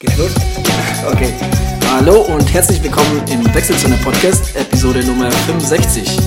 [0.00, 0.32] Geht's los?
[1.12, 1.32] Okay.
[1.88, 6.18] Hallo und herzlich willkommen im Wechselzone Podcast, Episode Nummer 65.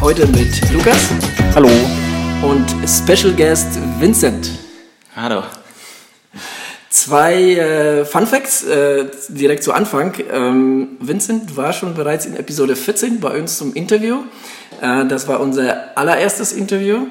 [0.00, 1.08] Heute mit Lukas.
[1.54, 1.68] Hallo.
[2.42, 4.50] Und Special Guest Vincent.
[5.14, 5.44] Hallo.
[6.90, 10.14] Zwei äh, Fun Facts äh, direkt zu Anfang.
[10.28, 14.24] Ähm, Vincent war schon bereits in Episode 14 bei uns zum Interview.
[14.80, 17.06] Äh, das war unser allererstes Interview.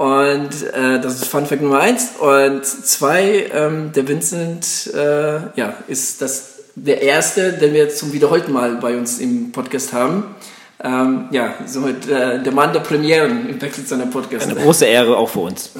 [0.00, 2.12] Und äh, das ist Fun Fact Nummer eins.
[2.18, 8.50] Und zwei, ähm, der Vincent äh, ja, ist das, der erste, den wir zum wiederholten
[8.50, 10.34] Mal bei uns im Podcast haben.
[10.82, 14.48] Ähm, ja, somit äh, der Mann der Premieren im Wechsel zu einem Podcast.
[14.48, 15.72] Eine große Ehre auch für uns.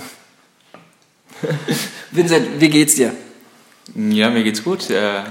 [2.10, 3.12] Vincent, wie geht's dir?
[3.94, 4.90] Ja, mir geht's gut.
[4.90, 5.22] Äh,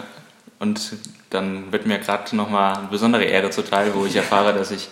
[0.57, 0.93] und
[1.29, 4.89] dann wird mir gerade nochmal eine besondere Ehre zuteil, wo ich erfahre, dass ich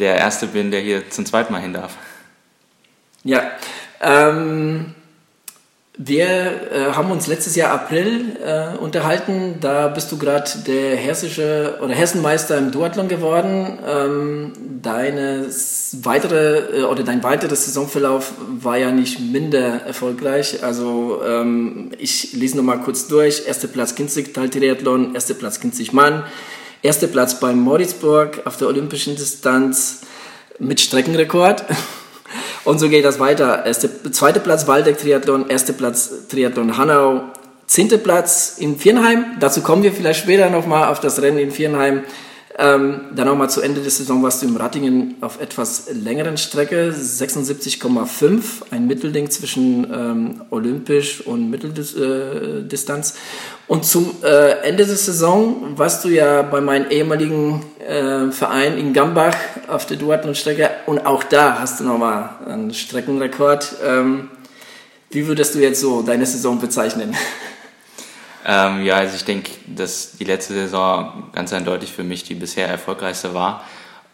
[0.00, 1.96] der Erste bin, der hier zum zweiten Mal hin darf.
[3.24, 3.52] Ja,
[4.00, 4.94] ähm,
[5.98, 9.56] wir äh, haben uns letztes Jahr April äh, unterhalten.
[9.60, 13.78] Da bist du gerade der hessische oder Hessenmeister im Duathlon geworden.
[13.86, 15.46] Ähm, deine
[16.02, 20.64] weitere äh, oder dein weiterer Saisonverlauf war ja nicht minder erfolgreich.
[20.64, 23.46] Also ähm, ich lese noch mal kurz durch.
[23.46, 26.24] Erster Platz Kinzigtal Triathlon, erster Platz Kinzig Mann,
[26.80, 30.00] erster Platz beim Moritzburg auf der olympischen Distanz
[30.58, 31.64] mit Streckenrekord.
[32.64, 33.66] Und so geht das weiter.
[33.66, 37.22] Erste, zweiter Platz Waldeck Triathlon, erster Platz Triathlon Hanau,
[37.66, 39.24] zehnter Platz in Viernheim.
[39.40, 42.04] Dazu kommen wir vielleicht später nochmal auf das Rennen in Viernheim.
[42.58, 46.92] Ähm, dann nochmal zu Ende der Saison warst du im Rattingen auf etwas längeren Strecke,
[46.92, 53.14] 76,5, ein Mittelding zwischen ähm, olympisch und Mitteldistanz.
[53.68, 58.92] Und zum äh, Ende der Saison warst du ja bei meinem ehemaligen äh, Verein in
[58.92, 59.36] Gambach
[59.68, 63.76] auf der Duathlon-Strecke und auch da hast du nochmal einen Streckenrekord.
[63.82, 64.28] Ähm,
[65.10, 67.14] wie würdest du jetzt so deine Saison bezeichnen?
[68.44, 72.68] Ähm, ja, also ich denke, dass die letzte Saison ganz eindeutig für mich die bisher
[72.68, 73.64] erfolgreichste war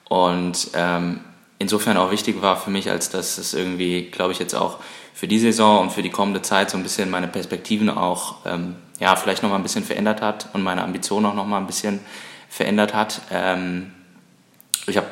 [0.09, 1.21] und ähm,
[1.59, 4.79] insofern auch wichtig war für mich, als dass es irgendwie, glaube ich, jetzt auch
[5.15, 8.77] für die Saison und für die kommende Zeit so ein bisschen meine Perspektiven auch, ähm,
[9.01, 12.01] ja, vielleicht nochmal ein bisschen verändert hat und meine Ambitionen auch nochmal ein bisschen
[12.49, 13.21] verändert hat.
[13.31, 13.93] Ähm,
[14.87, 15.09] ich habe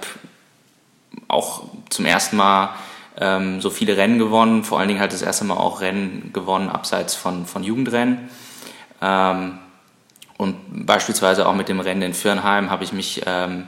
[1.28, 2.70] auch zum ersten Mal
[3.18, 6.68] ähm, so viele Rennen gewonnen, vor allen Dingen halt das erste Mal auch Rennen gewonnen
[6.68, 8.28] abseits von, von Jugendrennen.
[9.00, 9.58] Ähm,
[10.38, 13.64] und beispielsweise auch mit dem Rennen in Firnheim habe ich mich ähm,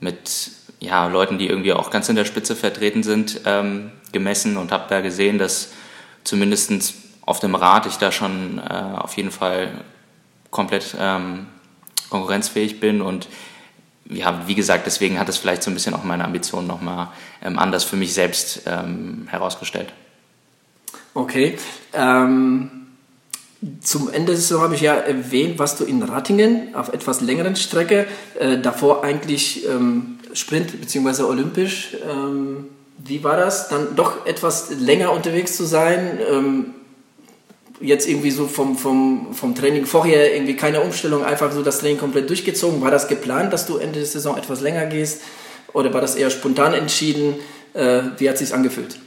[0.00, 4.72] mit ja, Leuten, die irgendwie auch ganz in der Spitze vertreten sind, ähm, gemessen und
[4.72, 5.72] habe da gesehen, dass
[6.24, 9.70] zumindest auf dem Rad ich da schon äh, auf jeden Fall
[10.50, 10.96] komplett
[12.08, 13.28] konkurrenzfähig bin und
[14.10, 17.08] ja, wie gesagt, deswegen hat es vielleicht so ein bisschen auch meine Ambitionen nochmal
[17.42, 19.92] ähm, anders für mich selbst ähm, herausgestellt.
[21.14, 21.58] Okay.
[21.92, 22.87] Ähm,
[23.82, 27.56] zum Ende der Saison habe ich ja erwähnt, was du in Rattingen auf etwas längeren
[27.56, 28.06] Strecke,
[28.38, 31.22] äh, davor eigentlich ähm, Sprint bzw.
[31.22, 31.96] olympisch.
[32.08, 32.66] Ähm,
[32.98, 33.68] wie war das?
[33.68, 36.18] Dann doch etwas länger unterwegs zu sein?
[36.30, 36.74] Ähm,
[37.80, 41.98] jetzt irgendwie so vom, vom, vom Training vorher irgendwie keine Umstellung, einfach so das Training
[41.98, 42.80] komplett durchgezogen.
[42.80, 45.22] War das geplant, dass du Ende der Saison etwas länger gehst?
[45.72, 47.34] Oder war das eher spontan entschieden?
[47.74, 48.98] Äh, wie hat es sich angefühlt?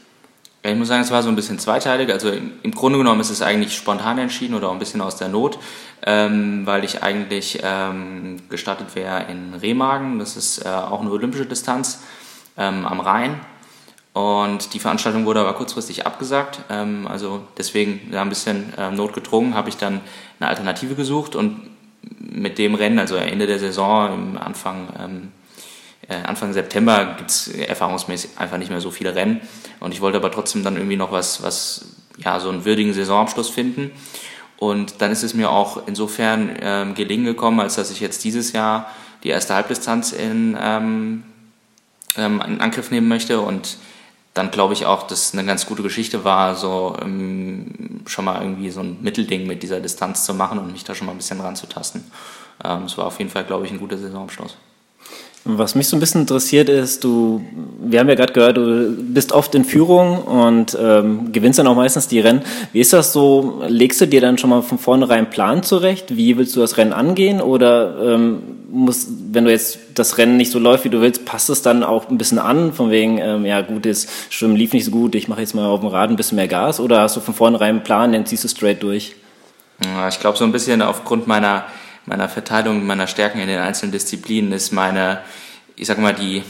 [0.64, 2.12] Ja, ich muss sagen, es war so ein bisschen zweiteilig.
[2.12, 5.28] Also im Grunde genommen ist es eigentlich spontan entschieden oder auch ein bisschen aus der
[5.28, 5.58] Not,
[6.06, 10.20] ähm, weil ich eigentlich ähm, gestartet wäre in Remagen.
[10.20, 12.04] Das ist äh, auch eine olympische Distanz
[12.58, 13.40] ähm, am Rhein.
[14.14, 16.60] Und die Veranstaltung wurde aber kurzfristig abgesagt.
[16.70, 20.02] Ähm, also deswegen ja, ein bisschen ähm, notgedrungen habe ich dann
[20.40, 21.72] eine Alternative gesucht und
[22.20, 25.41] mit dem Rennen, also Ende der Saison, Anfang ähm, äh,
[26.16, 29.42] Anfang September gibt es erfahrungsmäßig einfach nicht mehr so viele Rennen.
[29.80, 31.86] Und ich wollte aber trotzdem dann irgendwie noch was, was
[32.18, 33.92] ja, so einen würdigen Saisonabschluss finden.
[34.58, 38.54] Und dann ist es mir auch insofern ähm, gelingen gekommen, als dass ich jetzt dieses
[38.54, 38.92] Jahr
[39.24, 41.24] die erste Halbdistanz in, ähm,
[42.16, 43.42] ähm, in Angriff nehmen möchte.
[43.42, 43.78] Und
[44.34, 48.70] dann glaube ich auch, dass eine ganz gute Geschichte war, so ähm, schon mal irgendwie
[48.70, 51.42] so ein Mittelding mit dieser Distanz zu machen und mich da schon mal ein bisschen
[51.42, 52.04] ranzutasten.
[52.64, 54.58] Ähm, es war auf jeden Fall, glaube ich, ein guter Saisonabschluss.
[55.44, 57.42] Was mich so ein bisschen interessiert ist, du,
[57.84, 61.76] wir haben ja gerade gehört, du bist oft in Führung und ähm, gewinnst dann auch
[61.76, 62.44] meistens die Rennen.
[62.74, 63.64] Wie ist das so?
[63.68, 66.16] Legst du dir dann schon mal von vornherein einen Plan zurecht?
[66.16, 67.42] Wie willst du das Rennen angehen?
[67.42, 71.50] Oder ähm, muss, wenn du jetzt das Rennen nicht so läuft, wie du willst, passt
[71.50, 72.72] es dann auch ein bisschen an?
[72.72, 75.66] Von wegen, ähm, ja gut, das Schwimmen lief nicht so gut, ich mache jetzt mal
[75.66, 76.80] auf dem Rad ein bisschen mehr Gas?
[76.80, 79.16] Oder hast du von vornherein einen Plan, dann ziehst du straight durch?
[79.84, 81.66] Ja, ich glaube so ein bisschen aufgrund meiner
[82.06, 85.22] meiner Verteilung, meiner Stärken in den einzelnen Disziplinen ist meine,
[85.76, 86.44] ich sag mal, die,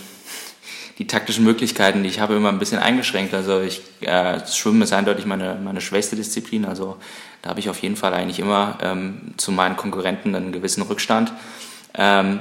[0.97, 3.33] die taktischen Möglichkeiten, die ich habe, immer ein bisschen eingeschränkt.
[3.33, 6.65] Also ich, äh, Schwimmen ist eindeutig meine, meine schwächste Disziplin.
[6.65, 6.97] Also
[7.41, 11.33] da habe ich auf jeden Fall eigentlich immer ähm, zu meinen Konkurrenten einen gewissen Rückstand.
[11.93, 12.39] Ähm,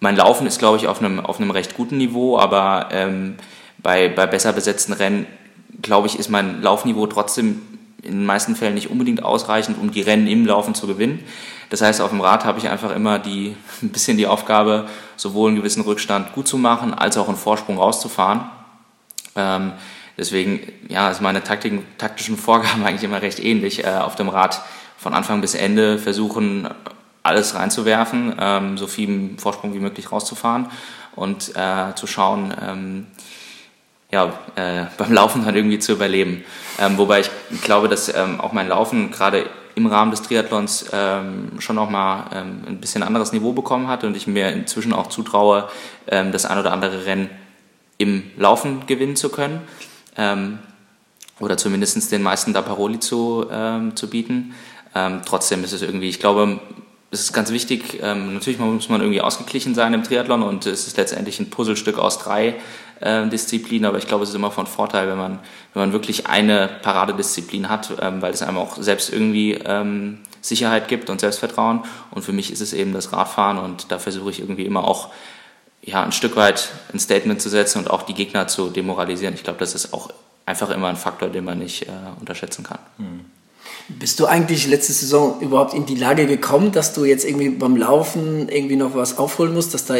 [0.00, 3.36] mein Laufen ist, glaube ich, auf einem, auf einem recht guten Niveau, aber ähm,
[3.78, 5.26] bei, bei besser besetzten Rennen,
[5.80, 7.62] glaube ich, ist mein Laufniveau trotzdem
[8.02, 11.24] in den meisten Fällen nicht unbedingt ausreichend, um die Rennen im Laufen zu gewinnen.
[11.70, 15.48] Das heißt, auf dem Rad habe ich einfach immer die, ein bisschen die Aufgabe, sowohl
[15.48, 18.44] einen gewissen Rückstand gut zu machen, als auch einen Vorsprung rauszufahren.
[19.36, 19.72] Ähm,
[20.16, 23.84] deswegen ja, ist meine Taktik, taktischen Vorgaben eigentlich immer recht ähnlich.
[23.84, 24.62] Äh, auf dem Rad
[24.96, 26.68] von Anfang bis Ende versuchen,
[27.22, 30.68] alles reinzuwerfen, ähm, so viel Vorsprung wie möglich rauszufahren
[31.16, 33.06] und äh, zu schauen, ähm,
[34.10, 36.44] ja, äh, beim Laufen dann irgendwie zu überleben.
[36.78, 37.30] Ähm, wobei ich
[37.62, 42.30] glaube, dass ähm, auch mein Laufen gerade im Rahmen des Triathlons ähm, schon auch mal
[42.32, 45.68] ähm, ein bisschen anderes Niveau bekommen hat und ich mir inzwischen auch zutraue,
[46.06, 47.30] ähm, das ein oder andere Rennen
[47.98, 49.60] im Laufen gewinnen zu können
[50.16, 50.58] ähm,
[51.40, 54.54] oder zumindest den meisten da Paroli zu, ähm, zu bieten.
[54.94, 56.60] Ähm, trotzdem ist es irgendwie, ich glaube,
[57.10, 60.96] es ist ganz wichtig, natürlich muss man irgendwie ausgeglichen sein im Triathlon und es ist
[60.96, 62.56] letztendlich ein Puzzlestück aus drei
[63.00, 65.38] äh, aber ich glaube, es ist immer von Vorteil, wenn man,
[65.72, 70.88] wenn man wirklich eine Paradedisziplin hat, ähm, weil es einem auch selbst irgendwie ähm, Sicherheit
[70.88, 71.84] gibt und Selbstvertrauen.
[72.10, 75.10] Und für mich ist es eben das Radfahren und da versuche ich irgendwie immer auch
[75.82, 79.34] ja, ein Stück weit ein Statement zu setzen und auch die Gegner zu demoralisieren.
[79.34, 80.10] Ich glaube, das ist auch
[80.46, 81.90] einfach immer ein Faktor, den man nicht äh,
[82.20, 82.78] unterschätzen kann.
[82.98, 83.24] Mhm.
[83.88, 87.76] Bist du eigentlich letzte Saison überhaupt in die Lage gekommen, dass du jetzt irgendwie beim
[87.76, 89.96] Laufen irgendwie noch was aufholen musst, dass da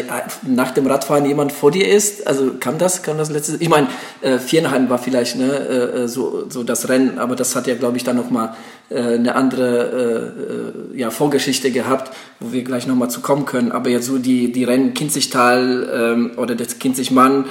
[0.46, 2.26] nach dem Radfahren jemand vor dir ist?
[2.26, 3.56] Also kam das, kam das letzte?
[3.58, 3.88] Ich meine,
[4.22, 7.74] äh, Viernheim war vielleicht ne, äh, äh, so, so das Rennen, aber das hat ja,
[7.74, 8.56] glaube ich, dann noch mal
[8.88, 10.32] äh, eine andere
[10.94, 12.10] äh, äh, ja, Vorgeschichte gehabt,
[12.40, 13.70] wo wir gleich noch mal zu kommen können.
[13.70, 17.44] Aber jetzt so die die Rennen Kinzigtal ähm, oder das Kinzigmann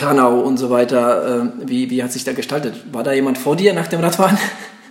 [0.00, 1.42] Hanau und so weiter.
[1.42, 2.74] Äh, wie, wie hat sich da gestaltet?
[2.92, 4.38] War da jemand vor dir nach dem Radfahren?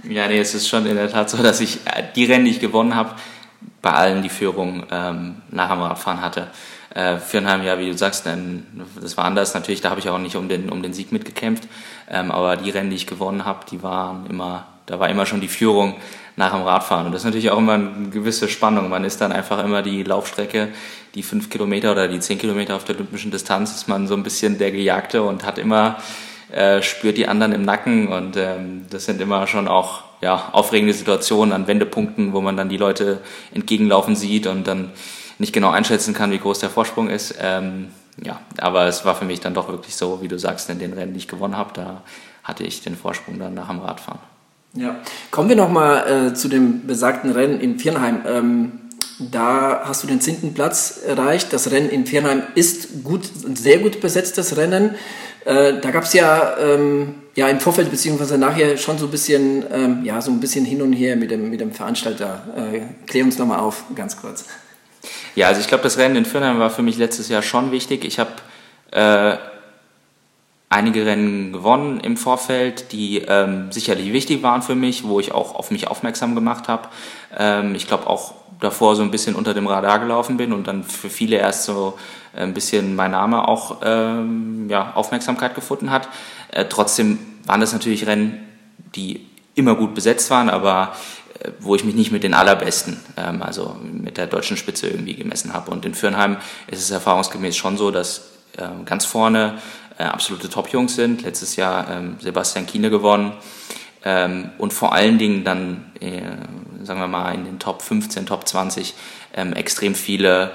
[0.10, 2.52] Ja, nee, es ist schon in der Tat so, dass ich äh, die Rennen, die
[2.52, 3.16] ich gewonnen habe,
[3.82, 6.48] bei allen die Führung ähm, nach dem Radfahren hatte.
[6.94, 8.66] Äh, Fürnheim, ja, wie du sagst, denn,
[9.02, 9.54] das war anders.
[9.54, 11.68] Natürlich, da habe ich auch nicht um den, um den Sieg mitgekämpft.
[12.10, 15.42] Ähm, aber die Rennen, die ich gewonnen habe, die waren immer, da war immer schon
[15.42, 15.96] die Führung
[16.36, 17.08] nach dem Radfahren.
[17.08, 18.90] Und das ist natürlich auch immer eine gewisse Spannung.
[18.90, 20.70] Man ist dann einfach immer die Laufstrecke,
[21.16, 24.24] die fünf Kilometer oder die zehn Kilometer auf der olympischen Distanz, ist man so ein
[24.24, 25.98] bisschen der Gejagte und hat immer
[26.56, 30.94] äh, spürt die anderen im Nacken und ähm, das sind immer schon auch ja, aufregende
[30.94, 33.20] Situationen an Wendepunkten, wo man dann die Leute
[33.54, 34.92] entgegenlaufen sieht und dann
[35.38, 37.36] nicht genau einschätzen kann, wie groß der Vorsprung ist.
[37.42, 37.90] Ähm,
[38.24, 40.94] ja, aber es war für mich dann doch wirklich so, wie du sagst, in den
[40.94, 42.04] Rennen, die ich gewonnen habe, da
[42.42, 44.22] hatte ich den Vorsprung dann nach dem Radfahren.
[44.76, 44.96] Ja,
[45.32, 48.22] kommen wir nochmal äh, zu dem besagten Rennen in Viernheim.
[48.26, 48.72] Ähm,
[49.20, 51.52] da hast du den zehnten Platz erreicht.
[51.52, 54.96] Das Rennen in Viernheim ist gut, ein sehr gut besetztes Rennen.
[55.46, 59.64] Äh, da gab es ja, ähm, ja im Vorfeld beziehungsweise nachher schon so ein bisschen,
[59.72, 62.44] ähm, ja, so ein bisschen hin und her mit dem, mit dem Veranstalter.
[62.58, 64.46] Äh, klär uns nochmal auf, ganz kurz.
[65.36, 68.06] Ja, also ich glaube, das Rennen in Fürnheim war für mich letztes Jahr schon wichtig.
[68.06, 68.32] Ich habe
[68.92, 69.38] äh,
[70.70, 75.54] einige Rennen gewonnen im Vorfeld, die ähm, sicherlich wichtig waren für mich, wo ich auch
[75.54, 76.90] auf mich aufmerksam gemacht habe.
[77.38, 80.84] Ähm, ich glaube auch davor so ein bisschen unter dem Radar gelaufen bin und dann
[80.84, 81.98] für viele erst so
[82.36, 86.10] ein bisschen mein Name auch ähm, ja, Aufmerksamkeit gefunden hat.
[86.52, 88.40] Äh, trotzdem waren das natürlich Rennen,
[88.96, 90.94] die immer gut besetzt waren, aber
[91.40, 95.16] äh, wo ich mich nicht mit den allerbesten, ähm, also mit der deutschen Spitze irgendwie
[95.16, 95.72] gemessen habe.
[95.72, 99.60] Und in Fürnheim ist es erfahrungsgemäß schon so, dass äh, ganz vorne
[99.98, 101.24] äh, absolute Top-Jungs sind.
[101.24, 103.34] Letztes Jahr ähm, Sebastian Kiene gewonnen.
[104.06, 106.22] Ähm, und vor allen Dingen dann, äh,
[106.84, 108.94] sagen wir mal, in den Top 15, Top 20
[109.36, 110.52] ähm, extrem viele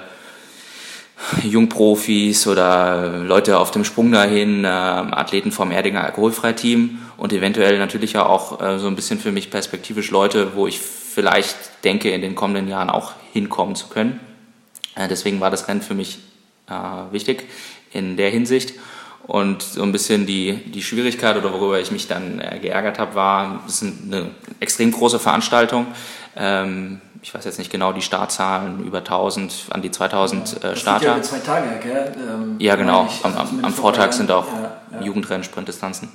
[1.43, 8.15] Jungprofis oder Leute auf dem Sprung dahin, äh, Athleten vom Erdinger Alkoholfreiteam und eventuell natürlich
[8.15, 12.23] ja auch äh, so ein bisschen für mich perspektivisch Leute, wo ich vielleicht denke, in
[12.23, 14.21] den kommenden Jahren auch hinkommen zu können.
[14.95, 16.19] Äh, deswegen war das Rennen für mich
[16.69, 17.49] äh, wichtig
[17.93, 18.75] in der Hinsicht.
[19.27, 23.15] Und so ein bisschen die, die Schwierigkeit oder worüber ich mich dann äh, geärgert habe,
[23.15, 25.87] war, es ist eine extrem große Veranstaltung.
[26.37, 31.17] Ähm, ich weiß jetzt nicht genau die Startzahlen, über 1000, an die 2000 äh, Starter.
[31.17, 32.13] Ja, zwei Tage, gell?
[32.17, 33.09] Ähm, ja, genau.
[33.23, 35.07] Am, am, am Vortag sind auch ja, ja.
[35.07, 36.09] Jugendrennen, Sprintdistanzen.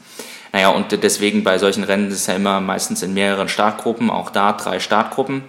[0.52, 4.30] Naja, und deswegen bei solchen Rennen ist es ja immer meistens in mehreren Startgruppen, auch
[4.30, 5.44] da drei Startgruppen.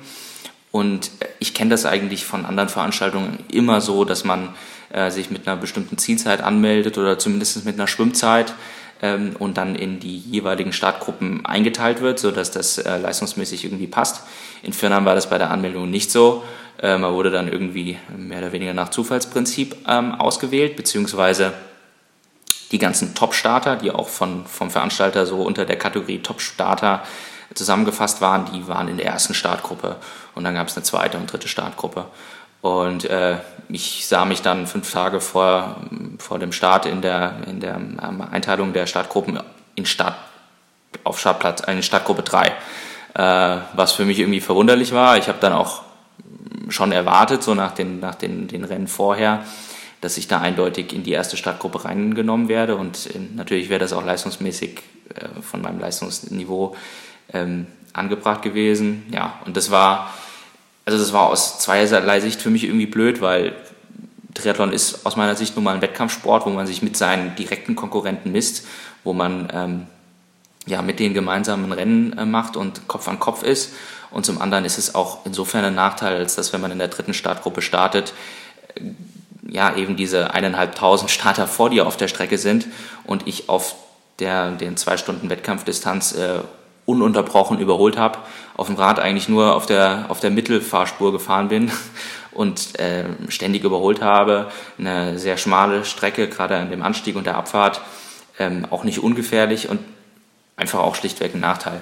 [0.72, 4.50] Und ich kenne das eigentlich von anderen Veranstaltungen immer so, dass man
[4.92, 8.54] äh, sich mit einer bestimmten Zielzeit anmeldet oder zumindest mit einer Schwimmzeit
[9.02, 14.22] ähm, und dann in die jeweiligen Startgruppen eingeteilt wird, sodass das äh, leistungsmäßig irgendwie passt.
[14.62, 16.44] In Firnheim war das bei der Anmeldung nicht so.
[16.80, 21.52] Äh, man wurde dann irgendwie mehr oder weniger nach Zufallsprinzip ähm, ausgewählt, beziehungsweise
[22.72, 27.02] die ganzen Top-Starter, die auch von, vom Veranstalter so unter der Kategorie Top-Starter
[27.54, 29.96] zusammengefasst waren, die waren in der ersten Startgruppe
[30.34, 32.06] und dann gab es eine zweite und dritte Startgruppe.
[32.66, 33.36] Und äh,
[33.68, 35.76] ich sah mich dann fünf Tage vor,
[36.18, 39.38] vor dem Start in der, in der ähm, Einteilung der Startgruppen
[39.76, 40.16] in Start,
[41.04, 42.46] auf Startplatz, in Startgruppe 3,
[43.14, 45.16] äh, was für mich irgendwie verwunderlich war.
[45.16, 45.82] Ich habe dann auch
[46.68, 49.44] schon erwartet, so nach den, nach den, den Rennen vorher,
[50.00, 52.74] dass ich da eindeutig in die erste Startgruppe reingenommen werde.
[52.74, 54.80] Und äh, natürlich wäre das auch leistungsmäßig
[55.14, 56.74] äh, von meinem Leistungsniveau
[57.32, 59.06] ähm, angebracht gewesen.
[59.12, 60.10] Ja, und das war,
[60.86, 63.54] also das war aus zweierlei Sicht für mich irgendwie blöd, weil
[64.34, 67.74] Triathlon ist aus meiner Sicht nun mal ein Wettkampfsport, wo man sich mit seinen direkten
[67.74, 68.66] Konkurrenten misst,
[69.02, 69.86] wo man ähm,
[70.66, 73.72] ja, mit denen gemeinsamen Rennen äh, macht und Kopf an Kopf ist.
[74.12, 76.88] Und zum anderen ist es auch insofern ein Nachteil, als dass wenn man in der
[76.88, 78.12] dritten Startgruppe startet,
[78.76, 78.82] äh,
[79.48, 82.66] ja, eben diese eineinhalbtausend Starter vor dir auf der Strecke sind
[83.04, 83.74] und ich auf
[84.18, 86.40] der, den zwei Stunden Wettkampfdistanz äh,
[86.84, 88.18] ununterbrochen überholt habe,
[88.56, 91.70] auf dem Rad eigentlich nur auf der, auf der Mittelfahrspur gefahren bin
[92.32, 94.50] und äh, ständig überholt habe.
[94.78, 97.80] Eine sehr schmale Strecke, gerade an dem Anstieg und der Abfahrt,
[98.38, 99.80] ähm, auch nicht ungefährlich und
[100.56, 101.80] einfach auch schlichtweg ein Nachteil.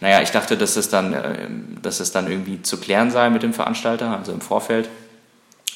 [0.00, 1.48] Naja, ich dachte, dass es dann, äh,
[1.82, 4.88] dass es dann irgendwie zu klären sei mit dem Veranstalter, also im Vorfeld.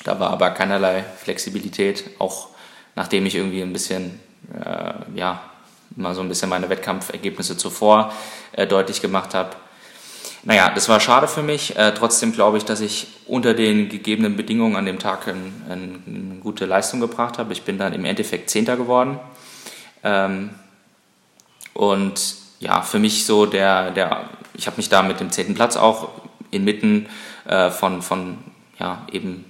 [0.05, 2.49] Da war aber keinerlei Flexibilität, auch
[2.97, 4.19] nachdem ich irgendwie ein bisschen,
[4.55, 5.43] äh, ja,
[5.97, 8.13] mal so ein bisschen meine Wettkampfergebnisse zuvor
[8.53, 9.51] äh, deutlich gemacht habe.
[10.43, 11.77] Naja, das war schade für mich.
[11.77, 16.03] Äh, trotzdem glaube ich, dass ich unter den gegebenen Bedingungen an dem Tag ein, ein,
[16.07, 17.53] eine gute Leistung gebracht habe.
[17.53, 19.21] Ich bin dann im Endeffekt Zehnter geworden.
[20.03, 20.51] Ähm,
[21.75, 25.77] und ja, für mich so der, der ich habe mich da mit dem zehnten Platz
[25.77, 26.11] auch
[26.51, 27.09] inmitten
[27.47, 28.39] äh, von, von
[28.79, 29.45] ja, eben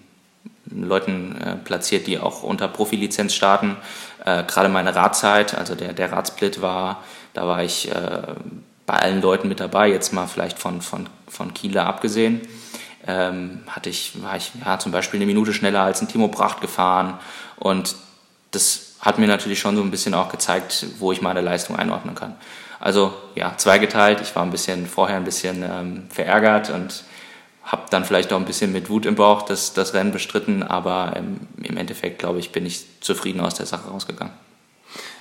[0.66, 3.76] Leuten äh, platziert, die auch unter Profilizenz starten.
[4.25, 8.23] Äh, Gerade meine Radzeit, also der, der Radsplit war, da war ich äh,
[8.90, 12.40] bei allen Leuten mit dabei, jetzt mal vielleicht von, von, von Kieler abgesehen.
[13.06, 16.61] Ähm, hatte ich, war ich ja, zum Beispiel eine Minute schneller als ein Timo Bracht
[16.61, 17.20] gefahren
[17.56, 17.94] und
[18.50, 22.16] das hat mir natürlich schon so ein bisschen auch gezeigt, wo ich meine Leistung einordnen
[22.16, 22.35] kann.
[22.80, 24.20] Also ja, zweigeteilt.
[24.23, 27.04] Ich war ein bisschen vorher ein bisschen ähm, verärgert und
[27.62, 31.12] habe dann vielleicht auch ein bisschen mit Wut im Bauch das, das Rennen bestritten, aber
[31.14, 34.32] ähm, im Endeffekt, glaube ich, bin ich zufrieden aus der Sache rausgegangen.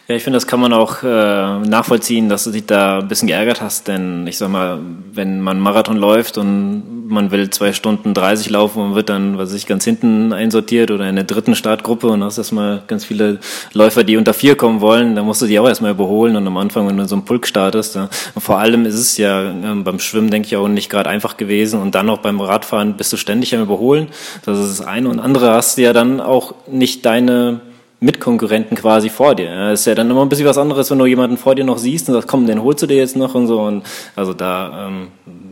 [0.10, 3.28] Ja, ich finde, das kann man auch äh, nachvollziehen, dass du dich da ein bisschen
[3.28, 4.80] geärgert hast, denn ich sag mal,
[5.13, 9.50] wenn man Marathon läuft und man will zwei Stunden 30 laufen und wird dann, was
[9.50, 13.38] weiß ich, ganz hinten einsortiert oder in der dritten Startgruppe und hast erstmal ganz viele
[13.74, 16.58] Läufer, die unter vier kommen wollen, dann musst du die auch erstmal überholen und am
[16.58, 19.75] Anfang, wenn du so einen Pulk startest, ja, und vor allem ist es ja äh,
[19.75, 23.13] beim Schwimmen, denke ich, auch nicht gerade einfach gewesen und dann noch beim Radfahren bist
[23.13, 24.08] du ständig am Überholen.
[24.44, 27.62] Das ist das eine und andere hast du ja dann auch nicht deine
[28.01, 29.46] Mitkonkurrenten quasi vor dir.
[29.46, 31.77] Ja, ist ja dann immer ein bisschen was anderes, wenn du jemanden vor dir noch
[31.77, 33.62] siehst und sagst, komm, den holst du dir jetzt noch und so.
[33.62, 33.84] Und
[34.15, 35.08] also da, ähm,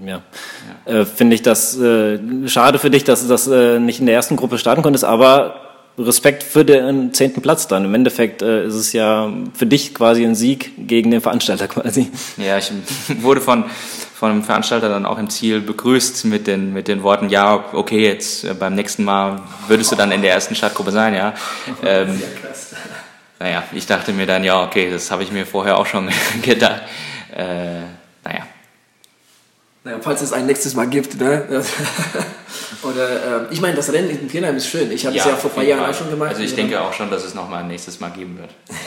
[0.06, 0.22] ja,
[0.88, 1.00] ja.
[1.00, 4.16] Äh, finde ich das äh, schade für dich, dass du das äh, nicht in der
[4.16, 5.67] ersten Gruppe starten konntest, aber
[5.98, 7.86] Respekt für den zehnten Platz dann.
[7.86, 12.12] Im Endeffekt äh, ist es ja für dich quasi ein Sieg gegen den Veranstalter quasi.
[12.38, 12.72] Ja, ich
[13.22, 13.66] wurde von
[14.18, 18.04] von dem Veranstalter dann auch im Ziel begrüßt mit den, mit den Worten, ja, okay,
[18.04, 21.36] jetzt äh, beim nächsten Mal würdest du dann in der ersten Stadtgruppe sein, ja.
[21.86, 22.20] Ähm,
[23.38, 26.10] naja, ich dachte mir dann, ja, okay, das habe ich mir vorher auch schon
[26.42, 26.82] gedacht.
[27.36, 27.97] Äh.
[29.88, 31.48] Naja, falls es ein nächstes Mal gibt, ne?
[32.84, 34.91] Oder, äh, ich meine, das Rennen in Pirnheim ist schön.
[34.91, 36.32] Ich habe es ja, vor ein paar Jahren auch schon gemacht.
[36.32, 38.50] Also ich denke auch schon, dass es nochmal ein nächstes Mal geben wird.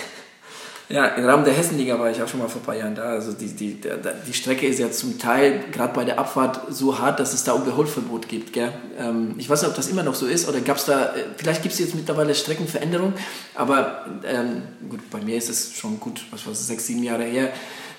[0.93, 3.11] Ja, im Rahmen der Hessenliga war ich auch schon mal vor ein paar Jahren da.
[3.11, 3.81] Also die, die,
[4.27, 7.55] die Strecke ist ja zum Teil, gerade bei der Abfahrt, so hart, dass es da
[7.55, 8.53] Überholverbot gibt.
[8.53, 8.73] Gell?
[8.99, 11.27] Ähm, ich weiß nicht, ob das immer noch so ist oder gab es da, äh,
[11.37, 13.15] vielleicht gibt es jetzt mittlerweile Streckenveränderungen,
[13.55, 17.23] aber ähm, gut, bei mir ist es schon gut, was war es, sechs, sieben Jahre
[17.23, 17.53] her.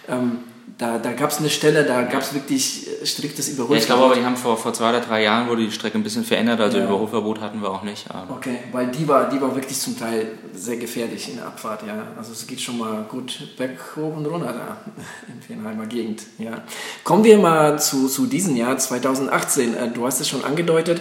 [0.10, 0.40] Ähm,
[0.82, 3.76] da, da gab es eine Stelle, da gab es wirklich äh, striktes Überholverbot.
[3.76, 5.96] Ja, ich glaube aber, die haben vor, vor zwei oder drei Jahren wurde die Strecke
[6.00, 6.86] ein bisschen verändert, also ja.
[6.86, 8.06] Überholverbot hatten wir auch nicht.
[8.30, 12.08] okay, weil die war, die war wirklich zum Teil sehr gefährlich in der Abfahrt, ja.
[12.18, 14.92] Also es geht schon mal gut berg hoch und runter da
[15.32, 16.64] in Fenheimer Gegend, ja.
[17.04, 19.76] Kommen wir mal zu, zu diesem Jahr, 2018.
[19.76, 21.00] Äh, du hast es schon angedeutet,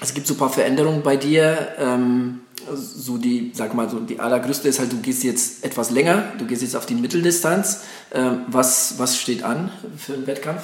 [0.00, 1.68] es gibt so ein paar Veränderungen bei dir.
[1.78, 2.40] Ähm,
[2.74, 6.46] so die, sag mal, so die allergrößte ist halt, du gehst jetzt etwas länger, du
[6.46, 7.82] gehst jetzt auf die Mitteldistanz.
[8.12, 10.62] Ähm, was, was steht an für einen Wettkampf?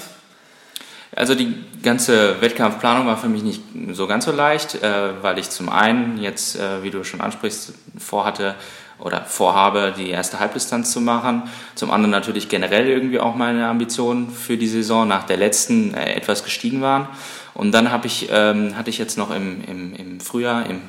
[1.15, 3.63] Also die ganze Wettkampfplanung war für mich nicht
[3.93, 7.73] so ganz so leicht, äh, weil ich zum einen jetzt, äh, wie du schon ansprichst,
[7.97, 8.55] vorhatte
[8.99, 11.45] oder vorhabe, die erste Halbdistanz zu machen.
[11.75, 16.15] Zum anderen natürlich generell irgendwie auch meine Ambitionen für die Saison nach der letzten äh,
[16.15, 17.09] etwas gestiegen waren.
[17.55, 20.81] Und dann ich, ähm, hatte ich jetzt noch im, im, im Frühjahr, im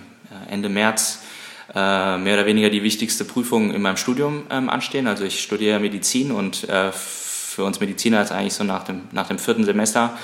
[0.48, 1.20] Ende März
[1.76, 5.08] äh, mehr oder weniger die wichtigste Prüfung in meinem Studium ähm, anstehen.
[5.08, 9.28] Also ich studiere Medizin und äh, für uns Mediziner ist eigentlich so nach dem, nach
[9.28, 10.18] dem vierten Semester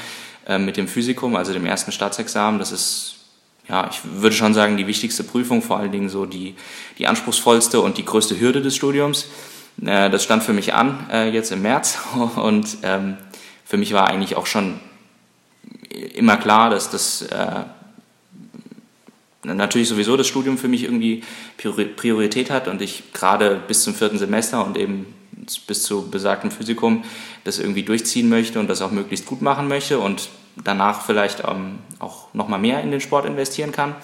[0.48, 3.16] äh, mit dem Physikum, also dem ersten Staatsexamen, das ist,
[3.68, 6.56] ja, ich würde schon sagen, die wichtigste Prüfung, vor allen Dingen so die,
[6.98, 9.28] die anspruchsvollste und die größte Hürde des Studiums.
[9.82, 11.98] Äh, das stand für mich an äh, jetzt im März
[12.36, 13.18] und ähm,
[13.66, 14.80] für mich war eigentlich auch schon
[16.14, 17.64] immer klar, dass das äh,
[19.44, 21.24] natürlich sowieso das Studium für mich irgendwie
[21.58, 25.14] Priorität hat und ich gerade bis zum vierten Semester und eben
[25.68, 27.04] bis zu besagtem Physikum
[27.44, 31.80] das irgendwie durchziehen möchte und das auch möglichst gut machen möchte und danach vielleicht ähm,
[32.00, 33.96] auch nochmal mehr in den Sport investieren kann.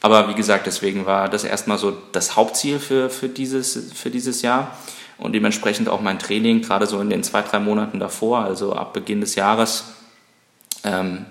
[0.00, 4.42] Aber wie gesagt, deswegen war das erstmal so das Hauptziel für, für, dieses, für dieses
[4.42, 4.76] Jahr
[5.18, 8.92] und dementsprechend auch mein Training, gerade so in den zwei, drei Monaten davor, also ab
[8.92, 9.94] Beginn des Jahres,
[10.84, 11.24] ähm,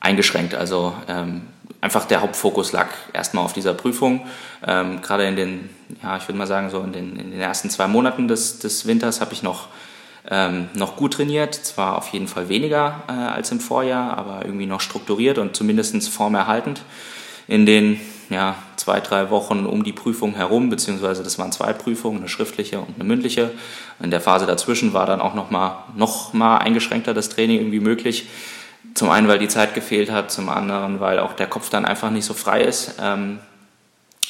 [0.00, 0.54] eingeschränkt.
[0.54, 1.42] Also ähm,
[1.80, 4.26] einfach der Hauptfokus lag erstmal auf dieser Prüfung.
[4.66, 5.70] Ähm, gerade in den,
[6.02, 8.86] ja, ich würde mal sagen, so in den, in den ersten zwei Monaten des, des
[8.86, 9.68] Winters habe ich noch,
[10.28, 11.54] ähm, noch gut trainiert.
[11.54, 16.08] Zwar auf jeden Fall weniger äh, als im Vorjahr, aber irgendwie noch strukturiert und zumindest
[16.08, 16.82] formerhaltend.
[17.46, 22.18] In den ja, zwei, drei Wochen um die Prüfung herum, beziehungsweise das waren zwei Prüfungen,
[22.18, 23.52] eine schriftliche und eine mündliche.
[24.02, 27.80] In der Phase dazwischen war dann auch noch mal, noch mal eingeschränkter das Training irgendwie
[27.80, 28.28] möglich.
[28.94, 32.10] Zum einen, weil die Zeit gefehlt hat, zum anderen, weil auch der Kopf dann einfach
[32.10, 32.94] nicht so frei ist.
[33.00, 33.38] Ähm,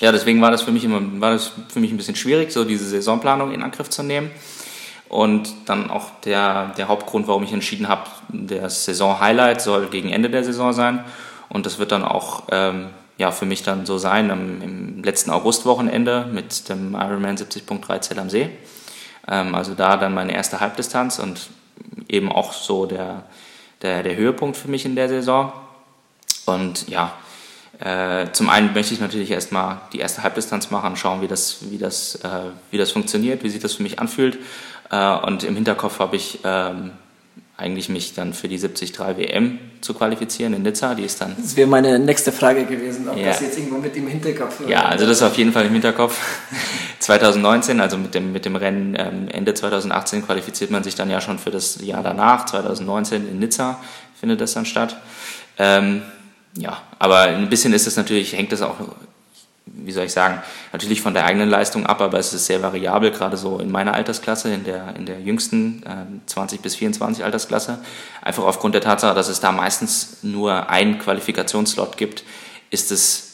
[0.00, 2.64] ja, deswegen war das für mich immer, war das für mich ein bisschen schwierig, so
[2.64, 4.30] diese Saisonplanung in Angriff zu nehmen.
[5.08, 10.28] Und dann auch der, der Hauptgrund, warum ich entschieden habe, das Saison-Highlight soll gegen Ende
[10.28, 11.04] der Saison sein.
[11.48, 15.30] Und das wird dann auch ähm, ja, für mich dann so sein im, im letzten
[15.30, 18.50] Augustwochenende mit dem Ironman 70.3 Zell am See.
[19.26, 21.48] Ähm, also da dann meine erste Halbdistanz und
[22.08, 23.24] eben auch so der,
[23.82, 25.52] der, der Höhepunkt für mich in der Saison.
[26.46, 27.12] Und ja,
[27.78, 31.78] äh, zum einen möchte ich natürlich erstmal die erste Halbdistanz machen, schauen, wie das, wie
[31.78, 34.38] das, äh, wie das funktioniert, wie sich das für mich anfühlt.
[34.90, 36.92] Äh, und im Hinterkopf habe ich ähm,
[37.58, 40.94] eigentlich mich dann für die 73 WM zu qualifizieren in Nizza.
[40.94, 41.34] Die ist dann.
[41.36, 43.26] Das wäre meine nächste Frage gewesen, ob ja.
[43.26, 44.60] das jetzt irgendwo mit im Hinterkopf.
[44.68, 46.16] Ja, also das ist auf jeden Fall im Hinterkopf.
[47.00, 51.20] 2019, also mit dem, mit dem Rennen ähm, Ende 2018 qualifiziert man sich dann ja
[51.20, 52.46] schon für das Jahr danach.
[52.46, 53.80] 2019 in Nizza
[54.20, 54.96] findet das dann statt.
[55.58, 56.02] Ähm,
[56.56, 58.76] ja, aber ein bisschen ist es natürlich, hängt es auch
[59.74, 63.10] wie soll ich sagen, natürlich von der eigenen Leistung ab, aber es ist sehr variabel,
[63.10, 67.78] gerade so in meiner Altersklasse, in der, in der jüngsten äh, 20 bis 24 Altersklasse.
[68.22, 72.24] Einfach aufgrund der Tatsache, dass es da meistens nur einen Qualifikationsslot gibt,
[72.70, 73.28] ist es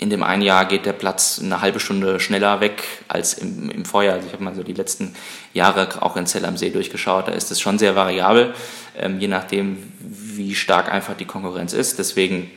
[0.00, 3.84] in dem einen Jahr geht der Platz eine halbe Stunde schneller weg als im, im
[3.84, 4.14] Vorjahr.
[4.14, 5.14] Also ich habe mal so die letzten
[5.54, 7.26] Jahre auch in Zell am See durchgeschaut.
[7.28, 8.54] Da ist es schon sehr variabel,
[8.96, 11.98] ähm, je nachdem, wie stark einfach die Konkurrenz ist.
[11.98, 12.50] Deswegen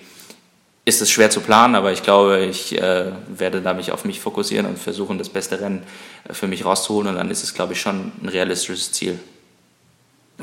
[0.91, 4.19] ist es schwer zu planen, aber ich glaube, ich äh, werde da mich auf mich
[4.19, 5.83] fokussieren und versuchen, das beste Rennen
[6.27, 9.17] äh, für mich rauszuholen und dann ist es, glaube ich, schon ein realistisches Ziel.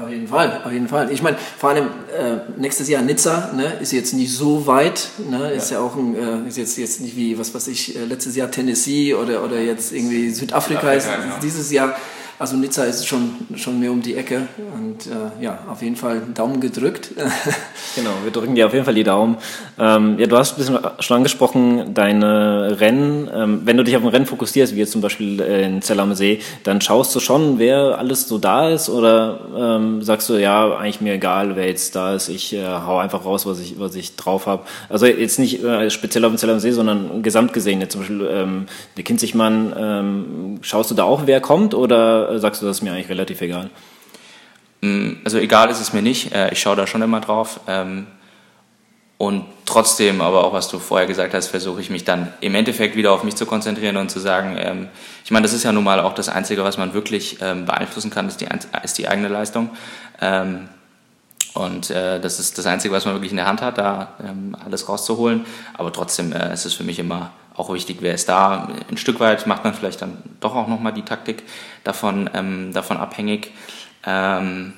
[0.00, 1.10] Auf jeden Fall, auf jeden Fall.
[1.10, 5.50] Ich meine, vor allem äh, nächstes Jahr Nizza ne, ist jetzt nicht so weit, ne,
[5.50, 8.04] ist ja, ja auch ein, äh, ist jetzt, jetzt nicht wie, was weiß ich, äh,
[8.04, 11.38] letztes Jahr Tennessee oder, oder jetzt irgendwie Südafrika, Südafrika ist ja.
[11.42, 11.96] dieses Jahr
[12.38, 16.22] also Nizza ist schon, schon mehr um die Ecke und äh, ja, auf jeden Fall
[16.34, 17.10] Daumen gedrückt.
[17.96, 19.38] genau, wir drücken dir auf jeden Fall die Daumen.
[19.76, 24.02] Ähm, ja, du hast ein bisschen schon angesprochen, deine Rennen, ähm, wenn du dich auf
[24.02, 27.58] ein Rennen fokussierst, wie jetzt zum Beispiel in Zell am See, dann schaust du schon,
[27.58, 31.96] wer alles so da ist oder ähm, sagst du, ja, eigentlich mir egal, wer jetzt
[31.96, 34.62] da ist, ich äh, hau einfach raus, was ich, was ich drauf habe.
[34.88, 38.02] Also jetzt nicht äh, speziell auf dem Zell am See, sondern gesamt gesehen, jetzt zum
[38.02, 42.78] Beispiel ähm, der Kinzigmann, ähm, schaust du da auch, wer kommt oder sagst du, das
[42.78, 43.70] ist mir eigentlich relativ egal?
[44.80, 46.32] Mm, also egal ist es mir nicht.
[46.32, 47.60] Äh, ich schaue da schon immer drauf.
[47.66, 48.06] Ähm,
[49.16, 52.94] und trotzdem, aber auch was du vorher gesagt hast, versuche ich mich dann im Endeffekt
[52.94, 54.88] wieder auf mich zu konzentrieren und zu sagen, ähm,
[55.24, 58.10] ich meine, das ist ja nun mal auch das Einzige, was man wirklich ähm, beeinflussen
[58.10, 58.48] kann, ist die,
[58.84, 59.70] ist die eigene Leistung.
[61.54, 64.14] Und äh, das ist das Einzige, was man wirklich in der Hand hat, da
[64.64, 65.46] alles rauszuholen.
[65.74, 68.68] Aber trotzdem äh, ist es für mich immer auch wichtig, wer ist da.
[68.88, 71.42] Ein Stück weit macht man vielleicht dann doch auch nochmal die Taktik
[71.84, 73.52] davon, ähm, davon abhängig.
[74.06, 74.74] Ähm,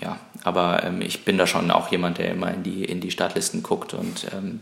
[0.00, 3.10] ja, aber ähm, ich bin da schon auch jemand, der immer in die, in die
[3.10, 4.60] Startlisten guckt und ähm,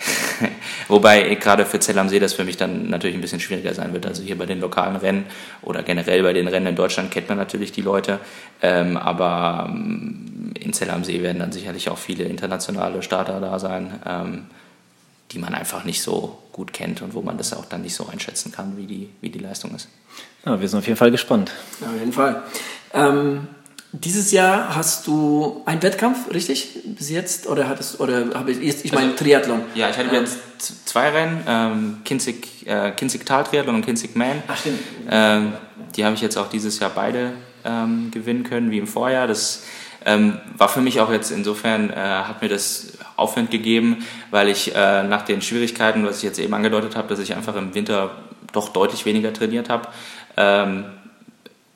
[0.88, 3.92] wobei gerade für Zell am See das für mich dann natürlich ein bisschen schwieriger sein
[3.92, 4.06] wird.
[4.06, 5.26] Also hier bei den lokalen Rennen
[5.60, 8.18] oder generell bei den Rennen in Deutschland kennt man natürlich die Leute,
[8.62, 13.58] ähm, aber ähm, in Zell am See werden dann sicherlich auch viele internationale Starter da
[13.58, 14.46] sein.
[15.32, 18.06] Die man einfach nicht so gut kennt und wo man das auch dann nicht so
[18.06, 19.88] einschätzen kann, wie die, wie die Leistung ist.
[20.44, 21.52] Ja, wir sind auf jeden Fall gespannt.
[21.80, 22.42] Auf jeden Fall.
[22.92, 23.48] Ähm,
[23.92, 26.78] dieses Jahr hast du einen Wettkampf, richtig?
[26.84, 27.46] Bis jetzt?
[27.46, 29.62] Oder hattest oder habe ich jetzt, ich meine also, Triathlon?
[29.74, 34.16] Ja, ich hatte ähm, jetzt zwei Rennen, ähm, Kinzig, äh, Kinzig Tal Triathlon und Kinzig
[34.16, 34.42] Man.
[34.48, 34.80] Ach stimmt.
[35.10, 35.52] Ähm,
[35.94, 37.32] die habe ich jetzt auch dieses Jahr beide
[37.64, 39.26] ähm, gewinnen können, wie im Vorjahr.
[39.26, 39.62] Das
[40.04, 44.74] ähm, war für mich auch jetzt insofern, äh, hat mir das Aufwand gegeben, weil ich
[44.74, 48.10] äh, nach den Schwierigkeiten, was ich jetzt eben angedeutet habe, dass ich einfach im Winter
[48.52, 49.88] doch deutlich weniger trainiert habe,
[50.36, 50.84] ähm,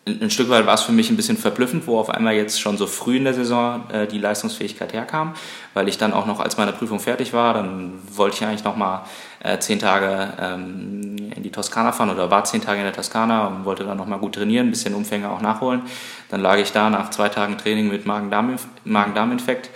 [0.09, 2.77] ein Stück weit war es für mich ein bisschen verblüffend, wo auf einmal jetzt schon
[2.77, 5.35] so früh in der Saison äh, die Leistungsfähigkeit herkam,
[5.75, 8.77] weil ich dann auch noch, als meine Prüfung fertig war, dann wollte ich eigentlich noch
[8.77, 9.05] mal
[9.43, 13.49] äh, zehn Tage ähm, in die Toskana fahren oder war zehn Tage in der Toskana
[13.49, 15.83] und wollte dann noch mal gut trainieren, ein bisschen Umfänge auch nachholen.
[16.29, 19.71] Dann lag ich da nach zwei Tagen Training mit Magen-Darm-Infekt.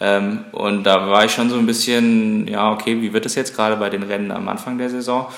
[0.00, 3.54] Ähm, und da war ich schon so ein bisschen, ja, okay, wie wird das jetzt
[3.54, 5.28] gerade bei den Rennen am Anfang der Saison?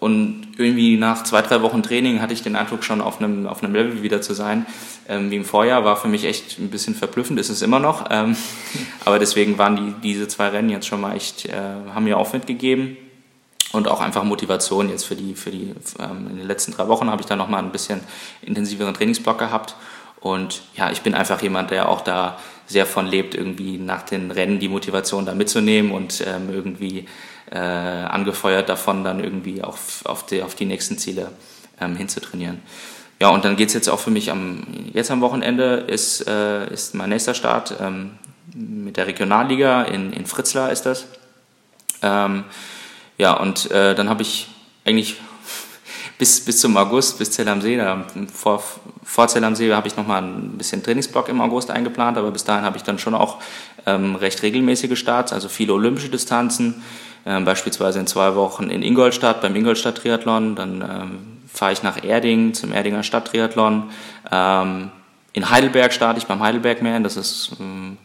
[0.00, 3.64] Und irgendwie nach zwei, drei Wochen Training hatte ich den Eindruck, schon auf einem, auf
[3.64, 4.64] einem Level wieder zu sein.
[5.08, 8.06] Ähm, wie im Vorjahr war für mich echt ein bisschen verblüffend, ist es immer noch.
[8.10, 8.36] Ähm,
[9.04, 11.52] aber deswegen waren die, diese zwei Rennen jetzt schon mal echt, äh,
[11.92, 12.96] haben mir Aufwind gegeben.
[13.70, 17.10] Und auch einfach Motivation jetzt für die, für die, ähm, in den letzten drei Wochen
[17.10, 18.00] habe ich da nochmal ein bisschen
[18.40, 19.74] intensiveren Trainingsblock gehabt.
[20.20, 24.30] Und ja, ich bin einfach jemand, der auch da sehr von lebt, irgendwie nach den
[24.30, 27.06] Rennen die Motivation da mitzunehmen und ähm, irgendwie
[27.50, 31.32] äh, angefeuert davon, dann irgendwie auf, auf, die, auf die nächsten Ziele
[31.80, 32.60] ähm, hinzutrainieren.
[33.20, 36.72] Ja, und dann geht es jetzt auch für mich am, jetzt am Wochenende ist, äh,
[36.72, 38.12] ist mein nächster Start ähm,
[38.54, 41.06] mit der Regionalliga in, in Fritzlar ist das.
[42.02, 42.44] Ähm,
[43.16, 44.48] ja, und äh, dann habe ich
[44.84, 45.16] eigentlich
[46.18, 48.62] bis, bis zum August, bis Zell am See, da, vor,
[49.04, 52.44] vor Zell am See habe ich nochmal ein bisschen Trainingsblock im August eingeplant, aber bis
[52.44, 53.38] dahin habe ich dann schon auch
[53.86, 56.82] ähm, recht regelmäßige Starts, also viele olympische Distanzen,
[57.24, 61.18] ähm, beispielsweise in zwei Wochen in Ingolstadt beim Ingolstadt Triathlon, dann ähm,
[61.52, 63.90] fahre ich nach Erding zum Erdinger Stadttriathlon.
[64.30, 64.90] Ähm,
[65.32, 67.96] in Heidelberg starte ich beim Heidelberg Man, das ist ähm,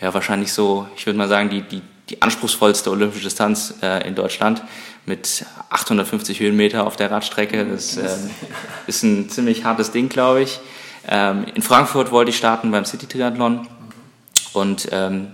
[0.00, 4.14] ja wahrscheinlich so, ich würde mal sagen, die, die, die anspruchsvollste olympische Distanz äh, in
[4.14, 4.62] Deutschland
[5.06, 7.64] mit 850 Höhenmeter auf der Radstrecke.
[7.64, 8.08] Das äh,
[8.86, 10.60] ist ein ziemlich hartes Ding, glaube ich.
[11.08, 13.68] Ähm, in Frankfurt wollte ich starten beim City Triathlon
[14.52, 15.28] und ähm,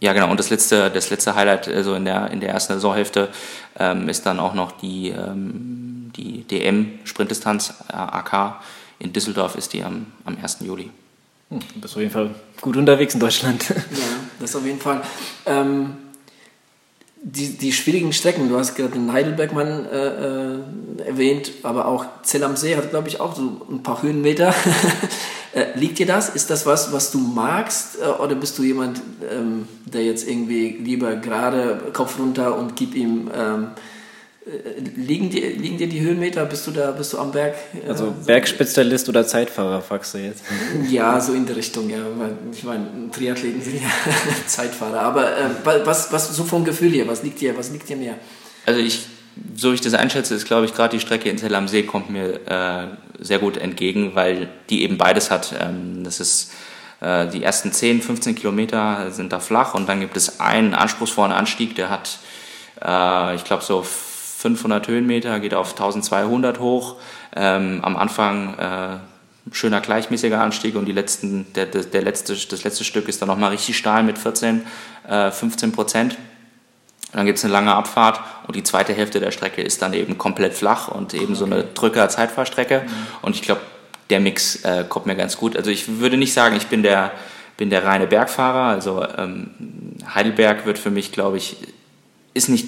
[0.00, 0.30] ja, genau.
[0.30, 3.30] Und das letzte, das letzte Highlight also in, der, in der ersten Saisonhälfte
[3.78, 8.60] ähm, ist dann auch noch die, ähm, die DM-Sprintdistanz äh, AK.
[8.98, 10.58] In Düsseldorf ist die am, am 1.
[10.60, 10.90] Juli.
[11.50, 13.68] Hm, du bist auf jeden Fall gut unterwegs in Deutschland.
[13.70, 13.76] Ja,
[14.40, 15.02] das auf jeden Fall.
[15.46, 15.96] Ähm,
[17.26, 20.58] die, die schwierigen Strecken, du hast gerade den Heidelbergmann äh, äh,
[21.06, 24.54] erwähnt, aber auch Zell am See hat, glaube ich, auch so ein paar Höhenmeter.
[25.56, 26.30] Äh, liegt dir das?
[26.30, 27.98] Ist das was, was du magst?
[28.02, 32.96] Äh, oder bist du jemand, ähm, der jetzt irgendwie lieber gerade Kopf runter und gib
[32.96, 33.30] ihm.
[33.32, 33.93] Ähm, äh,
[34.96, 36.44] liegen, dir, liegen dir die Höhenmeter?
[36.44, 37.54] Bist du da, bist du am Berg?
[37.88, 40.44] Also Bergspezialist oder Zeitfahrer, fragst du jetzt?
[40.90, 41.98] Ja, so in die Richtung, ja.
[42.52, 43.88] Ich meine, Triathleten sind ja
[44.46, 45.00] Zeitfahrer.
[45.00, 45.50] Aber äh,
[45.84, 48.16] was, was so vom Gefühl hier, was liegt dir, was liegt dir mehr?
[48.66, 49.06] Also ich
[49.56, 51.82] so wie ich das einschätze, ist, glaube ich, gerade die Strecke in Zell am See
[51.82, 52.86] kommt mir äh,
[53.18, 55.54] sehr gut entgegen, weil die eben beides hat.
[55.60, 56.52] Ähm, das ist
[57.00, 61.32] äh, die ersten 10, 15 Kilometer sind da flach und dann gibt es einen anspruchsvollen
[61.32, 62.18] Anstieg, der hat,
[62.84, 63.84] äh, ich glaube, so
[64.44, 66.96] 500 Höhenmeter, geht auf 1200 hoch.
[67.34, 68.96] Ähm, am Anfang äh,
[69.52, 73.28] schöner gleichmäßiger Anstieg und die letzten, der, der, der letzte, das letzte Stück ist dann
[73.28, 74.66] nochmal richtig steil mit 14,
[75.30, 76.18] 15 äh, Prozent.
[77.12, 80.18] Dann gibt es eine lange Abfahrt und die zweite Hälfte der Strecke ist dann eben
[80.18, 81.34] komplett flach und eben okay.
[81.36, 82.82] so eine Drücker-Zeitfahrstrecke.
[82.84, 82.90] Mhm.
[83.22, 83.62] Und ich glaube,
[84.10, 85.56] der Mix äh, kommt mir ganz gut.
[85.56, 87.12] Also ich würde nicht sagen, ich bin der,
[87.56, 88.68] bin der reine Bergfahrer.
[88.68, 89.52] Also ähm,
[90.14, 91.56] Heidelberg wird für mich, glaube ich,
[92.34, 92.66] ist nicht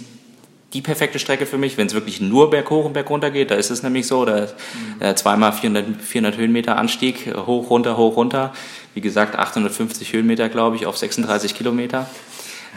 [0.73, 3.51] die perfekte Strecke für mich, wenn es wirklich nur berghoch und bergunter geht.
[3.51, 4.55] Da ist es nämlich so, da ist
[4.99, 5.03] mhm.
[5.03, 8.53] äh, zweimal 400, 400 Höhenmeter Anstieg, hoch, runter, hoch, runter.
[8.95, 12.09] Wie gesagt, 850 Höhenmeter, glaube ich, auf 36 Kilometer.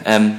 [0.04, 0.38] Ähm,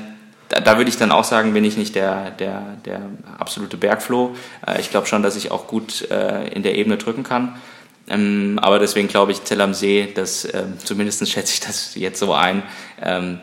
[0.50, 3.02] da, da würde ich dann auch sagen, bin ich nicht der, der, der
[3.38, 4.36] absolute Bergfloh.
[4.66, 7.60] Äh, ich glaube schon, dass ich auch gut äh, in der Ebene drücken kann.
[8.08, 12.20] Ähm, aber deswegen glaube ich, Zell am See, das, ähm, zumindest schätze ich das jetzt
[12.20, 12.64] so ein,
[13.02, 13.40] ähm,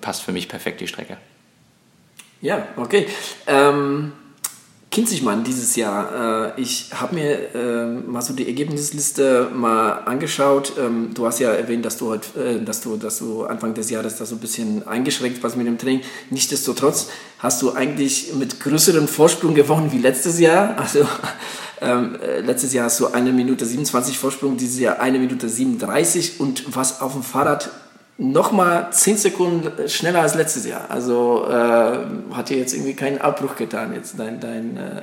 [0.00, 1.16] passt für mich perfekt die Strecke.
[2.40, 3.06] Ja, okay.
[3.46, 4.12] Ähm,
[4.96, 6.54] Kinzigmann dieses Jahr.
[6.56, 10.72] Äh, ich habe mir äh, mal so die Ergebnisliste mal angeschaut.
[10.78, 13.90] Ähm, du hast ja erwähnt, dass du, heute, äh, dass, du, dass du Anfang des
[13.90, 16.00] Jahres da so ein bisschen eingeschränkt warst mit dem Training.
[16.30, 17.08] Nichtsdestotrotz
[17.40, 20.78] hast du eigentlich mit größerem Vorsprung gewonnen wie letztes Jahr.
[20.78, 21.06] Also
[21.82, 26.40] ähm, äh, letztes Jahr hast du eine Minute 27 Vorsprung, dieses Jahr eine Minute 37
[26.40, 27.70] und was auf dem Fahrrad
[28.18, 30.90] nochmal 10 Sekunden schneller als letztes Jahr.
[30.90, 35.00] Also äh, hat dir jetzt irgendwie keinen Abbruch getan, jetzt dein, dein, äh,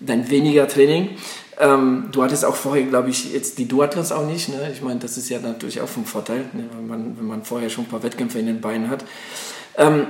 [0.00, 1.10] dann weniger Training.
[1.58, 4.48] Ähm, du hattest auch vorher, glaube ich, jetzt die Duathlons auch nicht.
[4.48, 4.70] Ne?
[4.72, 6.64] Ich meine, das ist ja natürlich auch vom Vorteil, ne?
[6.76, 9.04] wenn, man, wenn man vorher schon ein paar Wettkämpfe in den Beinen hat.
[9.76, 10.06] Ähm,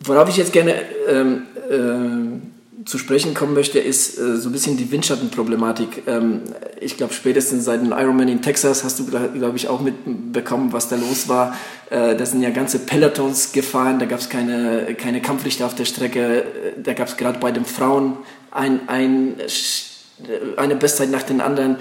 [0.00, 0.74] worauf ich jetzt gerne
[1.08, 6.04] ähm, äh, zu sprechen kommen möchte, ist äh, so ein bisschen die Windschattenproblematik.
[6.06, 6.42] Ähm,
[6.80, 10.88] ich glaube, spätestens seit dem Ironman in Texas hast du, glaube ich, auch mitbekommen, was
[10.88, 11.56] da los war.
[11.90, 15.86] Äh, da sind ja ganze Pelotons gefahren, da gab es keine, keine Kampflichter auf der
[15.86, 16.44] Strecke,
[16.82, 18.18] da gab es gerade bei den Frauen
[18.50, 21.76] ein, ein äh, eine Bestzeit nach den anderen,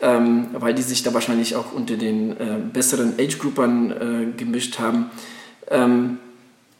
[0.00, 5.10] ähm, weil die sich da wahrscheinlich auch unter den äh, besseren Age-Groupern äh, gemischt haben.
[5.70, 6.18] Ähm,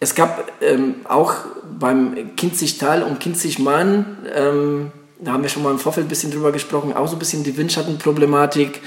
[0.01, 1.35] es gab ähm, auch
[1.79, 6.53] beim Kinzigtal und Kinzigmann, ähm, da haben wir schon mal im Vorfeld ein bisschen drüber
[6.53, 8.81] gesprochen, auch so ein bisschen die Windschattenproblematik.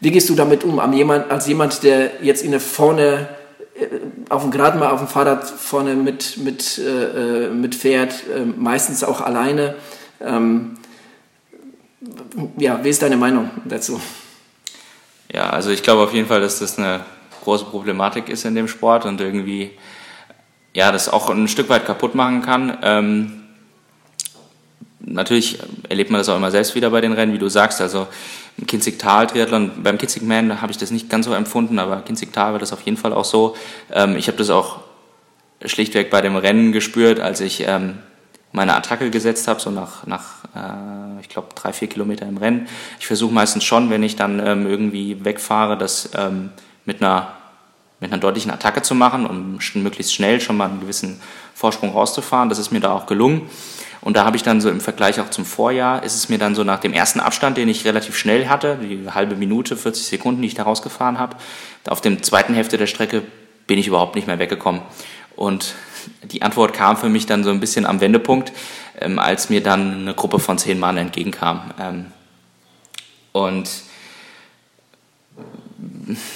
[0.00, 3.28] Wie gehst du damit um, als jemand, der jetzt in der vorne
[3.74, 3.86] äh,
[4.28, 8.44] auf dem gerade mal auf dem Fahrrad vorne mit, mit, äh, äh mit fährt, äh,
[8.44, 9.74] meistens auch alleine.
[10.20, 10.76] Ähm,
[12.58, 14.00] ja, wie ist deine Meinung dazu?
[15.32, 17.04] Ja, also ich glaube auf jeden Fall, dass das eine
[17.44, 19.70] große Problematik ist in dem Sport und irgendwie
[20.78, 22.78] ja, das auch ein Stück weit kaputt machen kann.
[22.82, 23.42] Ähm,
[25.00, 27.80] natürlich erlebt man das auch immer selbst wieder bei den Rennen, wie du sagst.
[27.80, 28.06] Also
[28.56, 32.72] im Kinzigtal-Triathlon, beim Kinzigman habe ich das nicht ganz so empfunden, aber Kinzigtal war das
[32.72, 33.56] auf jeden Fall auch so.
[33.92, 34.78] Ähm, ich habe das auch
[35.64, 37.98] schlichtweg bei dem Rennen gespürt, als ich ähm,
[38.52, 42.68] meine Attacke gesetzt habe, so nach, nach äh, ich glaube, drei, vier Kilometer im Rennen.
[43.00, 46.50] Ich versuche meistens schon, wenn ich dann ähm, irgendwie wegfahre, das ähm,
[46.84, 47.32] mit, einer,
[48.00, 51.20] mit einer deutlichen Attacke zu machen, um möglichst schnell schon mal einen gewissen
[51.54, 52.48] Vorsprung rauszufahren.
[52.48, 53.48] Das ist mir da auch gelungen.
[54.00, 56.54] Und da habe ich dann so im Vergleich auch zum Vorjahr, ist es mir dann
[56.54, 60.40] so nach dem ersten Abstand, den ich relativ schnell hatte, die halbe Minute, 40 Sekunden,
[60.40, 61.36] die ich da rausgefahren habe,
[61.88, 63.22] auf dem zweiten Hälfte der Strecke
[63.66, 64.82] bin ich überhaupt nicht mehr weggekommen.
[65.34, 65.74] Und
[66.22, 68.52] die Antwort kam für mich dann so ein bisschen am Wendepunkt,
[69.00, 71.70] ähm, als mir dann eine Gruppe von zehn Mann entgegenkam.
[71.78, 72.06] Ähm,
[73.32, 73.68] und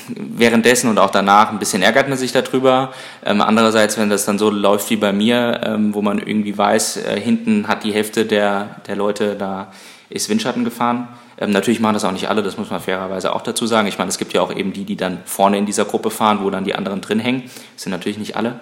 [0.08, 2.92] währenddessen und auch danach ein bisschen ärgert man sich darüber.
[3.24, 6.98] Ähm, andererseits, wenn das dann so läuft wie bei mir, ähm, wo man irgendwie weiß,
[6.98, 9.72] äh, hinten hat die Hälfte der, der Leute da
[10.08, 11.08] ist Windschatten gefahren.
[11.38, 13.88] Ähm, natürlich machen das auch nicht alle, das muss man fairerweise auch dazu sagen.
[13.88, 16.40] Ich meine, es gibt ja auch eben die, die dann vorne in dieser Gruppe fahren,
[16.42, 17.44] wo dann die anderen drin hängen.
[17.74, 18.60] Das sind natürlich nicht alle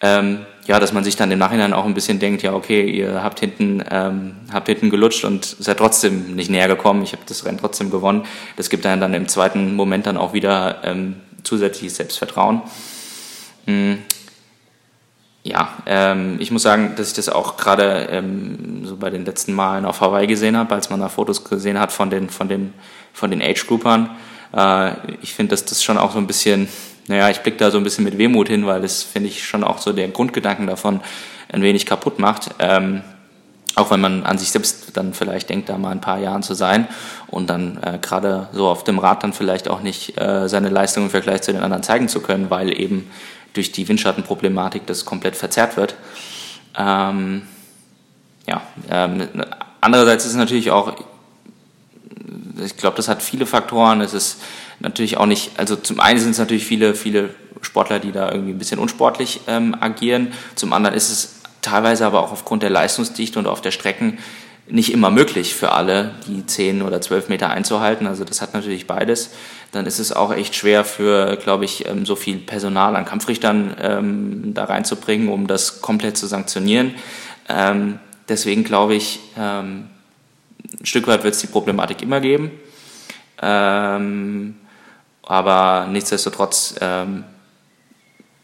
[0.00, 3.22] ähm, ja, dass man sich dann im Nachhinein auch ein bisschen denkt, ja, okay, ihr
[3.22, 7.02] habt hinten, ähm, habt hinten gelutscht und seid trotzdem nicht näher gekommen.
[7.02, 8.26] Ich habe das Rennen trotzdem gewonnen.
[8.56, 12.60] Das gibt dann, dann im zweiten Moment dann auch wieder ähm, zusätzliches Selbstvertrauen.
[13.64, 14.02] Hm.
[15.42, 19.54] Ja, ähm, ich muss sagen, dass ich das auch gerade ähm, so bei den letzten
[19.54, 22.74] Malen auf Hawaii gesehen habe, als man da Fotos gesehen hat von den, von den,
[23.14, 24.10] von den Age-Groupern.
[24.54, 24.90] Äh,
[25.22, 26.68] ich finde, dass das schon auch so ein bisschen
[27.08, 29.64] naja, ich blicke da so ein bisschen mit Wehmut hin, weil das finde ich schon
[29.64, 31.00] auch so der Grundgedanken davon
[31.50, 32.50] ein wenig kaputt macht.
[32.58, 33.02] Ähm,
[33.74, 36.54] auch wenn man an sich selbst dann vielleicht denkt, da mal ein paar Jahren zu
[36.54, 36.88] sein
[37.28, 41.04] und dann äh, gerade so auf dem Rad dann vielleicht auch nicht äh, seine Leistung
[41.04, 43.08] im Vergleich zu den anderen zeigen zu können, weil eben
[43.52, 45.94] durch die Windschattenproblematik das komplett verzerrt wird.
[46.76, 47.42] Ähm,
[48.46, 49.28] ja, ähm,
[49.80, 50.94] andererseits ist es natürlich auch,
[52.64, 54.00] ich glaube, das hat viele Faktoren.
[54.00, 54.40] Es ist
[54.80, 57.30] natürlich auch nicht, also zum einen sind es natürlich viele, viele
[57.62, 60.32] Sportler, die da irgendwie ein bisschen unsportlich ähm, agieren.
[60.54, 64.18] Zum anderen ist es teilweise aber auch aufgrund der Leistungsdichte und auf der Strecken
[64.70, 68.06] nicht immer möglich für alle, die 10 oder 12 Meter einzuhalten.
[68.06, 69.30] Also das hat natürlich beides.
[69.72, 73.74] Dann ist es auch echt schwer für, glaube ich, ähm, so viel Personal an Kampfrichtern
[73.80, 76.94] ähm, da reinzubringen, um das komplett zu sanktionieren.
[77.48, 79.86] Ähm, deswegen glaube ich, ähm,
[80.80, 82.50] ein Stück weit wird es die Problematik immer geben.
[83.40, 84.56] Ähm,
[85.28, 87.24] aber nichtsdestotrotz ähm,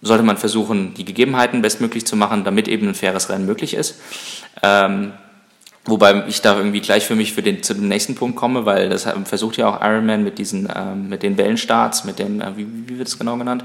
[0.02, 3.96] sollte man versuchen, die Gegebenheiten bestmöglich zu machen, damit eben ein faires Rennen möglich ist.
[4.62, 5.12] Ähm,
[5.86, 8.90] wobei ich da irgendwie gleich für mich für den, zu dem nächsten Punkt komme, weil
[8.90, 12.66] das versucht ja auch Ironman mit diesen, ähm, mit den Wellenstarts, mit den, äh, wie,
[12.86, 13.64] wie wird es genau genannt?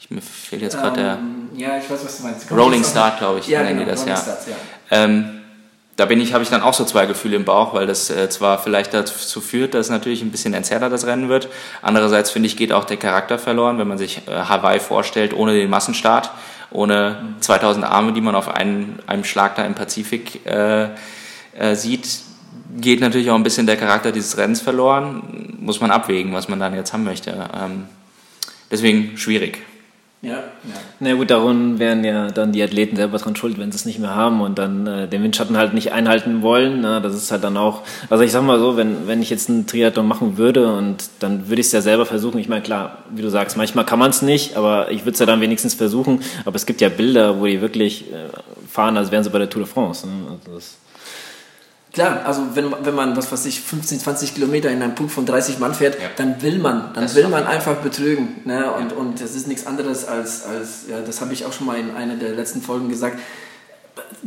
[0.00, 1.14] Ich, mir fehlt jetzt gerade der.
[1.14, 2.50] Ähm, ja, ich weiß, was du meinst.
[2.50, 4.22] Rolling Start, glaube ich, ja, nennen genau, die das, Rolling ja.
[4.22, 4.56] Starts, ja.
[4.90, 5.40] Ähm,
[5.96, 8.28] da bin ich, habe ich dann auch so zwei Gefühle im Bauch, weil das äh,
[8.28, 11.48] zwar vielleicht dazu führt, dass natürlich ein bisschen entzerrter das Rennen wird.
[11.82, 15.54] Andererseits finde ich, geht auch der Charakter verloren, wenn man sich äh, Hawaii vorstellt, ohne
[15.54, 16.32] den Massenstart,
[16.72, 20.88] ohne 2000 Arme, die man auf einen, einem Schlag da im Pazifik äh,
[21.56, 22.08] äh, sieht,
[22.76, 25.56] geht natürlich auch ein bisschen der Charakter dieses Rennens verloren.
[25.60, 27.30] Muss man abwägen, was man dann jetzt haben möchte.
[27.30, 27.84] Ähm,
[28.70, 29.62] deswegen schwierig.
[30.24, 30.42] Ja, ja.
[31.00, 33.98] Na gut, darum wären ja dann die Athleten selber dran schuld, wenn sie es nicht
[33.98, 36.80] mehr haben und dann äh, den Windschatten halt nicht einhalten wollen.
[36.80, 39.50] Na, das ist halt dann auch, also ich sag mal so, wenn, wenn ich jetzt
[39.50, 42.38] einen Triathlon machen würde und dann würde ich es ja selber versuchen.
[42.38, 45.18] Ich meine, klar, wie du sagst, manchmal kann man es nicht, aber ich würde es
[45.18, 46.20] ja dann wenigstens versuchen.
[46.46, 48.28] Aber es gibt ja Bilder, wo die wirklich äh,
[48.66, 50.06] fahren, als wären sie bei der Tour de France.
[50.06, 50.12] Ne?
[50.30, 50.78] Also das,
[51.94, 55.26] Klar, also wenn, wenn man, was weiß ich, 15, 20 Kilometer in einem Punkt von
[55.26, 56.08] 30 Mann fährt, ja.
[56.16, 58.40] dann will man, dann das will man einfach betrügen.
[58.44, 58.68] Ne?
[58.72, 58.96] Und, ja.
[58.96, 61.94] und das ist nichts anderes als, als ja, das habe ich auch schon mal in
[61.94, 63.20] einer der letzten Folgen gesagt,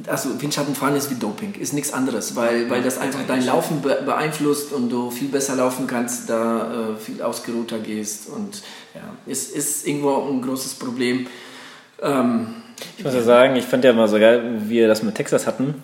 [0.05, 4.71] also Windschattenfahren ist wie Doping, ist nichts anderes, weil, weil das einfach dein Laufen beeinflusst
[4.71, 8.61] und du viel besser laufen kannst, da äh, viel ausgeruhter gehst und
[8.95, 11.27] ja, ist, ist irgendwo ein großes Problem.
[12.01, 12.47] Ähm,
[12.97, 15.45] ich muss ja sagen, ich fand ja mal so geil, wie wir das mit Texas
[15.47, 15.83] hatten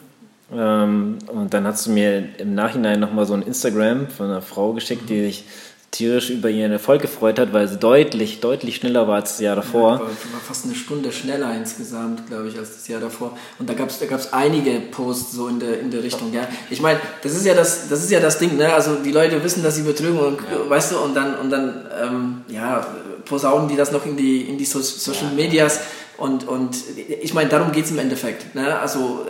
[0.51, 4.73] ähm, und dann hast du mir im Nachhinein nochmal so ein Instagram von einer Frau
[4.73, 5.45] geschickt, die sich
[5.93, 9.55] tierisch über ihren Erfolg gefreut hat, weil sie deutlich, deutlich schneller war als das Jahr
[9.55, 9.93] davor.
[9.93, 13.37] Ja, war, war fast eine Stunde schneller insgesamt, glaube ich, als das Jahr davor.
[13.59, 16.33] Und da gab es da gab's einige Posts so in der, in der Richtung.
[16.33, 16.47] Ja.
[16.71, 18.73] Ich meine, das ist ja das, das ist ja das Ding, ne?
[18.73, 20.67] Also die Leute wissen, dass sie betrügen und ja.
[20.67, 22.85] weißt du, und dann, und dann ähm, ja,
[23.25, 25.79] posaunen die das noch in die, in die so Social Medias.
[26.17, 26.75] Und, und
[27.21, 28.55] ich meine, darum geht es im Endeffekt.
[28.55, 28.79] Ne?
[28.79, 29.25] Also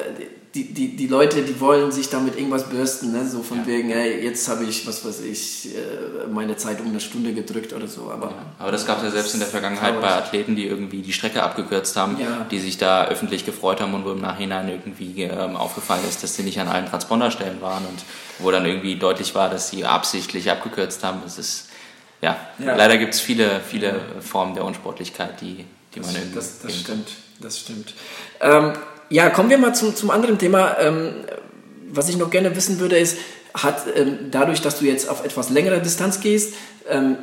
[0.55, 3.27] die, die, die Leute, die wollen sich damit irgendwas bürsten, ne?
[3.27, 3.67] so von ja.
[3.67, 7.73] wegen, hey, jetzt habe ich, was weiß ich, äh, meine Zeit um eine Stunde gedrückt
[7.73, 8.11] oder so.
[8.11, 8.45] Aber, ja.
[8.59, 11.41] aber das gab es ja selbst in der Vergangenheit bei Athleten, die irgendwie die Strecke
[11.41, 12.45] abgekürzt haben, ja.
[12.51, 16.35] die sich da öffentlich gefreut haben und wo im Nachhinein irgendwie ähm, aufgefallen ist, dass
[16.35, 18.03] sie nicht an allen Transponderstellen waren und
[18.37, 21.21] wo dann irgendwie deutlich war, dass sie absichtlich abgekürzt haben.
[21.23, 21.69] Das ist,
[22.21, 26.35] ja, leider gibt es viele, viele Formen der Unsportlichkeit, die, die man irgendwie.
[26.35, 27.07] Das, das stimmt,
[27.39, 27.95] das stimmt.
[28.39, 28.73] Ähm,
[29.13, 30.75] ja, kommen wir mal zum, zum anderen Thema.
[30.79, 31.13] Ähm,
[31.91, 33.19] was ich noch gerne wissen würde, ist,
[33.53, 36.55] hat ähm, dadurch, dass du jetzt auf etwas längere Distanz gehst,
[36.89, 37.17] ähm,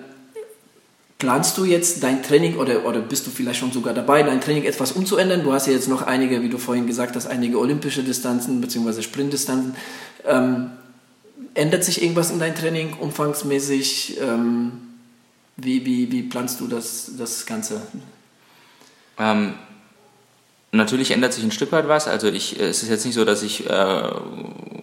[1.19, 4.63] planst du jetzt dein Training oder, oder bist du vielleicht schon sogar dabei, dein Training
[4.63, 5.43] etwas umzuändern?
[5.43, 9.03] Du hast ja jetzt noch einige, wie du vorhin gesagt hast, einige olympische Distanzen bzw.
[9.03, 9.75] Sprintdistanzen.
[10.25, 10.71] Ähm,
[11.55, 14.21] ändert sich irgendwas in dein Training umfangsmäßig?
[14.21, 14.73] Ähm,
[15.57, 17.83] wie, wie, wie planst du das, das Ganze?
[19.19, 19.55] Ähm,
[20.73, 22.07] Natürlich ändert sich ein Stück weit was.
[22.07, 24.03] Also ich, es ist jetzt nicht so, dass ich äh,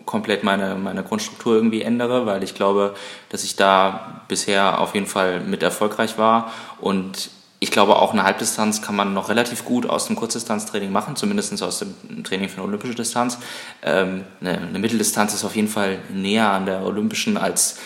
[0.05, 2.93] komplett meine, meine Grundstruktur irgendwie ändere, weil ich glaube,
[3.29, 6.51] dass ich da bisher auf jeden Fall mit erfolgreich war.
[6.81, 11.15] Und ich glaube, auch eine Halbdistanz kann man noch relativ gut aus dem Kurzdistanztraining machen,
[11.15, 13.39] zumindest aus dem Training für eine olympische Distanz.
[13.81, 17.77] Ähm, eine, eine Mitteldistanz ist auf jeden Fall näher an der olympischen als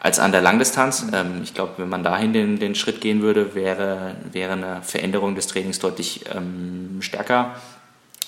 [0.00, 1.06] als an der Langdistanz.
[1.12, 5.34] Ähm, ich glaube, wenn man dahin den, den Schritt gehen würde, wäre, wäre eine Veränderung
[5.34, 7.54] des Trainings deutlich ähm, stärker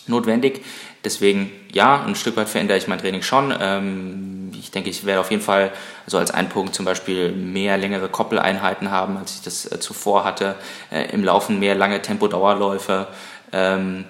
[0.06, 0.62] notwendig.
[1.04, 3.52] Deswegen, ja, ein Stück weit verändere ich mein Training schon.
[3.58, 5.72] Ähm, ich denke, ich werde auf jeden Fall
[6.06, 10.24] so als ein Punkt zum Beispiel mehr längere Koppeleinheiten haben, als ich das äh, zuvor
[10.24, 10.54] hatte.
[10.90, 13.08] Äh, Im Laufen mehr lange Tempodauerläufe.
[13.52, 14.04] Ähm,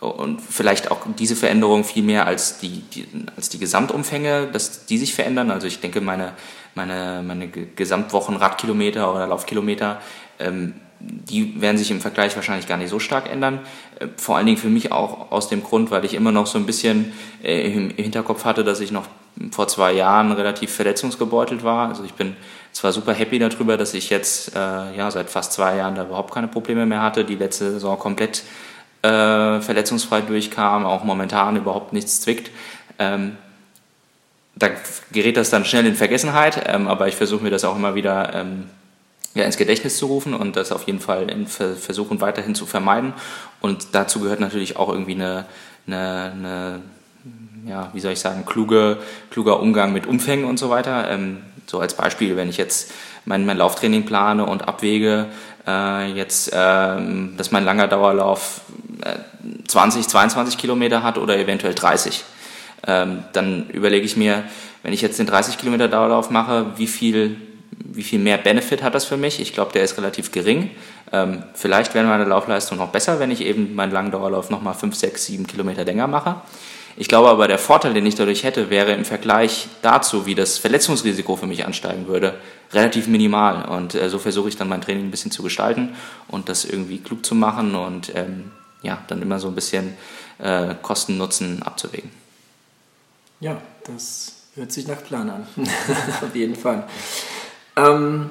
[0.00, 4.98] und vielleicht auch diese Veränderung viel mehr als die, die, als die Gesamtumfänge, dass die
[4.98, 5.50] sich verändern.
[5.50, 6.32] Also ich denke, meine,
[6.74, 10.00] meine, meine Gesamtwochen Radkilometer oder Laufkilometer,
[10.38, 13.60] ähm, die werden sich im Vergleich wahrscheinlich gar nicht so stark ändern.
[13.98, 16.58] Äh, vor allen Dingen für mich auch aus dem Grund, weil ich immer noch so
[16.58, 19.06] ein bisschen äh, im Hinterkopf hatte, dass ich noch
[19.50, 21.88] vor zwei Jahren relativ verletzungsgebeutelt war.
[21.88, 22.36] Also ich bin
[22.72, 24.58] zwar super happy darüber, dass ich jetzt äh,
[24.96, 28.44] ja, seit fast zwei Jahren da überhaupt keine Probleme mehr hatte, die letzte Saison komplett
[29.02, 32.50] äh, verletzungsfrei durchkam, auch momentan überhaupt nichts zwickt.
[32.98, 33.36] Ähm,
[34.56, 34.68] da
[35.12, 38.34] gerät das dann schnell in Vergessenheit, ähm, aber ich versuche mir das auch immer wieder
[38.34, 38.64] ähm,
[39.34, 43.14] ja, ins Gedächtnis zu rufen und das auf jeden Fall in versuchen weiterhin zu vermeiden.
[43.60, 45.46] Und dazu gehört natürlich auch irgendwie eine,
[45.86, 46.80] eine, eine
[47.66, 48.98] ja, wie soll ich sagen, kluge,
[49.30, 51.10] kluger Umgang mit Umfängen und so weiter.
[51.10, 52.92] Ähm, so als Beispiel, wenn ich jetzt
[53.24, 55.26] mein, mein Lauftraining plane und abwäge,
[55.66, 58.60] äh, jetzt, ähm, dass mein langer Dauerlauf
[59.02, 59.16] äh,
[59.66, 62.24] 20, 22 Kilometer hat oder eventuell 30
[62.86, 64.44] ähm, dann überlege ich mir,
[64.82, 67.36] wenn ich jetzt den 30 Kilometer Dauerlauf mache, wie viel,
[67.70, 69.40] wie viel mehr Benefit hat das für mich?
[69.40, 70.70] Ich glaube, der ist relativ gering.
[71.12, 74.94] Ähm, vielleicht wäre meine Laufleistung noch besser, wenn ich eben meinen langen Dauerlauf nochmal 5,
[74.94, 76.36] 6, 7 Kilometer länger mache.
[76.96, 80.58] Ich glaube aber, der Vorteil, den ich dadurch hätte, wäre im Vergleich dazu, wie das
[80.58, 82.34] Verletzungsrisiko für mich ansteigen würde,
[82.72, 83.64] relativ minimal.
[83.68, 85.96] Und äh, so versuche ich dann mein Training ein bisschen zu gestalten
[86.28, 89.94] und das irgendwie klug zu machen und ähm, ja, dann immer so ein bisschen
[90.38, 92.10] äh, Kosten-Nutzen abzuwägen.
[93.40, 95.46] Ja, das hört sich nach Plan an.
[96.22, 96.86] Auf jeden Fall.
[97.76, 98.30] Ähm,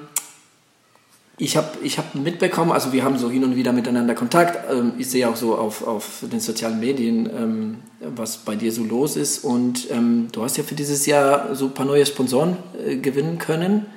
[1.38, 4.72] ich habe ich hab mitbekommen, also wir haben so hin und wieder miteinander Kontakt.
[4.72, 8.84] Ähm, ich sehe auch so auf, auf den sozialen Medien, ähm, was bei dir so
[8.84, 9.44] los ist.
[9.44, 13.39] Und ähm, du hast ja für dieses Jahr so ein paar neue Sponsoren äh, gewinnen
[13.39, 13.88] können.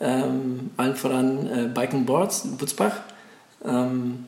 [0.00, 3.00] Ähm, allen voran äh, Bike and Boards, Butzbach.
[3.64, 4.26] Ähm,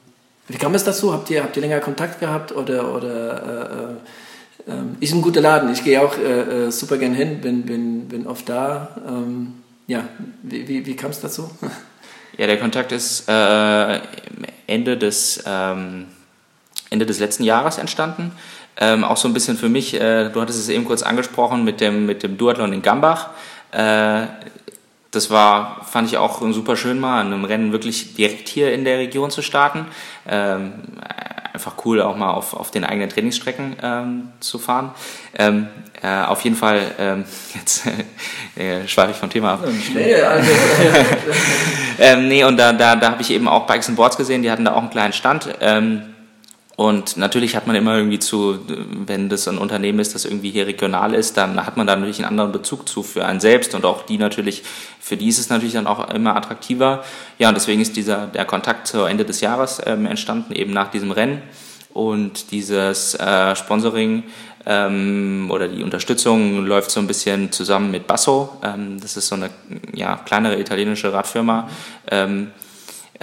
[0.49, 1.13] wie kam es dazu?
[1.13, 3.97] Habt ihr, habt ihr länger Kontakt gehabt oder, oder äh, äh
[4.67, 5.73] ähm, ist ein guter Laden.
[5.73, 8.97] Ich gehe auch äh, äh, super gern hin, bin, bin, bin oft da.
[9.07, 9.55] Ähm,
[9.87, 10.09] ja,
[10.43, 11.51] wie, wie, wie kam es dazu?
[12.39, 14.01] Ja, der Kontakt ist äh,
[14.67, 16.07] Ende des, ähm,
[16.89, 18.33] Ende des letzten Jahres entstanden.
[18.79, 21.83] Ähm, auch so ein bisschen für mich, äh, du hattest es eben kurz angesprochen mit
[21.83, 23.29] dem, mit dem Duathlon in Gambach.
[23.71, 24.29] Äh,
[25.11, 28.85] das war, fand ich auch super schön mal, an einem Rennen wirklich direkt hier in
[28.85, 29.87] der Region zu starten.
[30.27, 30.73] Ähm,
[31.53, 34.93] einfach cool, auch mal auf, auf den eigenen Trainingsstrecken ähm, zu fahren.
[35.39, 35.69] Ähm,
[36.03, 37.25] äh, auf jeden Fall, ähm,
[37.55, 37.87] jetzt
[38.57, 39.65] äh, schweife ich vom Thema ab.
[39.95, 40.51] Nee, also,
[41.99, 44.51] ähm, nee und da, da, da habe ich eben auch Bikes and Boards gesehen, die
[44.51, 45.49] hatten da auch einen kleinen Stand.
[45.61, 46.03] Ähm,
[46.77, 48.59] und natürlich hat man immer irgendwie zu,
[49.07, 52.19] wenn das ein Unternehmen ist, das irgendwie hier regional ist, dann hat man da natürlich
[52.19, 54.63] einen anderen Bezug zu für einen selbst und auch die natürlich,
[54.99, 57.05] für die ist es natürlich dann auch immer attraktiver.
[57.39, 60.91] Ja, und deswegen ist dieser, der Kontakt zu Ende des Jahres ähm, entstanden, eben nach
[60.91, 61.43] diesem Rennen.
[61.93, 64.23] Und dieses äh, Sponsoring
[64.65, 68.49] ähm, oder die Unterstützung läuft so ein bisschen zusammen mit Basso.
[68.63, 69.51] Ähm, das ist so eine
[69.95, 71.69] ja, kleinere italienische Radfirma.
[72.11, 72.72] Ähm, äh,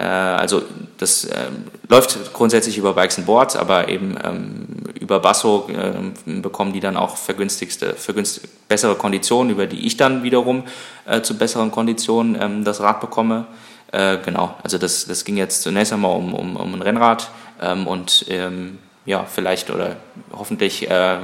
[0.02, 0.62] also
[0.98, 1.48] das äh,
[1.90, 4.66] läuft grundsätzlich über Bikes and Boards, aber eben ähm,
[5.00, 10.24] über Basso äh, bekommen die dann auch vergünstigste, vergünstig, bessere Konditionen, über die ich dann
[10.24, 10.64] wiederum
[11.06, 13.48] äh, zu besseren Konditionen ähm, das Rad bekomme.
[13.92, 17.30] Äh, genau, also das, das ging jetzt zunächst einmal um, um, um ein Rennrad
[17.62, 19.96] ähm, und ähm, ja, vielleicht oder
[20.32, 21.18] hoffentlich äh,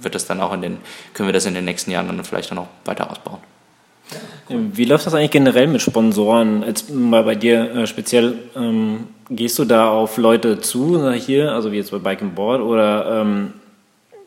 [0.00, 0.78] wird das dann auch in den,
[1.14, 3.38] können wir das in den nächsten Jahren dann vielleicht auch noch weiter ausbauen.
[4.48, 6.62] Wie läuft das eigentlich generell mit Sponsoren?
[6.66, 11.72] Jetzt mal bei dir äh, speziell, ähm, gehst du da auf Leute zu, hier, also
[11.72, 13.54] wie jetzt bei Bike and Board, oder ähm,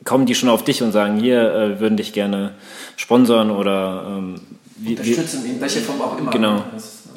[0.04, 2.54] kommen die schon auf dich und sagen, hier, äh, würden dich gerne
[2.96, 4.36] sponsern oder ähm,
[4.78, 6.32] wie, unterstützen, wie, in welcher Form auch immer.
[6.32, 6.64] Genau.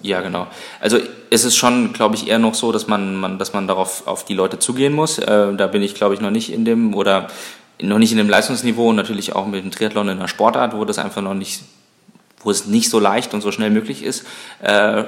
[0.02, 0.46] Ja, genau.
[0.80, 0.98] Also
[1.30, 4.24] es ist schon, glaube ich, eher noch so, dass man, man, dass man darauf auf
[4.24, 5.18] die Leute zugehen muss.
[5.18, 7.28] Äh, da bin ich, glaube ich, noch nicht in dem oder
[7.80, 10.84] noch nicht in dem Leistungsniveau und natürlich auch mit dem Triathlon in der Sportart, wo
[10.84, 11.62] das einfach noch nicht
[12.42, 14.26] wo es nicht so leicht und so schnell möglich ist,
[14.62, 15.04] äh,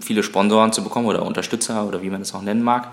[0.00, 2.88] viele Sponsoren zu bekommen oder Unterstützer oder wie man es auch nennen mag.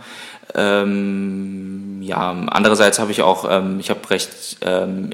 [0.55, 5.11] Ähm, ja, andererseits habe ich auch, ähm, ich habe recht ähm,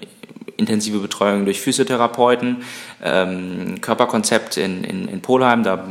[0.58, 2.58] intensive Betreuung durch Physiotherapeuten,
[3.04, 5.84] ähm, Körperkonzept in, in, in Polheim, da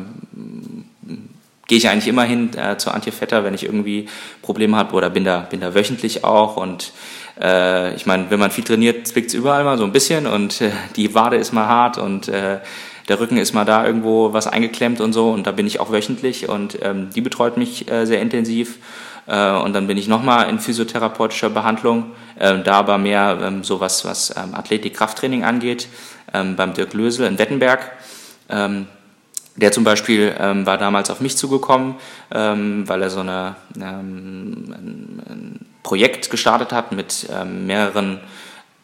[1.67, 4.09] gehe ich eigentlich immer hin äh, zu Antje Vetter, wenn ich irgendwie
[4.43, 6.93] Probleme habe oder bin da, bin da wöchentlich auch und
[7.41, 10.61] äh, ich meine, wenn man viel trainiert, zwickt es überall mal so ein bisschen und
[10.61, 12.59] äh, die Wade ist mal hart und äh,
[13.09, 15.93] der Rücken ist mal da irgendwo was eingeklemmt und so und da bin ich auch
[15.93, 18.79] wöchentlich und ähm, die betreut mich äh, sehr intensiv
[19.27, 23.81] äh, und dann bin ich nochmal in physiotherapeutischer Behandlung, äh, da aber mehr ähm, so
[23.81, 25.89] was, ähm, Athletik-Krafttraining angeht,
[26.33, 27.93] ähm, beim Dirk Lösel in Wettenberg.
[28.49, 28.87] Ähm,
[29.57, 31.95] der zum Beispiel ähm, war damals auf mich zugekommen,
[32.31, 38.19] ähm, weil er so eine, ähm, Projekt gestartet hat mit ähm, mehreren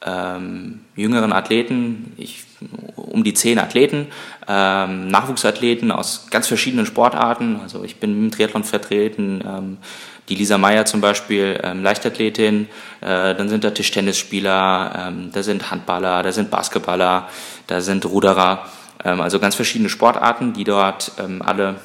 [0.06, 2.44] ähm, jüngeren Athleten, ich,
[2.94, 4.06] um die zehn Athleten,
[4.46, 7.58] ähm, Nachwuchsathleten aus ganz verschiedenen Sportarten.
[7.60, 9.78] Also ich bin im Triathlon vertreten,
[10.28, 12.68] die Lisa Meyer zum Beispiel, Leichtathletin,
[13.00, 17.28] äh, dann sind da Tischtennisspieler, da sind Handballer, da sind Basketballer,
[17.66, 18.64] da sind Ruderer.
[19.04, 21.76] Ähm, also ganz verschiedene Sportarten, die dort ähm, alle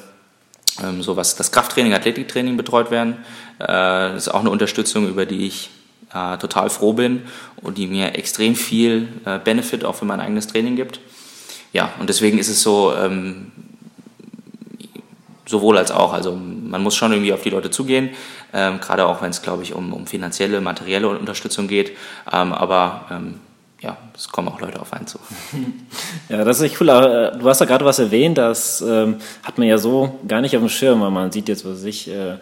[0.84, 3.18] ähm, so was das Krafttraining, Athletiktraining betreut werden.
[3.60, 5.70] Äh, das ist auch eine Unterstützung, über die ich
[6.14, 7.24] äh, total froh bin
[7.62, 11.00] und die mir extrem viel äh, Benefit auch für mein eigenes Training gibt.
[11.74, 13.52] Ja, und deswegen ist es so, ähm,
[15.46, 16.14] sowohl als auch.
[16.14, 18.12] Also man muss schon irgendwie auf die Leute zugehen,
[18.54, 21.92] ähm, gerade auch wenn es, glaube ich, um, um finanzielle, materielle Unterstützung geht.
[22.32, 23.40] Ähm, aber ähm,
[23.82, 25.20] ja, es kommen auch Leute auf einen zu.
[26.30, 26.90] Ja, das ist echt cool.
[26.90, 30.56] Äh, du hast da gerade was erwähnt, das ähm, hat man ja so gar nicht
[30.56, 32.36] auf dem Schirm, weil man sieht jetzt, was ich, äh,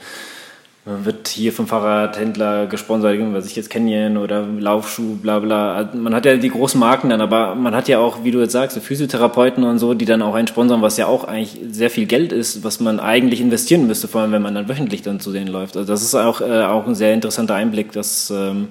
[0.85, 5.75] man wird hier vom Fahrradhändler gesponsert, was ich jetzt Canyon oder Laufschuh, bla bla.
[5.75, 8.39] Also man hat ja die großen Marken dann, aber man hat ja auch, wie du
[8.39, 11.89] jetzt sagst, Physiotherapeuten und so, die dann auch einen sponsern, was ja auch eigentlich sehr
[11.89, 15.19] viel Geld ist, was man eigentlich investieren müsste, vor allem wenn man dann wöchentlich dann
[15.19, 15.75] zu denen läuft.
[15.75, 18.69] Also das ist auch, äh, auch ein sehr interessanter Einblick, dass ähm,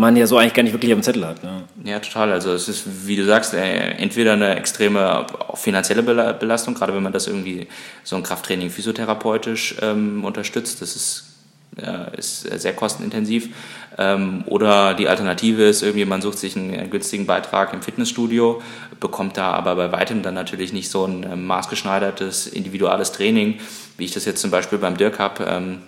[0.00, 1.44] man ja so eigentlich gar nicht wirklich auf dem Zettel hat.
[1.44, 1.62] Ne?
[1.84, 2.32] Ja, total.
[2.32, 7.12] Also es ist, wie du sagst, äh, entweder eine extreme finanzielle Belastung, gerade wenn man
[7.12, 7.68] das irgendwie
[8.02, 11.24] so ein Krafttraining physiotherapeutisch ähm, unterstützt, das ist,
[11.76, 13.50] äh, ist sehr kostenintensiv.
[13.98, 18.62] Ähm, oder die Alternative ist irgendwie, man sucht sich einen günstigen Beitrag im Fitnessstudio,
[19.00, 23.60] bekommt da aber bei weitem dann natürlich nicht so ein äh, maßgeschneidertes individuelles Training,
[23.98, 25.44] wie ich das jetzt zum Beispiel beim Dirk habe.
[25.44, 25.82] Ähm,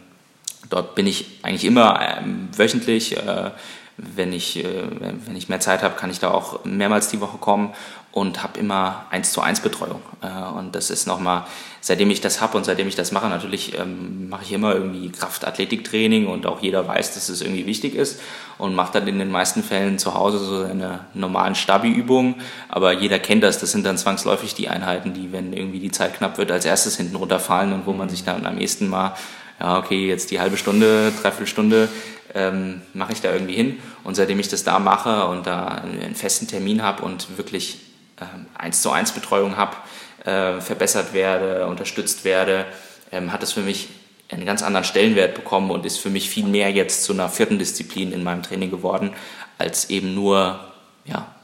[0.68, 3.50] dort bin ich eigentlich immer ähm, wöchentlich äh,
[3.96, 4.84] wenn ich, äh,
[5.26, 7.74] wenn ich mehr Zeit habe, kann ich da auch mehrmals die Woche kommen
[8.10, 10.02] und habe immer eins zu eins Betreuung.
[10.20, 11.44] Äh, und das ist nochmal,
[11.80, 15.10] seitdem ich das habe und seitdem ich das mache, natürlich ähm, mache ich immer irgendwie
[15.10, 18.20] Kraft-Athletik-Training und auch jeder weiß, dass es irgendwie wichtig ist
[18.58, 22.36] und macht dann in den meisten Fällen zu Hause so eine normalen Stabi-Übungen.
[22.68, 26.16] Aber jeder kennt das, das sind dann zwangsläufig die Einheiten, die, wenn irgendwie die Zeit
[26.16, 29.14] knapp wird, als erstes hinten runterfallen und wo man sich dann am ehesten mal
[29.60, 31.88] ja, okay, jetzt die halbe Stunde, dreiviertel Stunde
[32.34, 33.78] ähm, mache ich da irgendwie hin.
[34.04, 37.78] Und seitdem ich das da mache und da einen festen Termin habe und wirklich
[38.20, 39.76] ähm, eins ähm, zu eins Betreuung habe,
[40.24, 42.66] äh, verbessert werde, unterstützt werde,
[43.10, 43.88] ähm, hat es für mich
[44.30, 47.58] einen ganz anderen Stellenwert bekommen und ist für mich viel mehr jetzt zu einer vierten
[47.58, 49.12] Disziplin in meinem Training geworden,
[49.58, 50.60] als eben nur
[51.04, 51.34] ja,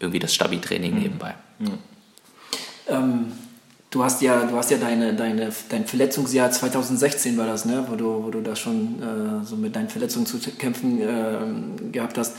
[0.00, 1.00] irgendwie das Stabi-Training mhm.
[1.00, 1.34] nebenbei.
[1.58, 1.78] Mhm.
[2.88, 3.32] Ähm,
[3.90, 7.86] du hast ja, du hast ja deine, deine, dein Verletzungsjahr 2016 war das, ne?
[7.88, 12.18] wo, du, wo du da schon äh, so mit deinen Verletzungen zu kämpfen äh, gehabt
[12.18, 12.34] hast.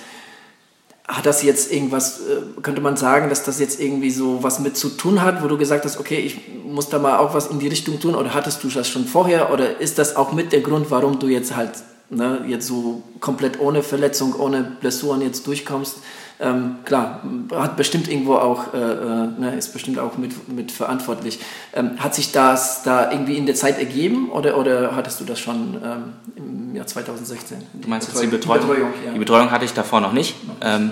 [1.07, 4.77] Hat das jetzt irgendwas, äh, könnte man sagen, dass das jetzt irgendwie so was mit
[4.77, 7.59] zu tun hat, wo du gesagt hast, okay, ich muss da mal auch was in
[7.59, 10.61] die Richtung tun oder hattest du das schon vorher oder ist das auch mit der
[10.61, 11.71] Grund, warum du jetzt halt
[12.11, 15.97] ne, jetzt so komplett ohne Verletzung, ohne Blessuren jetzt durchkommst?
[16.41, 17.21] Ähm, klar,
[17.53, 21.39] hat bestimmt irgendwo auch, äh, äh, ne, ist bestimmt auch mit, mit verantwortlich.
[21.73, 25.37] Ähm, hat sich das da irgendwie in der Zeit ergeben oder, oder hattest du das
[25.37, 27.57] schon ähm, im Jahr 2016?
[27.73, 28.61] Du meinst jetzt die Betreuung?
[28.61, 29.11] Die Betreuung, ja.
[29.11, 30.35] die Betreuung hatte ich davor noch nicht.
[30.61, 30.91] Ähm,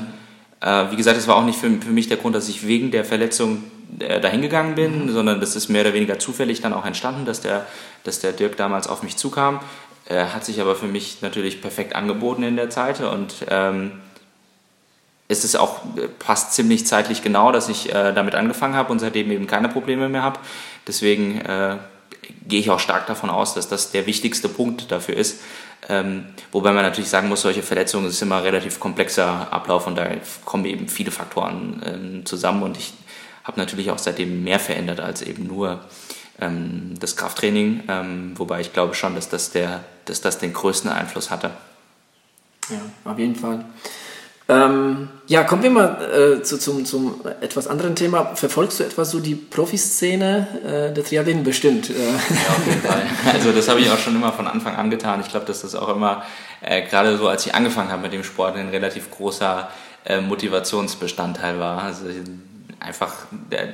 [0.59, 2.91] äh, wie gesagt, das war auch nicht für, für mich der Grund, dass ich wegen
[2.91, 3.63] der Verletzung
[3.99, 5.13] äh, dahin gegangen bin, mhm.
[5.13, 7.65] sondern das ist mehr oder weniger zufällig dann auch entstanden, dass der,
[8.03, 9.61] dass der Dirk damals auf mich zukam.
[10.05, 13.91] Er hat sich aber für mich natürlich perfekt angeboten in der Zeit und ähm,
[15.27, 15.81] es ist auch
[16.19, 20.07] passt ziemlich zeitlich genau, dass ich äh, damit angefangen habe und seitdem eben keine Probleme
[20.09, 20.39] mehr habe.
[20.87, 21.77] Deswegen äh,
[22.47, 25.41] gehe ich auch stark davon aus, dass das der wichtigste Punkt dafür ist.
[25.89, 29.95] Ähm, wobei man natürlich sagen muss, solche Verletzungen ist immer ein relativ komplexer Ablauf und
[29.95, 30.07] da
[30.43, 32.93] kommen eben viele Faktoren ähm, zusammen und ich
[33.43, 35.79] habe natürlich auch seitdem mehr verändert als eben nur
[36.41, 40.89] ähm, das Krafttraining, ähm, wobei ich glaube schon, dass das, der, dass das den größten
[40.89, 41.51] Einfluss hatte.
[42.69, 43.63] Ja, auf jeden Fall.
[44.49, 48.33] Ähm, ja, kommen wir mal äh, zu, zum, zum etwas anderen Thema.
[48.35, 51.43] Verfolgst du etwas so die Profiszene äh, der Triathleten?
[51.43, 51.89] Bestimmt.
[51.89, 51.93] Äh.
[51.93, 53.01] Ja, auf jeden Fall.
[53.33, 55.19] Also das habe ich auch schon immer von Anfang an getan.
[55.19, 56.23] Ich glaube, dass das auch immer,
[56.61, 59.69] äh, gerade so als ich angefangen habe mit dem Sport, ein relativ großer
[60.05, 61.83] äh, Motivationsbestandteil war.
[61.83, 62.05] Also
[62.79, 63.13] einfach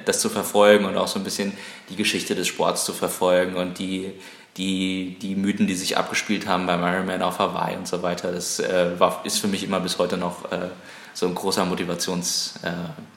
[0.06, 1.54] das zu verfolgen und auch so ein bisschen
[1.90, 4.14] die Geschichte des Sports zu verfolgen und die
[4.58, 8.60] die, die Mythen, die sich abgespielt haben beim Ironman auf Hawaii und so weiter, das
[8.60, 10.70] äh, war, ist für mich immer bis heute noch äh,
[11.14, 13.13] so ein großer Motivationsbestandpunkt äh,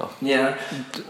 [0.00, 0.10] auch.
[0.20, 0.54] Ja.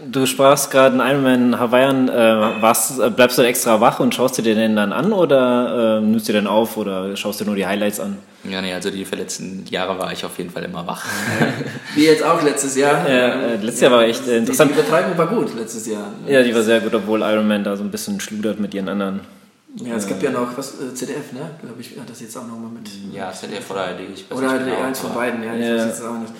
[0.05, 4.15] Du, du sprachst gerade einen Ironman Hawaiian, äh, warst, äh, bleibst du extra wach und
[4.15, 7.55] schaust dir den dann an oder äh, nimmst du den auf oder schaust dir nur
[7.55, 8.17] die Highlights an?
[8.45, 11.05] Ja, nee, also die letzten Jahre war ich auf jeden Fall immer wach.
[11.95, 13.07] Wie jetzt auch letztes Jahr.
[13.09, 14.71] Ja, äh, letztes Jahr war echt äh, interessant.
[14.71, 16.13] Die, die Übertreibung war gut letztes Jahr.
[16.25, 19.19] Ja, die war sehr gut, obwohl Ironman da so ein bisschen schludert mit ihren anderen.
[19.75, 21.51] Ja, es gab ja noch was, äh, ZDF, ne?
[21.61, 22.89] Glaube ich, hat das jetzt auch nochmal mit.
[23.13, 23.99] Ja, ZDF oder ARD.
[24.13, 25.53] Ich oder ARD, genau, eins von beiden, ja.
[25.53, 25.75] Ich ja.
[25.75, 26.33] weiß jetzt auch nicht.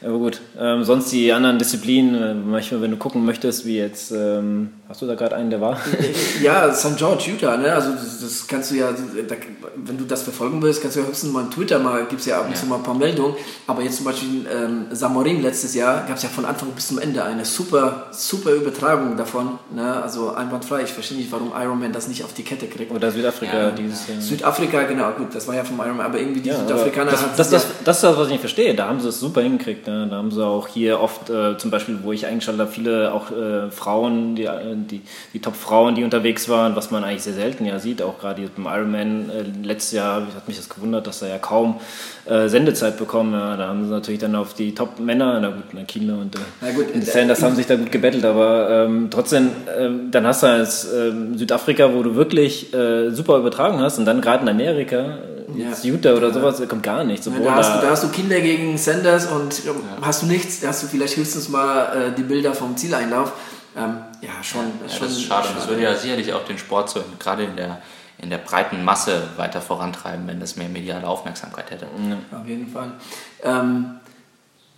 [0.00, 4.12] Aber gut, ähm, sonst die anderen Disziplinen, äh, manchmal, wenn du gucken möchtest, wie jetzt,
[4.12, 5.76] ähm, hast du da gerade einen, der war?
[6.42, 6.96] ja, St.
[6.96, 7.72] George, Utah, ne?
[7.72, 9.34] Also das, das kannst du ja, da,
[9.74, 12.38] wenn du das verfolgen willst, kannst du ja höchstens mal Twitter mal, gibt es ja
[12.38, 12.60] ab und ja.
[12.60, 13.34] zu mal ein paar Meldungen.
[13.66, 16.98] Aber jetzt zum Beispiel ähm, Samorin letztes Jahr gab es ja von Anfang bis zum
[16.98, 19.58] Ende eine super, super Übertragung davon.
[19.74, 20.00] Ne?
[20.00, 20.82] Also einwandfrei.
[20.82, 22.92] Ich verstehe nicht, warum Ironman das nicht auf die Kette kriegt.
[22.92, 24.20] Oder Südafrika ja, dieses Jahr.
[24.20, 27.50] Südafrika, genau, gut, das war ja vom Ironman, aber irgendwie die ja, Südafrikaner das, das,
[27.50, 28.76] das, das, ist das, was ich nicht verstehe.
[28.76, 29.87] Da haben sie es super hingekriegt.
[29.88, 30.06] Ne?
[30.08, 33.30] Da haben sie auch hier oft, äh, zum Beispiel, wo ich eingeschaltet habe, viele auch
[33.30, 37.64] äh, Frauen, die, äh, die, die Top-Frauen, die unterwegs waren, was man eigentlich sehr selten
[37.64, 39.30] ja sieht, auch gerade beim Ironman.
[39.30, 41.80] Äh, letztes Jahr hat mich das gewundert, dass er ja kaum
[42.26, 43.32] äh, Sendezeit bekommen.
[43.32, 46.72] Ja, da haben sie natürlich dann auf die Top-Männer, na gut, na Kina und äh,
[46.72, 50.46] gut, in Sanders haben sich da gut gebettelt, aber ähm, trotzdem, ähm, dann hast du
[50.46, 52.68] als ähm, Südafrika, wo du wirklich
[53.10, 55.18] super übertragen hast und dann gerade in Amerika,
[55.54, 55.72] ja.
[55.82, 57.26] Utah oder sowas, da kommt gar nichts.
[57.26, 59.72] Ja, da, hast du, da hast du Kinder gegen Sanders und ja.
[60.02, 63.32] hast du nichts, da hast du vielleicht höchstens mal äh, die Bilder vom Zieleinlauf.
[63.76, 64.62] Ähm, ja, schon.
[64.86, 65.46] Ja, schon das ist schade.
[65.46, 65.58] schade.
[65.58, 67.80] Das würde ja sicherlich auch den Sport so, gerade in der,
[68.20, 71.86] in der breiten Masse weiter vorantreiben, wenn das mehr mediale Aufmerksamkeit hätte.
[72.08, 72.92] Ja, auf jeden Fall.
[73.42, 74.00] Ähm,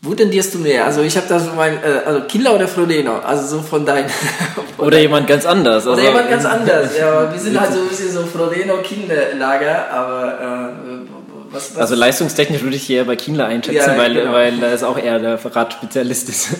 [0.03, 0.86] wo tendierst du mehr?
[0.86, 4.09] Also ich habe da so mein, äh, also Killer oder Frodeno, also so von deinen.
[4.78, 5.86] oder jemand ganz anders.
[5.86, 7.30] Oder also jemand ganz anders, ja.
[7.30, 12.76] Wir sind halt so ein bisschen so Frodeno-Kinder-Lager, aber äh, was, was Also leistungstechnisch würde
[12.76, 14.32] ich hier eher bei Kindler einschätzen, ja, weil, genau.
[14.32, 16.48] weil er ist auch eher der Radspezialist ist.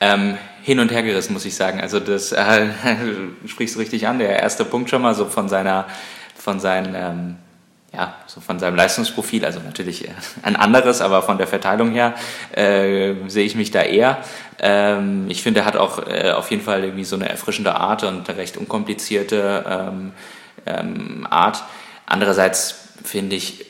[0.00, 1.80] Ähm, hin und her gerissen, muss ich sagen.
[1.80, 2.66] Also das äh,
[3.46, 4.20] sprichst du richtig an.
[4.20, 5.86] Der erste Punkt schon mal so von seiner,
[6.36, 7.36] von seinen, ähm,
[7.92, 10.12] ja, so von seinem Leistungsprofil, also natürlich äh,
[10.42, 12.14] ein anderes, aber von der Verteilung her
[12.54, 14.18] äh, sehe ich mich da eher.
[14.58, 18.04] Ähm, ich finde, er hat auch äh, auf jeden Fall irgendwie so eine erfrischende Art
[18.04, 20.12] und eine recht unkomplizierte ähm,
[20.66, 21.64] ähm, Art.
[22.04, 23.64] Andererseits finde ich,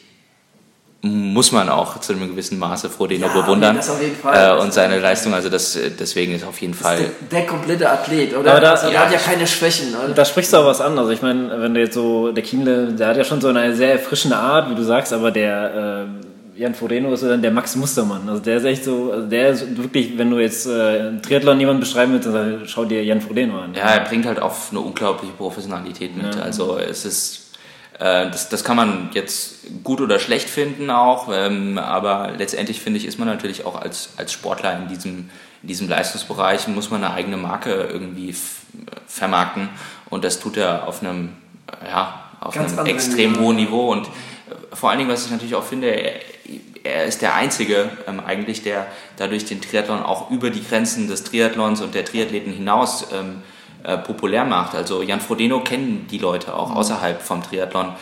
[1.09, 4.57] muss man auch zu einem gewissen Maße Frodeno Ja, bewundern das auf jeden Fall.
[4.59, 5.35] äh, und seine Leistung.
[5.35, 7.11] Also das, deswegen ist auf jeden Der, Fall.
[7.31, 8.51] der komplette Athlet, oder?
[8.53, 9.01] Aber da- also, der ja.
[9.07, 10.15] hat ja keine Schwächen, oder?
[10.15, 10.99] Da sprichst du auch was an.
[10.99, 13.75] Also ich meine, wenn du jetzt so, der Kienle, der hat ja schon so eine
[13.75, 16.07] sehr erfrischende Art, wie du sagst, aber der
[16.57, 18.29] äh, Jan Frodeno ist so dann der Max Mustermann.
[18.29, 21.79] Also der ist echt so, also der ist wirklich, wenn du jetzt äh, Triathlon jemanden
[21.81, 23.75] beschreiben willst, dann schau dir Jan Frodeno an.
[23.75, 26.37] Ja, er bringt halt auch eine unglaubliche Professionalität mit.
[26.41, 27.48] Also es ist, äh,
[27.99, 33.07] das, das kann man jetzt gut oder schlecht finden auch, ähm, aber letztendlich finde ich,
[33.07, 35.31] ist man natürlich auch als, als Sportler in diesem,
[35.63, 38.35] in diesem Leistungsbereich, muss man eine eigene Marke irgendwie
[39.07, 39.69] vermarkten
[40.11, 41.31] und das tut er auf einem,
[41.85, 43.43] ja, auf Ganz einem extrem Niveau.
[43.43, 46.21] hohen Niveau und äh, vor allen Dingen, was ich natürlich auch finde, er,
[46.85, 48.87] er ist der Einzige ähm, eigentlich, der
[49.17, 53.43] dadurch den Triathlon auch über die Grenzen des Triathlons und der Triathleten hinaus ähm,
[53.85, 54.75] äh, populär macht.
[54.75, 57.93] Also Jan Frodeno kennen die Leute auch außerhalb vom Triathlon.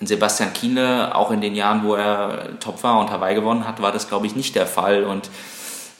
[0.00, 3.92] Sebastian Kiene, auch in den Jahren, wo er top war und Hawaii gewonnen hat, war
[3.92, 5.04] das, glaube ich, nicht der Fall.
[5.04, 5.30] Und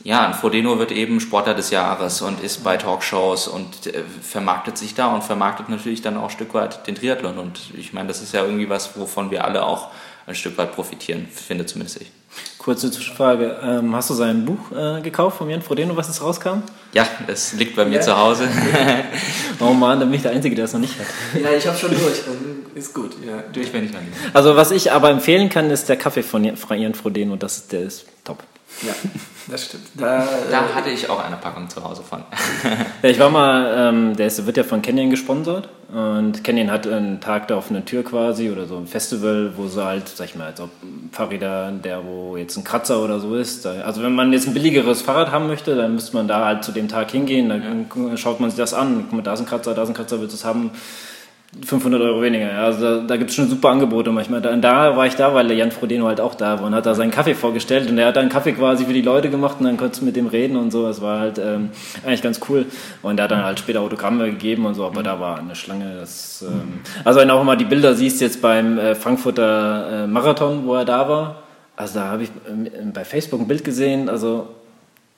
[0.03, 4.95] ja, Frodeno wird eben Sportler des Jahres und ist bei Talkshows und äh, vermarktet sich
[4.95, 7.39] da und vermarktet natürlich dann auch ein Stück weit den Triathlon.
[7.39, 9.89] Und ich meine, das ist ja irgendwie was, wovon wir alle auch
[10.27, 12.11] ein Stück weit profitieren, finde zumindest ich.
[12.59, 13.59] Kurze Zwischenfrage.
[13.63, 16.63] Ähm, hast du sein Buch äh, gekauft von Jan Frodeno, was jetzt rauskam?
[16.93, 18.01] Ja, es liegt bei mir Ja.
[18.01, 18.49] zu Hause.
[19.61, 21.07] Oh man, dann bin ich der Einzige, der es noch nicht hat.
[21.41, 22.03] Ja, ich habe schon durch.
[22.03, 22.31] Also,
[22.75, 23.43] Ist gut, ja.
[23.53, 24.17] Durch, wenn ich mal nicht.
[24.33, 27.37] Also was ich aber empfehlen kann, ist der Kaffee von Jan- von Jan Frodeno.
[27.37, 28.43] Das, der ist top.
[28.83, 28.93] Ja,
[29.47, 29.85] das stimmt.
[29.95, 32.25] Da, Da hatte ich auch eine Packung zu Hause von.
[33.03, 36.87] Ja, ich war mal, ähm, der ist, wird ja von Canyon gesponsert und Canyon hat
[36.87, 40.27] einen Tag da auf einer Tür quasi oder so ein Festival, wo sie halt, sag
[40.27, 40.71] ich mal, als ob
[41.13, 43.67] Fahrräder, der wo jetzt ein Kratzer oder so ist.
[43.67, 46.73] Also wenn man jetzt ein billigeres Fahrrad haben möchte, dann müsste man da halt zu
[46.73, 49.75] dem Tag hingehen, dann schaut man sich das an, guck mal, da ist ein Kratzer,
[49.75, 50.71] da ist ein Kratzer, willst du es haben?
[51.63, 52.51] 500 Euro weniger.
[52.59, 54.41] Also da, da gibt es schon super Angebote manchmal.
[54.41, 56.87] Da, da war ich da, weil der Jan Frodeno halt auch da war und hat
[56.87, 59.67] da seinen Kaffee vorgestellt und er hat dann Kaffee quasi für die Leute gemacht und
[59.67, 60.87] dann konntest du mit dem reden und so.
[60.87, 61.71] Das war halt ähm,
[62.05, 62.67] eigentlich ganz cool.
[63.03, 65.97] Und er hat dann halt später Autogramme gegeben und so, aber da war eine Schlange.
[66.01, 70.07] Das, ähm, also wenn du auch immer die Bilder siehst jetzt beim äh, Frankfurter äh,
[70.07, 71.37] Marathon, wo er da war,
[71.77, 74.49] also da habe ich ähm, bei Facebook ein Bild gesehen, also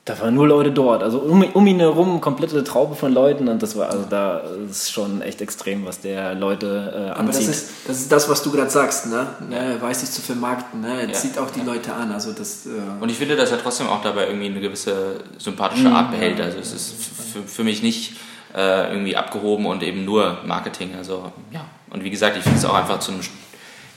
[0.06, 1.02] da waren nur Leute dort.
[1.02, 4.38] Also um, um ihn herum komplette Traube von Leuten und das war also da
[4.70, 7.50] ist schon echt extrem, was der Leute äh, aber das anzieht.
[7.50, 9.26] ist, das ist das, was du gerade sagst, ne?
[9.50, 9.76] ne?
[9.80, 11.00] Weiß sich zu vermarkten, ne?
[11.02, 11.12] Er Ja.
[11.12, 12.12] zieht auch die Leute an.
[12.12, 15.90] Also das, äh, Und ich finde, dass er trotzdem auch dabei irgendwie eine gewisse sympathische
[15.90, 16.40] Art behält.
[16.40, 16.94] Also es ist
[17.32, 18.14] für, für mich nicht
[18.54, 20.94] äh, irgendwie abgehoben und eben nur Marketing.
[20.96, 21.64] Also ja.
[21.90, 23.22] Und wie gesagt, ich finde es auch einfach zu einem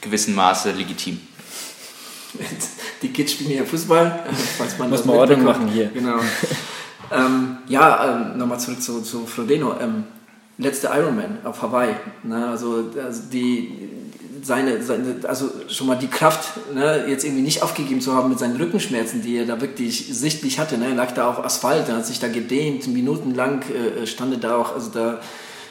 [0.01, 1.22] gewissen Maße legitim.
[3.01, 5.87] die Kids spielen ja Fußball, äh, falls man Muss das man Ordnung machen hier.
[5.93, 6.19] Genau.
[7.11, 9.75] ähm, ja, ähm, nochmal zurück zu, zu Frodeno.
[9.79, 10.03] Ähm,
[10.57, 11.95] letzte Ironman auf Hawaii.
[12.23, 12.47] Ne?
[12.47, 13.89] Also, also die
[14.43, 18.39] seine, seine, also schon mal die Kraft, ne, jetzt irgendwie nicht aufgegeben zu haben mit
[18.39, 20.77] seinen Rückenschmerzen, die er da wirklich sichtlich hatte.
[20.77, 20.87] Ne?
[20.87, 24.55] Er lag da auf Asphalt, er hat sich da gedehnt, minutenlang äh, stand er da
[24.57, 25.19] auch, also da,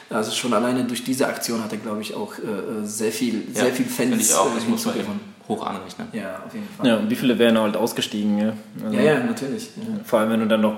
[0.09, 3.73] also schon alleine durch diese Aktion hat er, glaube ich, auch äh, sehr viel, sehr
[3.73, 4.51] viel Fans ich auch.
[4.51, 5.38] äh, Das muss hinzugewonnen.
[5.49, 6.07] Hoch anrechnen.
[6.13, 6.87] Ja, auf jeden Fall.
[6.87, 8.37] Ja, und wie viele wären halt ausgestiegen?
[8.37, 8.53] Ja,
[8.85, 9.71] also, Ja, ja, natürlich.
[9.75, 9.83] Ja.
[10.05, 10.77] Vor allem, wenn du dann noch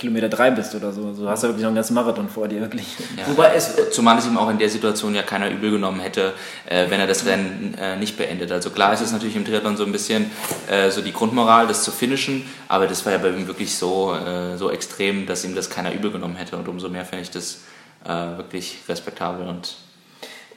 [0.00, 1.08] Kilometer drei bist oder so.
[1.08, 2.86] Also, du hast ja wirklich noch einen ganzen Marathon vor dir, wirklich.
[3.18, 3.28] Ja.
[3.28, 6.32] Wobei es, Zumal es ihm auch in der Situation ja keiner übel genommen hätte,
[6.66, 8.50] äh, wenn er das Rennen äh, nicht beendet.
[8.50, 10.30] Also klar ist es natürlich im Triathlon so ein bisschen
[10.70, 14.14] äh, so die Grundmoral, das zu finishen, aber das war ja bei ihm wirklich so,
[14.14, 17.30] äh, so extrem, dass ihm das keiner übel genommen hätte und umso mehr finde ich
[17.30, 17.60] das
[18.04, 19.76] äh, wirklich respektabel und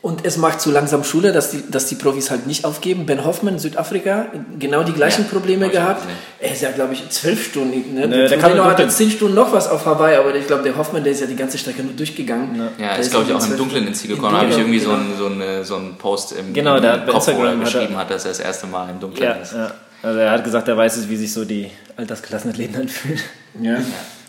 [0.03, 3.05] Und es macht so langsam Schule, dass die, dass die Profis halt nicht aufgeben.
[3.05, 4.25] Ben Hoffman, Südafrika,
[4.59, 6.03] genau die gleichen Ja, Probleme gehabt.
[6.41, 7.93] Er ist ja, glaube ich, zwölf Stunden.
[7.95, 8.07] Ne?
[8.09, 8.89] Ne, der Frodeno nur hat dunkeln.
[8.89, 11.37] zehn Stunden noch was auf Hawaii, aber ich glaube, der Hoffmann, der ist ja die
[11.37, 12.53] ganze Strecke nur durchgegangen.
[12.77, 14.33] Ja, Der ist glaube ich auch im Stunden- ins Ziel gekommen.
[14.33, 15.01] Da habe ich Dunkeln, irgendwie so, genau.
[15.03, 17.53] einen, so, eine, so einen Post im, Genau, im der hat bei Kopf, wo er
[17.53, 19.53] Instagram hat er- geschrieben hat, dass er das erste Mal im Dunkeln Ja, ist.
[19.53, 19.71] ja.
[20.01, 23.19] Also er hat gesagt, er weiß es, wie sich so die Altersklassenathleten anfühlen.
[23.61, 23.77] Ja,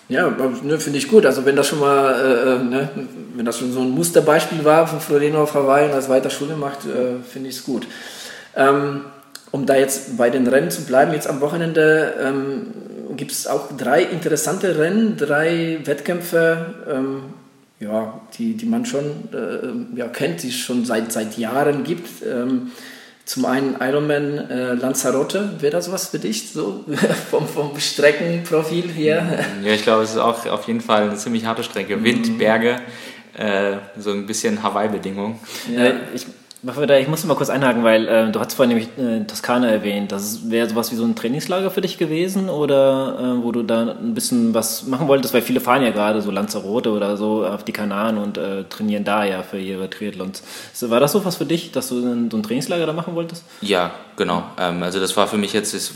[0.08, 0.30] ja
[0.62, 1.26] ne, finde ich gut.
[1.26, 2.88] Also wenn das schon mal, äh, ne,
[3.34, 7.22] wenn das schon so ein Musterbeispiel war von Hawaii und das weiter Schule macht, äh,
[7.28, 7.86] finde ich es gut.
[8.56, 9.02] Ähm,
[9.50, 12.66] um da jetzt bei den Rennen zu bleiben, jetzt am Wochenende ähm,
[13.16, 17.22] gibt es auch drei interessante Rennen, drei Wettkämpfe, ähm,
[17.80, 22.08] ja, die, die man schon äh, ja, kennt, die es schon seit, seit Jahren gibt.
[22.24, 22.72] Ähm,
[23.24, 26.84] zum einen Ironman äh, Lanzarote, wäre das was für dich, so
[27.30, 29.44] vom, vom Streckenprofil her?
[29.62, 32.02] Ja, ich glaube, es ist auch auf jeden Fall eine ziemlich harte Strecke.
[32.04, 32.80] Wind, Berge,
[33.34, 35.40] äh, so ein bisschen Hawaii-Bedingung.
[35.74, 35.92] Ja.
[36.14, 36.26] ich
[36.66, 40.12] Ich muss mal kurz einhaken, weil äh, du hast vorhin nämlich äh, Toskana erwähnt.
[40.12, 43.82] Das wäre sowas wie so ein Trainingslager für dich gewesen oder äh, wo du da
[43.82, 47.64] ein bisschen was machen wolltest, weil viele fahren ja gerade so Lanzarote oder so auf
[47.64, 50.42] die Kanaren und äh, trainieren da ja für ihre Triathlons.
[50.80, 53.44] War das so was für dich, dass du so ein Trainingslager da machen wolltest?
[53.60, 54.44] Ja, genau.
[54.58, 55.92] Ähm, also das war für mich jetzt, ist,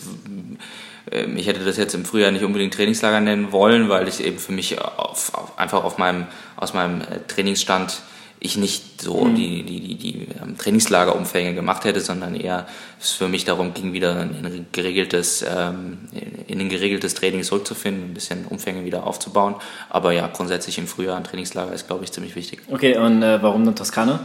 [1.11, 4.39] ähm, ich hätte das jetzt im Frühjahr nicht unbedingt Trainingslager nennen wollen, weil ich eben
[4.39, 8.03] für mich auf, auf, einfach auf meinem, aus meinem äh, Trainingsstand
[8.41, 9.35] ich nicht so mhm.
[9.35, 12.67] die, die, die, die ähm, Trainingslagerumfänge gemacht hätte, sondern eher
[13.01, 15.99] es für mich darum ging, wieder in ein geregeltes, ähm,
[16.47, 19.57] in ein geregeltes Training zurückzufinden, ein bisschen Umfänge wieder aufzubauen.
[19.91, 22.61] Aber ja, grundsätzlich im Frühjahr ein Trainingslager ist, glaube ich, ziemlich wichtig.
[22.71, 24.21] Okay, und äh, warum dann Toskana?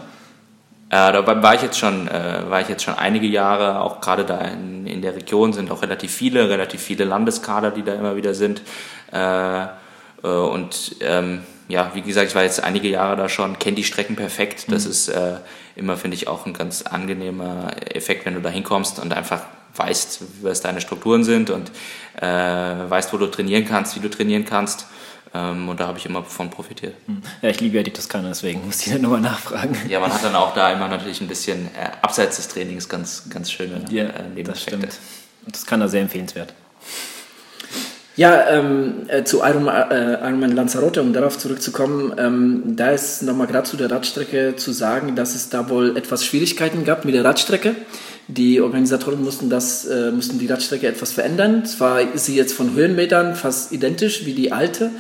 [0.90, 4.26] Äh, dabei war ich jetzt schon, äh, war ich jetzt schon einige Jahre, auch gerade
[4.26, 8.16] da in, in der Region sind auch relativ viele, relativ viele Landeskader, die da immer
[8.16, 8.62] wieder sind.
[9.12, 9.68] Äh, äh
[10.28, 11.42] und ähm,
[11.74, 14.66] ja, wie gesagt, ich war jetzt einige Jahre da schon, kenne die Strecken perfekt.
[14.70, 14.92] Das mhm.
[14.92, 15.38] ist äh,
[15.76, 19.42] immer, finde ich, auch ein ganz angenehmer Effekt, wenn du da hinkommst und einfach
[19.76, 21.72] weißt, was deine Strukturen sind und
[22.22, 24.86] äh, weißt, wo du trainieren kannst, wie du trainieren kannst.
[25.34, 26.94] Ähm, und da habe ich immer von profitiert.
[27.08, 27.24] Mhm.
[27.42, 29.76] Ja, ich liebe ja die Toskana, deswegen muss ich da nochmal nachfragen.
[29.90, 33.32] Ja, man hat dann auch da immer natürlich ein bisschen äh, abseits des Trainings ganz,
[33.32, 34.46] ganz schöne ja, äh, Nebeneffekte.
[34.46, 35.00] Das stimmt.
[35.52, 36.54] Toskana sehr empfehlenswert.
[38.16, 43.48] Ja, ähm, äh, zu Iron, äh, Ironman Lanzarote, um darauf zurückzukommen, ähm, da ist nochmal
[43.48, 47.26] gerade zu der Radstrecke zu sagen, dass es da wohl etwas Schwierigkeiten gab mit der
[47.26, 47.76] Radstrecke.
[48.28, 51.66] Die Organisatoren mussten, das, äh, mussten die Radstrecke etwas verändern.
[51.66, 54.92] Zwar ist sie jetzt von Höhenmetern fast identisch wie die alte,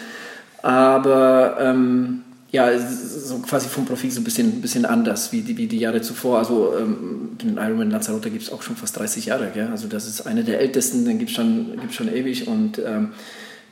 [0.64, 2.24] aber ähm,
[2.54, 6.02] ja, so quasi vom Profil so ein bisschen, bisschen anders wie die, wie die Jahre
[6.04, 6.38] zuvor.
[6.38, 9.50] Also ähm, den Ironman Lanzarote gibt es auch schon fast 30 Jahre.
[9.52, 9.70] Gell?
[9.72, 12.48] Also das ist einer der ältesten, den gibt es schon, gibt's schon ewig.
[12.48, 13.14] Und ähm,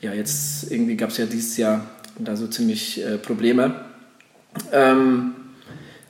[0.01, 1.85] ja, jetzt irgendwie gab es ja dieses Jahr
[2.17, 3.75] da so ziemlich äh, Probleme.
[4.71, 5.35] Ähm,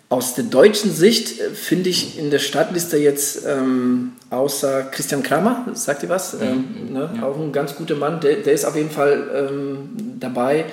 [0.08, 5.66] aus der deutschen Sicht äh, finde ich in der Startliste jetzt ähm, außer Christian Kramer,
[5.74, 6.36] sagt ihr was?
[6.36, 7.10] Ähm, ne?
[7.18, 7.24] ja.
[7.24, 9.90] Auch ein ganz guter Mann, der, der ist auf jeden Fall ähm,
[10.22, 10.68] dabei.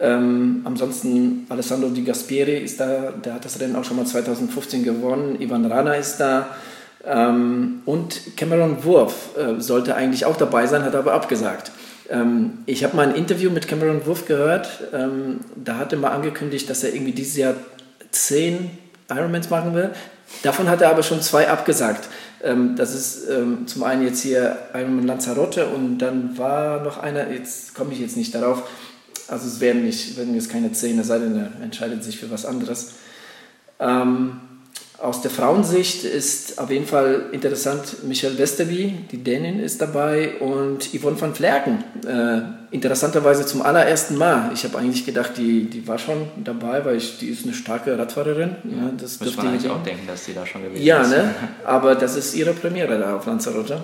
[0.00, 4.82] Ähm, ansonsten Alessandro Di Gaspieri ist da, der hat das Rennen auch schon mal 2015
[4.82, 5.40] gewonnen.
[5.40, 6.48] Ivan Rana ist da.
[7.04, 11.70] Ähm, und Cameron Wurf äh, sollte eigentlich auch dabei sein, hat aber abgesagt.
[12.08, 14.68] Ähm, ich habe mal ein Interview mit Cameron Wurf gehört.
[14.92, 17.54] Ähm, da hat er mal angekündigt, dass er irgendwie dieses Jahr
[18.10, 18.70] zehn
[19.10, 19.90] Ironmans machen will.
[20.42, 22.08] Davon hat er aber schon zwei abgesagt.
[22.42, 27.30] Ähm, das ist ähm, zum einen jetzt hier Ironman Lanzarote und dann war noch einer,
[27.30, 28.62] jetzt komme ich jetzt nicht darauf,
[29.30, 32.30] also es werden, nicht, werden jetzt keine zehn, es sei denn, er entscheidet sich für
[32.30, 32.92] was anderes.
[33.78, 34.40] Ähm,
[34.98, 40.90] aus der Frauensicht ist auf jeden Fall interessant, Michelle Westerby, die Dänin, ist dabei und
[40.92, 41.82] Yvonne van Flerken.
[42.06, 44.50] Äh, interessanterweise zum allerersten Mal.
[44.52, 47.98] Ich habe eigentlich gedacht, die, die war schon dabei, weil ich, die ist eine starke
[47.98, 48.56] Radfahrerin.
[48.64, 51.12] Ja, ja das Muss man eigentlich auch denken, dass sie da schon gewesen ja, ist.
[51.12, 51.34] Ja, ne?
[51.64, 53.80] aber das ist ihre Premiere da auf Lanzarote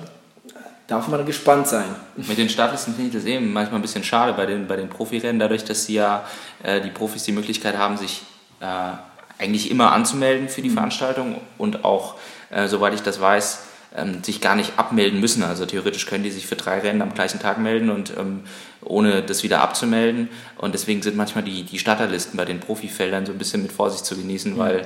[0.87, 1.87] darf man gespannt sein.
[2.16, 4.89] Mit den Startlisten finde ich das eben manchmal ein bisschen schade bei den, bei den
[4.89, 6.24] Profirennen, dadurch, dass sie ja
[6.62, 8.22] äh, die Profis die Möglichkeit haben, sich
[8.61, 8.93] äh,
[9.39, 10.74] eigentlich immer anzumelden für die mhm.
[10.74, 12.14] Veranstaltung und auch,
[12.51, 13.65] äh, soweit ich das weiß,
[13.97, 15.42] ähm, sich gar nicht abmelden müssen.
[15.42, 18.40] Also theoretisch können die sich für drei Rennen am gleichen Tag melden und ähm,
[18.82, 20.28] ohne das wieder abzumelden.
[20.59, 24.05] Und deswegen sind manchmal die, die Starterlisten bei den Profifeldern so ein bisschen mit Vorsicht
[24.05, 24.84] zu genießen, weil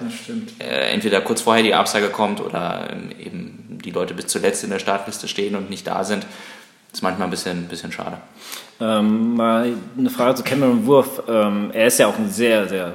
[0.58, 4.70] äh, entweder kurz vorher die Absage kommt oder ähm, eben die Leute bis zuletzt in
[4.70, 6.24] der Startliste stehen und nicht da sind.
[6.90, 8.18] Das ist manchmal ein bisschen, ein bisschen schade.
[8.80, 11.22] Ähm, mal eine Frage zu Cameron Wurf.
[11.28, 12.94] Ähm, er ist ja auch ein sehr, sehr,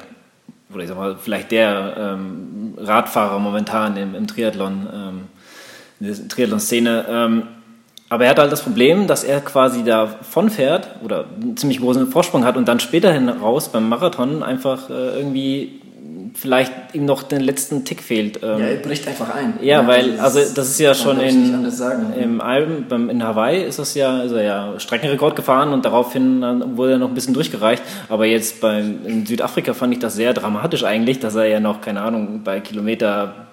[0.74, 5.22] oder ich sag mal, vielleicht der ähm, Radfahrer momentan im, im Triathlon, ähm,
[6.00, 7.06] der Triathlon-Szene.
[7.10, 7.44] Ähm,
[8.10, 12.08] aber er hat halt das Problem, dass er quasi davon fährt oder einen ziemlich großen
[12.08, 15.82] Vorsprung hat und dann später hinaus beim Marathon einfach äh, irgendwie
[16.36, 18.42] vielleicht ihm noch den letzten Tick fehlt.
[18.44, 19.56] Ähm, ja, er bricht einfach ein.
[19.62, 21.68] Ja, ja weil, also das ist ja schon in,
[22.22, 26.42] im Alben, beim, in Hawaii ist das ja, ist er ja Streckenrekord gefahren und daraufhin
[26.76, 27.82] wurde er noch ein bisschen durchgereicht.
[28.10, 31.82] Aber jetzt beim, in Südafrika fand ich das sehr dramatisch eigentlich, dass er ja noch,
[31.82, 33.45] keine Ahnung, bei Kilometer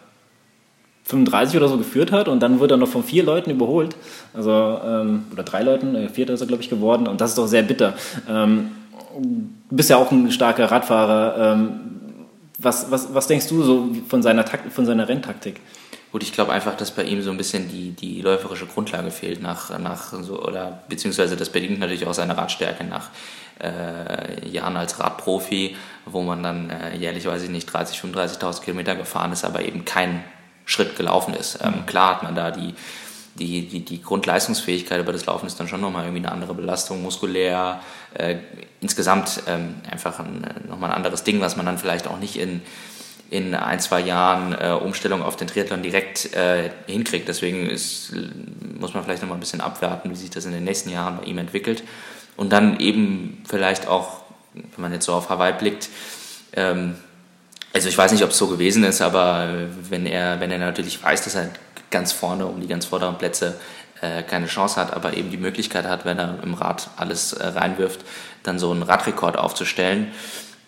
[1.05, 3.97] 35 oder so geführt hat und dann wurde er noch von vier Leuten überholt.
[4.35, 4.51] Also,
[4.85, 7.47] ähm, oder drei Leuten, äh, vierter ist er, glaube ich, geworden und das ist doch
[7.47, 7.95] sehr bitter.
[8.29, 8.71] Ähm,
[9.19, 11.55] du bist ja auch ein starker Radfahrer.
[11.55, 11.81] Ähm,
[12.59, 15.61] was, was, was denkst du so von seiner, Takt, von seiner Renntaktik?
[16.13, 19.43] Gut, ich glaube einfach, dass bei ihm so ein bisschen die, die läuferische Grundlage fehlt
[19.43, 23.09] nach, nach so, oder beziehungsweise das bedingt natürlich auch seine Radstärke nach
[23.61, 25.75] äh, Jahren als Radprofi,
[26.05, 29.87] wo man dann äh, jährlich, weiß ich nicht, 30, 35.000 Kilometer gefahren ist, aber eben
[29.87, 30.23] kein
[30.65, 31.59] Schritt gelaufen ist.
[31.63, 32.75] Ähm, klar hat man da die,
[33.35, 37.03] die, die, die Grundleistungsfähigkeit, aber das Laufen ist dann schon nochmal irgendwie eine andere Belastung,
[37.03, 37.81] muskulär,
[38.15, 38.37] äh,
[38.81, 42.63] insgesamt ähm, einfach ein, nochmal ein anderes Ding, was man dann vielleicht auch nicht in,
[43.31, 47.29] in ein, zwei Jahren äh, Umstellung auf den Triathlon direkt äh, hinkriegt.
[47.29, 48.13] Deswegen ist,
[48.79, 51.17] muss man vielleicht noch mal ein bisschen abwarten, wie sich das in den nächsten Jahren
[51.17, 51.83] bei ihm entwickelt.
[52.37, 54.21] Und dann eben vielleicht auch,
[54.53, 55.89] wenn man jetzt so auf Hawaii blickt,
[56.55, 56.97] ähm,
[57.73, 59.49] also ich weiß nicht, ob es so gewesen ist, aber
[59.89, 61.51] wenn er, wenn er natürlich weiß, dass er
[61.91, 63.59] ganz vorne um die ganz vorderen Plätze
[64.01, 67.47] äh, keine Chance hat, aber eben die Möglichkeit hat, wenn er im Rad alles äh,
[67.47, 68.01] reinwirft,
[68.43, 70.09] dann so einen Radrekord aufzustellen,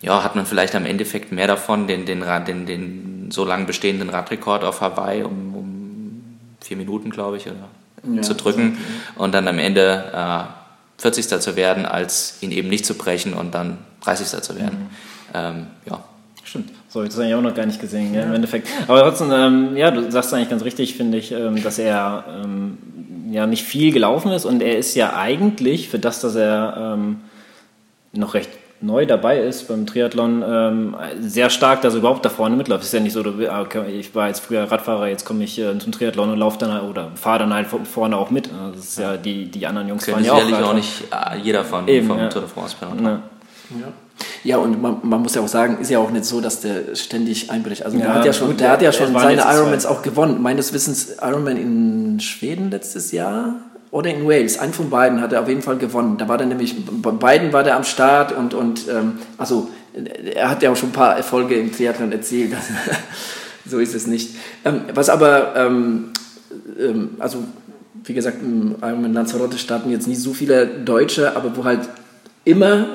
[0.01, 4.09] ja, hat man vielleicht am Endeffekt mehr davon, den, den, den, den so lange bestehenden
[4.09, 7.69] Radrekord auf Hawaii um, um vier Minuten, glaube ich, oder,
[8.15, 8.77] ja, zu drücken
[9.15, 11.41] und dann am Ende äh, 40.
[11.41, 14.41] zu werden, als ihn eben nicht zu brechen und dann 30.
[14.41, 14.79] zu werden.
[14.79, 14.89] Mhm.
[15.33, 16.03] Ähm, ja.
[16.95, 18.23] So, ich das eigentlich auch noch gar nicht gesehen, ja.
[18.23, 18.69] im Endeffekt.
[18.87, 22.77] Aber trotzdem, ähm, ja, du sagst eigentlich ganz richtig, finde ich, ähm, dass er ähm,
[23.31, 27.17] ja nicht viel gelaufen ist und er ist ja eigentlich für das, dass er ähm,
[28.13, 32.55] noch recht neu dabei ist beim Triathlon, ähm, sehr stark, dass er überhaupt da vorne
[32.55, 32.83] mitläuft.
[32.83, 35.59] Es ist ja nicht so, ah, okay, ich war jetzt früher Radfahrer, jetzt komme ich
[35.59, 38.49] äh, zum Triathlon und laufe dann halt, oder fahre dann halt vorne auch mit.
[38.53, 40.41] Also das ist ja die, die anderen Jungs fahren ja auch.
[40.41, 42.29] sicherlich auch nicht äh, jeder von Eben, vom ja.
[42.29, 42.77] Tour de France.
[42.79, 43.19] Ja.
[43.81, 43.87] ja.
[44.43, 46.95] Ja, und man, man, muss ja auch sagen, ist ja auch nicht so, dass der
[46.95, 47.83] ständig einbricht.
[47.83, 50.41] Also ja, der hat ja schon, gut, der hat ja schon seine Ironmans auch gewonnen.
[50.41, 53.55] Meines Wissens Ironman in Schweden letztes Jahr
[53.91, 54.59] oder in Wales.
[54.59, 56.17] Einen von beiden hat er auf jeden Fall gewonnen.
[56.17, 59.69] Da war er nämlich, bei beiden war der am Start und, und ähm, also
[60.35, 62.53] er hat ja auch schon ein paar Erfolge im Triathlon erzielt.
[63.65, 64.35] so ist es nicht.
[64.63, 66.11] Ähm, was aber, ähm,
[66.79, 67.43] ähm, also
[68.03, 71.89] wie gesagt, im Ironman Lanzarote starten jetzt nicht so viele Deutsche, aber wo halt
[72.43, 72.85] immer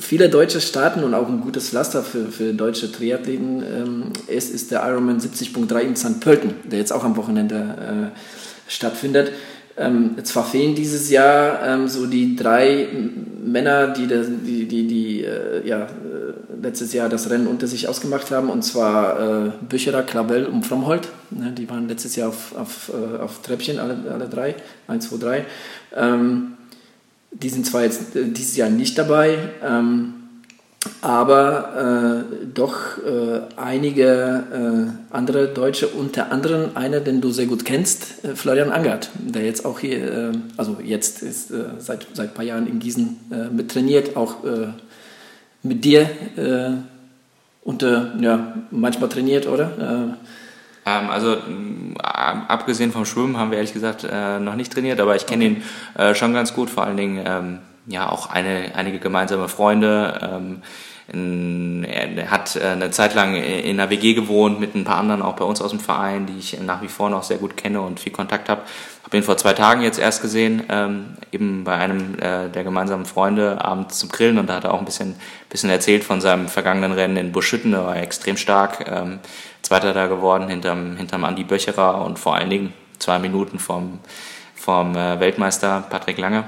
[0.00, 4.70] viele deutsche starten und auch ein gutes Pflaster für, für deutsche Triathleten ähm, ist, ist
[4.70, 6.20] der Ironman 70.3 in St.
[6.20, 9.32] Pölten, der jetzt auch am Wochenende äh, stattfindet.
[9.76, 12.88] Ähm, zwar fehlen dieses Jahr ähm, so die drei
[13.42, 15.86] Männer, die, das, die, die, die äh, ja, äh,
[16.60, 21.08] letztes Jahr das Rennen unter sich ausgemacht haben, und zwar äh, Bücherer, Klabell und Fromhold.
[21.30, 24.56] Ne, die waren letztes Jahr auf, auf, äh, auf Treppchen, alle, alle drei,
[24.88, 25.46] 1, 2, 3.
[25.96, 26.52] Ähm,
[27.32, 30.14] die sind zwar jetzt äh, dieses Jahr nicht dabei, ähm,
[31.02, 34.44] aber äh, doch äh, einige
[35.10, 39.44] äh, andere Deutsche, unter anderem einer, den du sehr gut kennst, äh, Florian Angert, der
[39.44, 43.70] jetzt auch hier, äh, also jetzt ist seit, seit ein paar Jahren in Gießen mit
[43.70, 44.36] trainiert, auch
[45.62, 46.08] mit dir
[47.64, 50.16] und ja, manchmal trainiert, oder?
[50.98, 51.36] Ähm, also
[52.04, 55.62] abgesehen vom Schwimmen haben wir ehrlich gesagt äh, noch nicht trainiert, aber ich kenne ihn
[55.96, 60.52] äh, schon ganz gut, vor allen Dingen ähm, ja auch eine, einige gemeinsame Freunde.
[61.12, 65.34] Er hat äh, eine Zeit lang in einer WG gewohnt mit ein paar anderen auch
[65.34, 67.98] bei uns aus dem Verein, die ich nach wie vor noch sehr gut kenne und
[67.98, 68.62] viel Kontakt habe.
[69.02, 73.06] Habe ihn vor zwei Tagen jetzt erst gesehen, ähm, eben bei einem äh, der gemeinsamen
[73.06, 75.16] Freunde abends zum Grillen und da hat er auch ein bisschen,
[75.48, 78.86] bisschen erzählt von seinem vergangenen Rennen in Buschütten, da war er extrem stark.
[78.88, 79.18] Ähm,
[79.62, 83.98] Zweiter da geworden hinterm, hinterm Andi Böcherer und vor allen Dingen zwei Minuten vom,
[84.54, 86.44] vom äh, Weltmeister Patrick Lange.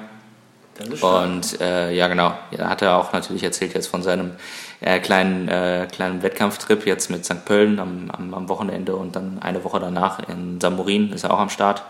[1.01, 4.33] Und äh, ja, genau, da hat er auch natürlich erzählt jetzt von seinem
[4.81, 7.45] äh, kleinen, äh, kleinen Wettkampftrip jetzt mit St.
[7.45, 11.39] Pöllen am, am, am, Wochenende und dann eine Woche danach in Samorin ist er auch
[11.39, 11.83] am Start.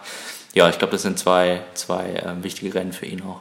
[0.54, 3.40] Ja, ich glaube, das sind zwei, zwei äh, wichtige Rennen für ihn auch.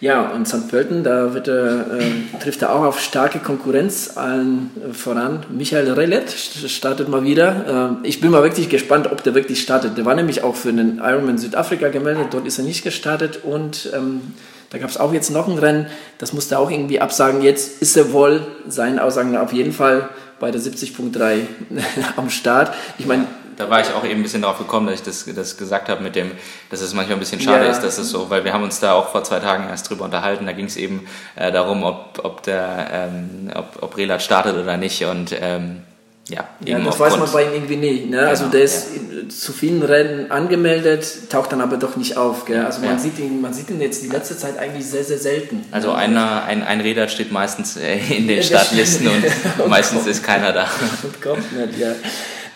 [0.00, 0.68] Ja, und St.
[0.68, 5.46] Pölten, da er, äh, trifft er auch auf starke Konkurrenz allen äh, voran.
[5.50, 8.00] Michael Relet startet mal wieder.
[8.02, 9.96] Äh, ich bin mal wirklich gespannt, ob der wirklich startet.
[9.96, 13.90] Der war nämlich auch für den Ironman Südafrika gemeldet, dort ist er nicht gestartet und
[13.94, 14.34] ähm,
[14.74, 15.86] da gab es auch jetzt noch ein Rennen,
[16.18, 17.42] das musste er auch irgendwie absagen.
[17.42, 20.08] Jetzt ist er wohl, seinen Aussagen auf jeden Fall
[20.40, 21.42] bei der 70.3
[22.16, 22.74] am Start.
[22.98, 25.56] Ich meine, da war ich auch eben ein bisschen darauf gekommen, dass ich das, das
[25.56, 26.32] gesagt habe mit dem,
[26.70, 27.70] dass es manchmal ein bisschen schade ja.
[27.70, 30.06] ist, dass es so, weil wir haben uns da auch vor zwei Tagen erst drüber
[30.06, 30.44] unterhalten.
[30.44, 31.06] Da ging es eben
[31.36, 35.82] äh, darum, ob, ob der, ähm, ob, ob Relat startet oder nicht und ähm,
[36.28, 38.08] ja, ja, das weiß man bei ihm irgendwie nicht.
[38.08, 38.20] Ne?
[38.20, 39.28] Also genau, also der ist ja.
[39.28, 42.46] zu vielen Rennen angemeldet, taucht dann aber doch nicht auf.
[42.46, 42.64] Gell?
[42.64, 42.98] Also man, ja.
[42.98, 45.64] sieht ihn, man sieht ihn jetzt die letzte Zeit eigentlich sehr, sehr selten.
[45.70, 45.96] Also ne?
[45.96, 49.24] einer, ein, ein Räder steht meistens äh, in den Startlisten und,
[49.58, 50.66] und meistens ist keiner da.
[51.02, 51.92] Und kommt nicht, ja.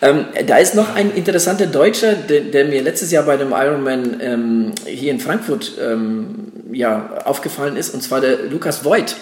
[0.01, 4.19] Ähm, da ist noch ein interessanter Deutscher, der, der mir letztes Jahr bei dem Ironman
[4.21, 9.15] ähm, hier in Frankfurt ähm, ja, aufgefallen ist, und zwar der Lukas Voigt,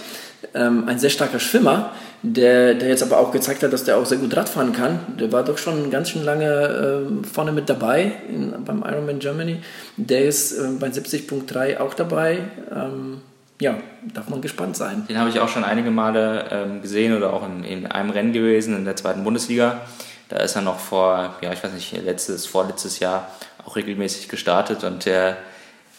[0.54, 4.06] ähm, ein sehr starker Schwimmer, der, der jetzt aber auch gezeigt hat, dass der auch
[4.06, 5.00] sehr gut Radfahren kann.
[5.20, 9.58] Der war doch schon ganz schön lange äh, vorne mit dabei in, beim Ironman Germany.
[9.98, 12.40] Der ist äh, bei 70.3 auch dabei
[12.72, 13.22] ähm,
[13.60, 13.76] ja,
[14.14, 15.06] darf man gespannt sein.
[15.10, 18.34] Den habe ich auch schon einige Male ähm, gesehen oder auch in, in, einem Rennen
[18.34, 19.82] gewesen in der zweiten Bundesliga.
[20.30, 23.32] Da ist er noch vor, ja, ich weiß nicht, letztes, vorletztes Jahr
[23.66, 25.38] auch regelmäßig gestartet und der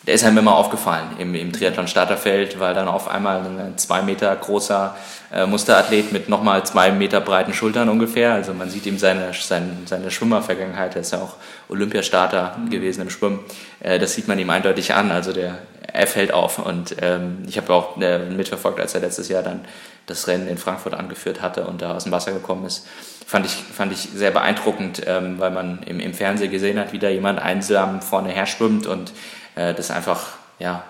[0.06, 4.34] der ist einem immer aufgefallen im, im Triathlon-Starterfeld, weil dann auf einmal ein zwei Meter
[4.34, 4.96] großer
[5.32, 9.70] äh, Musterathlet mit nochmal zwei Meter breiten Schultern ungefähr, also man sieht ihm seine, seine,
[9.84, 11.34] seine Schwimmervergangenheit, er ist ja auch
[11.68, 12.70] Olympiastarter mhm.
[12.70, 13.40] gewesen im Schwimmen,
[13.80, 15.58] äh, das sieht man ihm eindeutig an, also der,
[15.92, 16.58] er fällt auf.
[16.58, 19.64] Und ähm, ich habe auch äh, mitverfolgt, als er letztes Jahr dann
[20.06, 22.86] das Rennen in Frankfurt angeführt hatte und da aus dem Wasser gekommen ist.
[23.26, 26.98] Fand ich, fand ich sehr beeindruckend, ähm, weil man im, im Fernsehen gesehen hat, wie
[26.98, 29.12] da jemand einsam vorne her schwimmt und
[29.58, 30.20] äh, das einfach
[30.58, 30.84] ja,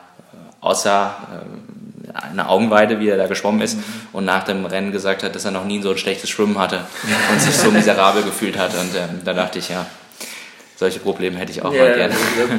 [0.60, 3.82] außer äh, eine Augenweide, wie er da geschwommen ist mhm.
[4.12, 6.80] und nach dem Rennen gesagt hat, dass er noch nie so ein schlechtes Schwimmen hatte
[7.32, 8.72] und sich so miserabel gefühlt hat.
[8.74, 9.86] Und ähm, da dachte ich, ja,
[10.76, 12.14] solche Probleme hätte ich auch ja, mal gerne.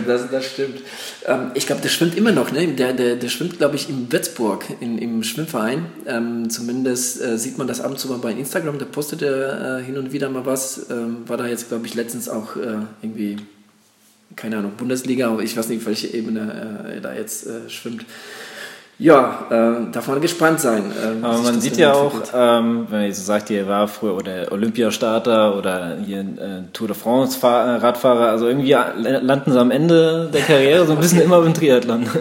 [0.05, 0.81] Das, das, das stimmt.
[1.25, 2.51] Ähm, ich glaube, der schwimmt immer noch.
[2.51, 2.67] Ne?
[2.67, 5.85] Der, der, der schwimmt, glaube ich, in Würzburg in, im Schwimmverein.
[6.05, 8.77] Ähm, zumindest äh, sieht man das ab und zu mal bei Instagram.
[8.77, 10.89] Da postet er äh, hin und wieder mal was.
[10.89, 13.37] Ähm, war da jetzt, glaube ich, letztens auch äh, irgendwie,
[14.35, 18.05] keine Ahnung, Bundesliga, aber ich weiß nicht, welche Ebene äh, er da jetzt äh, schwimmt.
[18.99, 20.91] Ja, äh, darf man gespannt sein.
[20.91, 24.51] Äh, Aber man sieht ja auch, ähm, wenn ich so sagt, ihr war früher oder
[24.51, 30.29] Olympiastarter oder hier äh, Tour de France Fahr Radfahrer, also irgendwie landen sie am Ende
[30.33, 32.07] der Karriere so ein bisschen immer beim Triathlon.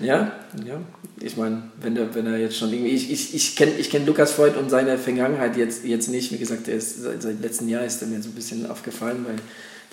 [0.00, 0.32] Ja,
[0.66, 0.80] ja.
[1.20, 2.90] Ich meine, wenn, der, wenn er jetzt schon irgendwie.
[2.90, 6.32] Ich, ich, ich kenne ich kenn Lukas Freud und seine Vergangenheit jetzt, jetzt nicht.
[6.32, 9.24] Wie gesagt, er ist, seit, seit letztem Jahr ist er mir so ein bisschen aufgefallen,
[9.26, 9.36] weil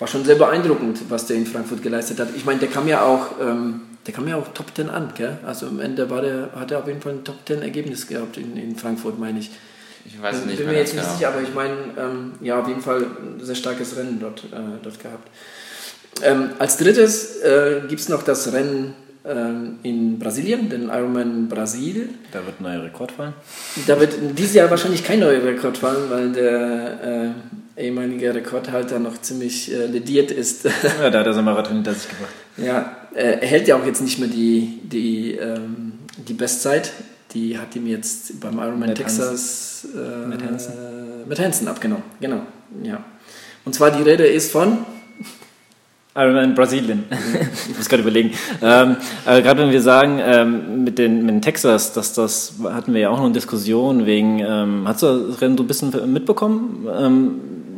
[0.02, 2.26] war schon sehr beeindruckend, was der in Frankfurt geleistet hat.
[2.34, 3.40] Ich meine, der kam ja auch.
[3.40, 5.38] Ähm, der kam ja auch Top 10 an, gell?
[5.46, 8.36] Also am Ende war der, hat er auf jeden Fall ein Top 10 Ergebnis gehabt
[8.36, 9.52] in, in Frankfurt, meine ich.
[10.04, 10.58] Ich weiß es nicht.
[10.58, 11.14] Bin mir jetzt nicht genau.
[11.14, 14.56] sicher, aber ich meine, ähm, ja, auf jeden Fall ein sehr starkes Rennen dort, äh,
[14.82, 15.28] dort gehabt.
[16.20, 18.94] Ähm, als drittes äh, gibt es noch das Rennen
[19.24, 22.08] ähm, in Brasilien, den Ironman Brasil.
[22.32, 23.34] Da wird ein neuer Rekord fallen?
[23.86, 27.34] Da wird dieses Jahr wahrscheinlich kein neuer Rekord fallen, weil der
[27.76, 30.64] äh, ehemalige Rekordhalter noch ziemlich äh, lediert ist.
[31.00, 32.32] ja, da hat er seinen Marathon hinter sich gebracht.
[32.56, 36.92] Ja, äh, er hält ja auch jetzt nicht mehr die, die, ähm, die Bestzeit.
[37.34, 40.72] Die hat ihm jetzt beim Ironman Matt Texas äh, mit, Hansen.
[40.72, 42.04] Äh, mit Hansen abgenommen.
[42.20, 42.42] Genau,
[42.82, 43.02] ja.
[43.64, 44.78] Und zwar die Rede ist von
[46.14, 47.04] Ironman Brasilien.
[47.70, 48.32] ich muss gerade überlegen.
[48.60, 53.00] Ähm, gerade wenn wir sagen, ähm, mit, den, mit den Texas, dass das hatten wir
[53.00, 56.86] ja auch noch eine Diskussion wegen, ähm, hast du das Rennen so ein bisschen mitbekommen?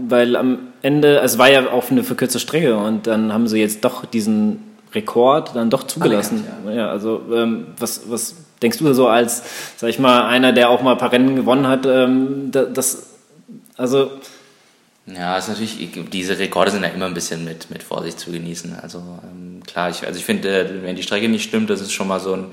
[0.08, 3.84] Weil am Ende, es war ja auch eine verkürzte Strecke und dann haben sie jetzt
[3.84, 4.60] doch diesen
[4.94, 6.44] Rekord dann doch zugelassen.
[6.66, 6.72] Ja.
[6.72, 6.90] ja.
[6.90, 9.42] also ähm, was, was denkst du so als,
[9.76, 13.10] sag ich mal, einer, der auch mal ein paar Rennen gewonnen hat, ähm, das,
[13.76, 14.10] also
[15.06, 18.78] ja, ist natürlich, diese Rekorde sind ja immer ein bisschen mit, mit Vorsicht zu genießen.
[18.80, 21.92] Also ähm, klar, ich, also ich finde, äh, wenn die Strecke nicht stimmt, das ist
[21.92, 22.46] schon mal so ein,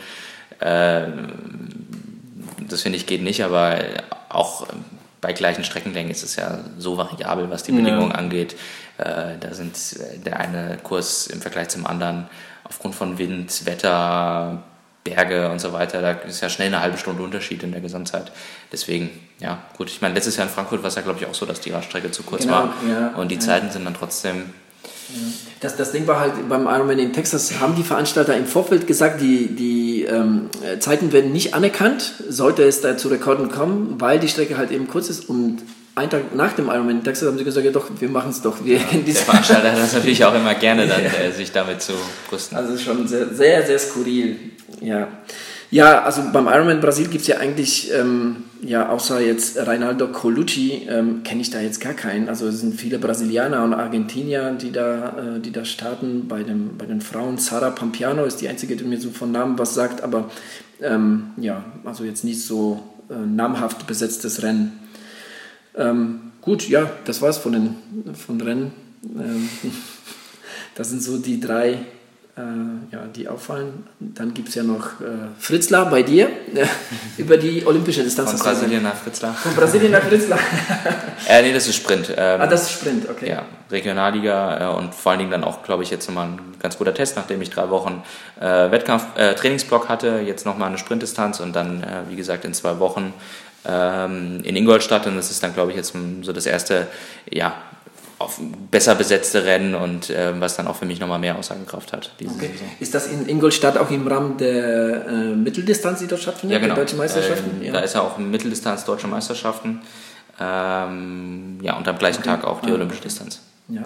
[0.59, 1.07] äh,
[2.67, 3.79] das finde ich geht nicht, aber
[4.27, 4.67] auch
[5.21, 8.15] bei gleichen Streckenlängen ist es ja so variabel, was die Bedingungen ja.
[8.15, 8.55] angeht.
[8.97, 12.27] Äh, da sind äh, der eine Kurs im Vergleich zum anderen
[12.63, 14.63] aufgrund von Wind, Wetter,
[15.03, 18.31] Berge und so weiter, da ist ja schnell eine halbe Stunde Unterschied in der Gesamtzeit.
[18.71, 19.09] Deswegen,
[19.39, 19.89] ja, gut.
[19.89, 21.71] Ich meine, letztes Jahr in Frankfurt war es ja, glaube ich, auch so, dass die
[21.71, 22.73] Radstrecke zu kurz genau, war.
[22.87, 23.41] Ja, und die ja.
[23.41, 24.53] Zeiten sind dann trotzdem
[25.59, 29.21] das, das Ding war halt beim Ironman in Texas, haben die Veranstalter im Vorfeld gesagt,
[29.21, 30.49] die, die ähm,
[30.79, 34.87] Zeiten werden nicht anerkannt, sollte es da zu Rekorden kommen, weil die Strecke halt eben
[34.87, 35.63] kurz ist und
[35.95, 38.41] einen Tag nach dem Ironman in Texas haben sie gesagt, ja doch, wir machen es
[38.41, 38.63] doch.
[38.63, 41.11] Wir ja, der Veranstalter hat das natürlich auch immer gerne, dann, ja.
[41.11, 41.93] äh, sich damit zu
[42.29, 42.57] brüsten.
[42.57, 44.37] Also schon sehr, sehr, sehr skurril.
[44.79, 45.09] Ja.
[45.71, 50.85] Ja, also beim Ironman Brasil gibt es ja eigentlich, ähm, ja, außer jetzt Reinaldo Colucci,
[50.89, 52.27] ähm, kenne ich da jetzt gar keinen.
[52.27, 56.27] Also es sind viele Brasilianer und Argentinier, die da, äh, die da starten.
[56.27, 59.57] Bei, dem, bei den Frauen Sara Pampiano ist die einzige, die mir so von Namen
[59.57, 60.29] was sagt, aber
[60.81, 64.77] ähm, ja, also jetzt nicht so äh, namhaft besetztes Rennen.
[65.77, 67.75] Ähm, gut, ja, das war's von den
[68.13, 68.73] von Rennen.
[69.05, 69.47] Ähm,
[70.75, 71.85] das sind so die drei
[72.37, 72.41] äh,
[72.93, 73.85] ja, die auffallen.
[73.99, 76.29] Dann gibt es ja noch äh, Fritzlar bei dir
[77.17, 78.31] über die olympische Distanz.
[78.31, 79.33] Von Brasilien nach Fritzlar.
[79.33, 80.39] Von Brasilien nach Fritzlar.
[81.27, 82.13] äh, nee, das ist Sprint.
[82.15, 83.29] Ähm, ah, das ist Sprint, okay.
[83.29, 86.77] Ja, Regionalliga äh, und vor allen Dingen dann auch, glaube ich, jetzt nochmal ein ganz
[86.77, 88.03] guter Test, nachdem ich drei Wochen
[88.39, 92.79] äh, Wettkampf, äh, Trainingsblock hatte, jetzt nochmal eine Sprintdistanz und dann, wie gesagt, in zwei
[92.79, 93.13] Wochen
[93.65, 96.87] ähm, in Ingolstadt und das ist dann, glaube ich, jetzt so das erste,
[97.29, 97.53] ja,
[98.21, 102.11] auf besser besetzte Rennen und äh, was dann auch für mich nochmal mehr Aussagekraft hat.
[102.19, 102.51] Okay.
[102.79, 106.59] Ist das in Ingolstadt auch im Rahmen der äh, Mitteldistanz, die dort stattfindet?
[106.59, 106.75] Ja, genau.
[106.75, 107.51] Deutsche Meisterschaften?
[107.59, 107.73] Ähm, ja.
[107.73, 109.81] Da ist ja auch Mitteldistanz Deutsche Meisterschaften.
[110.39, 112.29] Ähm, ja, und am gleichen okay.
[112.29, 113.41] Tag auch die ah, Olympische Distanz.
[113.67, 113.83] Ja.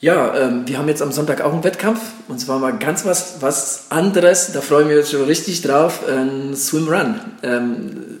[0.00, 3.36] Ja, ähm, wir haben jetzt am Sonntag auch einen Wettkampf und zwar mal ganz was,
[3.40, 4.52] was anderes.
[4.52, 6.00] Da freuen wir uns schon richtig drauf.
[6.06, 7.20] Ein Swim Run.
[7.42, 8.20] Ähm,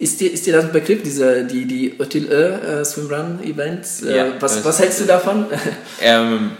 [0.00, 4.02] ist dir, ist dir das ein Begriff, diese, die, die Otil äh, Swimrun Events?
[4.02, 5.46] Äh, ja, was, was hältst du davon?
[6.02, 6.50] Ähm,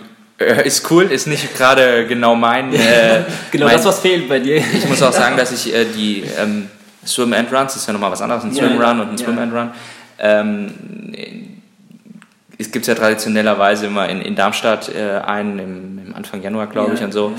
[0.40, 2.72] Äh, ist cool, ist nicht gerade genau mein.
[2.72, 4.56] Äh, genau mein, das, was fehlt bei dir.
[4.56, 6.68] Ich muss auch sagen, dass ich äh, die ähm,
[7.06, 9.18] Swim and Runs, das ist ja nochmal was anderes, ein Swim Run ja, und ein
[9.18, 9.70] Swim and Run.
[10.18, 10.74] Ähm,
[12.56, 16.94] es gibt ja traditionellerweise immer in, in Darmstadt äh, einen im, im, Anfang Januar, glaube
[16.94, 17.34] ich, und so.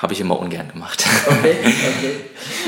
[0.00, 1.04] Habe ich immer ungern gemacht.
[1.26, 2.14] Okay, okay.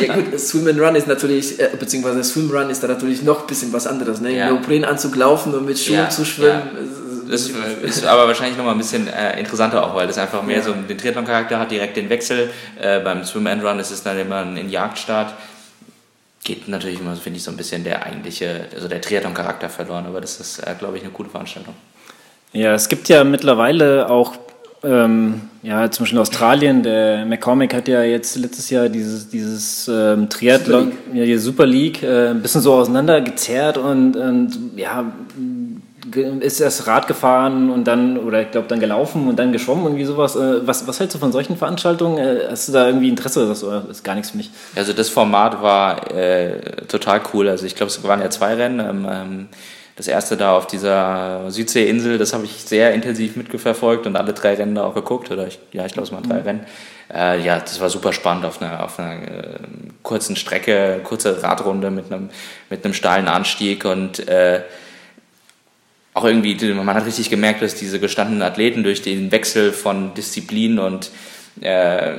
[0.07, 3.43] Ja gut, Swim and Run ist natürlich, äh, beziehungsweise Swim Run ist da natürlich noch
[3.43, 4.21] ein bisschen was anderes.
[4.21, 4.37] Ne?
[4.37, 4.51] Ja.
[4.51, 6.63] Neoprenanzug laufen und mit Schuhen ja, zu schwimmen.
[6.75, 7.31] Ja.
[7.31, 7.49] Das
[7.83, 10.99] ist aber wahrscheinlich nochmal ein bisschen äh, interessanter auch, weil das einfach mehr so den
[10.99, 12.51] Triathlon-Charakter hat, direkt den Wechsel.
[12.81, 15.33] Äh, beim Swim and Run ist es dann immer ein, ein Jagdstart.
[16.43, 20.21] Geht natürlich immer, finde ich, so ein bisschen der eigentliche, also der Triathlon-Charakter verloren, aber
[20.21, 21.75] das ist, äh, glaube ich, eine gute Veranstaltung.
[22.53, 24.35] Ja, es gibt ja mittlerweile auch
[24.83, 30.29] ähm, ja, zum Beispiel Australien, der McCormick hat ja jetzt letztes Jahr dieses, dieses ähm,
[30.29, 35.05] Triathlon, Super ja, die Super League, äh, ein bisschen so auseinandergezerrt und, und ja,
[36.41, 40.05] ist erst Rad gefahren und dann, oder ich glaube dann gelaufen und dann geschwommen, irgendwie
[40.05, 40.35] sowas.
[40.35, 42.19] Äh, was, was hältst du von solchen Veranstaltungen?
[42.19, 44.51] Äh, hast du da irgendwie Interesse oder das ist gar nichts für mich?
[44.75, 47.49] Also das Format war äh, total cool.
[47.49, 48.81] Also ich glaube, es waren ja zwei Rennen.
[48.81, 49.49] Ähm, ähm
[50.01, 54.55] das erste da auf dieser Südseeinsel, das habe ich sehr intensiv mitverfolgt und alle drei
[54.55, 55.31] Rennen da auch geguckt.
[55.31, 56.47] Oder ich, ja, ich glaube, es waren drei mhm.
[56.47, 56.67] Rennen.
[57.13, 59.59] Äh, ja, das war super spannend auf einer, auf einer äh,
[60.03, 62.31] kurzen Strecke, kurze Radrunde mit einem,
[62.71, 64.63] mit einem steilen Anstieg und äh,
[66.15, 70.79] auch irgendwie, man hat richtig gemerkt, dass diese gestandenen Athleten durch den Wechsel von Disziplin
[70.79, 71.11] und
[71.61, 72.13] äh,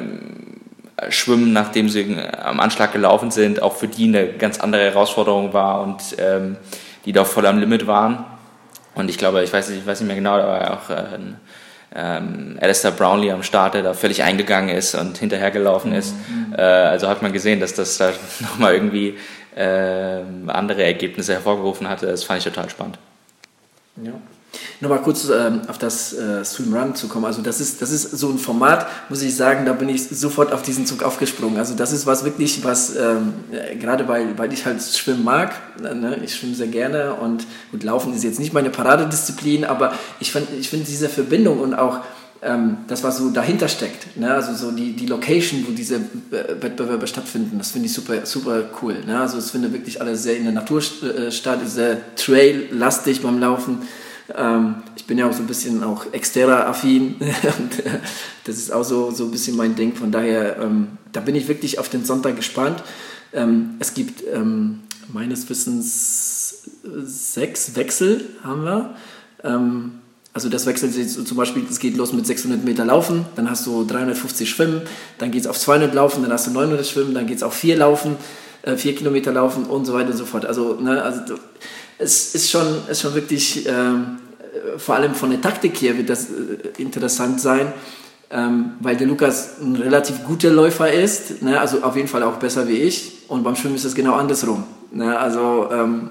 [1.09, 5.81] Schwimmen, nachdem sie am Anschlag gelaufen sind, auch für die eine ganz andere Herausforderung war
[5.81, 6.57] und ähm,
[7.05, 8.25] die doch voll am Limit waren.
[8.95, 11.17] Und ich glaube, ich weiß nicht, ich weiß nicht mehr genau, aber auch äh,
[11.95, 16.15] ähm, Alistair Brownlee am Start, der da völlig eingegangen ist und hinterhergelaufen ist.
[16.29, 16.55] Mhm.
[16.57, 19.17] Äh, also hat man gesehen, dass das da nochmal irgendwie
[19.55, 22.07] äh, andere Ergebnisse hervorgerufen hatte.
[22.07, 22.97] Das fand ich total spannend.
[24.01, 24.13] Ja.
[24.81, 27.25] Nochmal kurz ähm, auf das äh, Swim Run zu kommen.
[27.25, 30.51] Also das ist, das ist so ein Format, muss ich sagen, da bin ich sofort
[30.51, 31.57] auf diesen Zug aufgesprungen.
[31.57, 33.33] Also das ist was wirklich, was ähm,
[33.79, 36.19] gerade weil, weil ich halt schwimmen mag, ne?
[36.23, 40.53] ich schwimme sehr gerne und gut, Laufen ist jetzt nicht meine Paradedisziplin, aber ich finde
[40.59, 41.99] ich find diese Verbindung und auch
[42.41, 44.33] ähm, das, was so dahinter steckt, ne?
[44.33, 48.97] also so die, die Location, wo diese Wettbewerbe stattfinden, das finde ich super, super cool.
[49.05, 49.19] Ne?
[49.19, 53.83] Also es findet wirklich alles sehr in der Natur äh, statt, sehr trail-lastig beim Laufen.
[54.35, 57.99] Ähm, ich bin ja auch so ein bisschen auch Xterra-affin und äh,
[58.45, 59.95] das ist auch so, so ein bisschen mein Ding.
[59.95, 62.83] Von daher, ähm, da bin ich wirklich auf den Sonntag gespannt.
[63.33, 68.95] Ähm, es gibt ähm, meines Wissens sechs Wechsel haben wir.
[69.43, 69.91] Ähm,
[70.33, 73.65] also das wechselt sich zum Beispiel, es geht los mit 600 Meter Laufen, dann hast
[73.67, 74.81] du 350 Schwimmen,
[75.17, 77.53] dann geht es auf 200 Laufen, dann hast du 900 Schwimmen, dann geht es auf
[77.53, 78.15] 4 Laufen,
[78.61, 80.45] äh, 4 Kilometer Laufen und so weiter und so fort.
[80.45, 81.35] Also, ne, also
[82.01, 84.17] es ist schon, ist schon wirklich, ähm,
[84.77, 87.73] vor allem von der Taktik her wird das äh, interessant sein,
[88.31, 92.37] ähm, weil der Lukas ein relativ guter Läufer ist, ne, also auf jeden Fall auch
[92.37, 94.63] besser wie ich und beim Schwimmen ist es genau andersrum.
[94.91, 96.09] Ne, also ähm,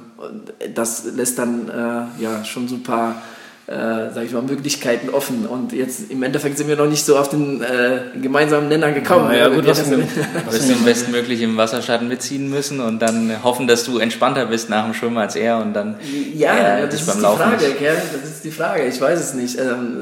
[0.74, 3.22] das lässt dann äh, ja schon so ein paar
[3.70, 5.46] äh, sage ich mal, Möglichkeiten offen.
[5.46, 9.30] Und jetzt im Endeffekt sind wir noch nicht so auf den äh, gemeinsamen Nenner gekommen.
[9.30, 13.68] Ja, ja gut, was du wirst am bestmöglich im Wasserschatten mitziehen müssen und dann hoffen,
[13.68, 15.94] dass du entspannter bist nach dem Schwimmen als er und dann
[16.34, 17.96] ja, äh, das ist die Laufen Frage, gell?
[18.20, 18.82] Das ist die Frage.
[18.86, 19.56] Ich weiß es nicht.
[19.60, 19.98] Ähm,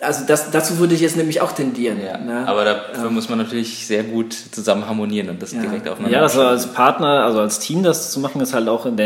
[0.00, 1.98] also das, dazu würde ich jetzt nämlich auch tendieren.
[2.04, 2.46] Ja, ne?
[2.46, 3.10] Aber dafür ja.
[3.10, 5.60] muss man natürlich sehr gut zusammen harmonieren und das ja.
[5.60, 6.16] direkt aufeinander.
[6.16, 8.98] Ja, also als Partner, also als Team das zu machen, ist halt auch ein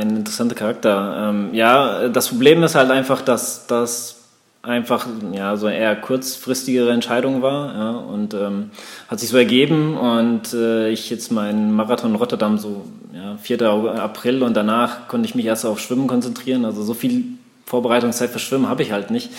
[0.00, 1.30] interessanter Charakter.
[1.30, 4.16] Ähm, ja, das Problem ist halt einfach, dass das
[4.62, 8.70] einfach ja so eher kurzfristigere Entscheidung war ja, und ähm,
[9.08, 13.62] hat sich so ergeben und äh, ich jetzt meinen Marathon Rotterdam so ja, 4.
[13.62, 17.24] April und danach konnte ich mich erst auf Schwimmen konzentrieren also so viel
[17.70, 19.30] Vorbereitungszeit für Schwimmen habe ich halt nicht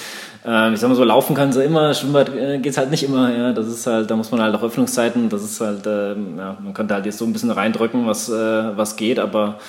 [0.44, 3.36] ähm, ich sag mal so, laufen kann sie immer, Schwimmbad äh, geht's halt nicht immer,
[3.36, 3.54] ja.
[3.54, 6.74] Das ist halt, da muss man halt auch Öffnungszeiten, das ist halt, äh, ja, man
[6.74, 9.60] könnte halt jetzt so ein bisschen reindrücken, was, äh, was geht, aber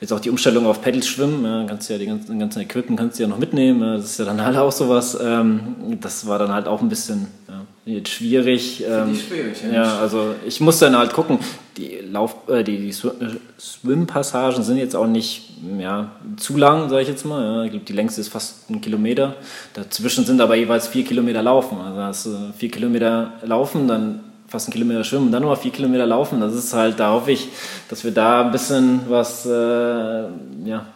[0.00, 3.18] jetzt auch die Umstellung auf Pedalschwimmen, ja, kannst du ja die ganzen, ganzen Equipment kannst
[3.18, 6.38] du ja noch mitnehmen, ja, das ist ja dann halt auch sowas, ähm, das war
[6.38, 8.84] dann halt auch ein bisschen, ja, jetzt schwierig.
[8.88, 9.82] Ähm, schwierig ja.
[9.84, 11.38] ja, also ich muss dann halt gucken.
[11.76, 17.08] Die Lauf, äh, die, die Swim-Passagen sind jetzt auch nicht ja, zu lang, sage ich
[17.08, 17.42] jetzt mal.
[17.42, 19.34] Ja, ich glaube, die längste ist fast ein Kilometer.
[19.74, 21.78] Dazwischen sind aber jeweils vier Kilometer Laufen.
[21.78, 25.72] Also hast du vier Kilometer Laufen, dann fast ein Kilometer schwimmen und dann nochmal vier
[25.72, 26.40] Kilometer laufen.
[26.40, 27.48] Das ist halt, da hoffe ich,
[27.88, 30.86] dass wir da ein bisschen was, äh, ja,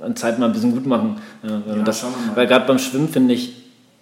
[0.00, 1.20] an Zeit mal ein bisschen gut machen.
[1.42, 2.04] Ja, das,
[2.34, 3.52] weil gerade beim Schwimmen finde ich,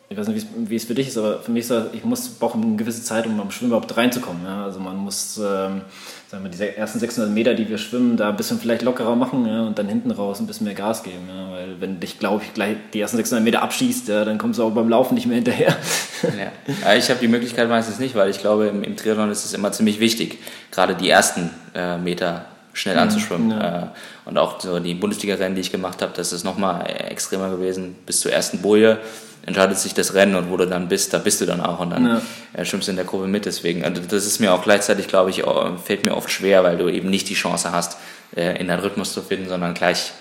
[0.09, 2.29] ich weiß nicht, wie es für dich ist, aber für mich ist das, ich muss,
[2.29, 4.43] brauche eine gewisse Zeit, um am Schwimmen überhaupt reinzukommen.
[4.45, 4.65] Ja?
[4.65, 5.83] Also man muss, ähm,
[6.29, 9.47] sagen wir, diese ersten 600 Meter, die wir schwimmen, da ein bisschen vielleicht lockerer machen
[9.47, 9.63] ja?
[9.63, 11.29] und dann hinten raus ein bisschen mehr Gas geben.
[11.29, 11.53] Ja?
[11.53, 14.65] Weil wenn dich, glaube ich, gleich die ersten 600 Meter abschießt, ja, dann kommst du
[14.65, 15.77] auch beim Laufen nicht mehr hinterher.
[16.23, 16.95] Ja.
[16.95, 19.73] Ich habe die Möglichkeit meistens nicht, weil ich glaube, im, im Triathlon ist es immer
[19.73, 20.39] ziemlich wichtig,
[20.71, 23.51] gerade die ersten äh, Meter schnell anzuschwimmen.
[23.51, 23.83] Ja.
[23.83, 23.87] Äh,
[24.27, 27.97] und auch so die Bundesliga-Rennen, die ich gemacht habe, das ist nochmal extremer gewesen.
[28.05, 28.99] Bis zur ersten Boje
[29.47, 31.91] entscheidet sich das Rennen und wo du dann bist, da bist du dann auch und
[31.91, 32.23] dann ja.
[32.53, 33.47] Äh, schwimmst du in der Kurve mit.
[33.47, 35.43] Deswegen, also das ist mir auch gleichzeitig, glaube ich,
[35.85, 37.97] fällt mir oft schwer, weil du eben nicht die Chance hast,
[38.37, 40.13] äh, in deinen Rhythmus zu finden, sondern gleich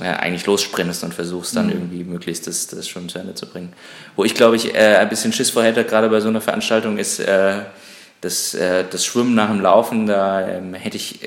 [0.00, 1.72] ja, eigentlich lossprintest und versuchst dann mhm.
[1.72, 3.72] irgendwie möglichst das, das schon zu Ende zu bringen.
[4.14, 6.98] Wo ich, glaube ich, äh, ein bisschen Schiss vor hätte, gerade bei so einer Veranstaltung,
[6.98, 7.60] ist äh,
[8.20, 10.06] das, äh, das Schwimmen nach dem Laufen.
[10.06, 11.20] Da ähm, hätte ich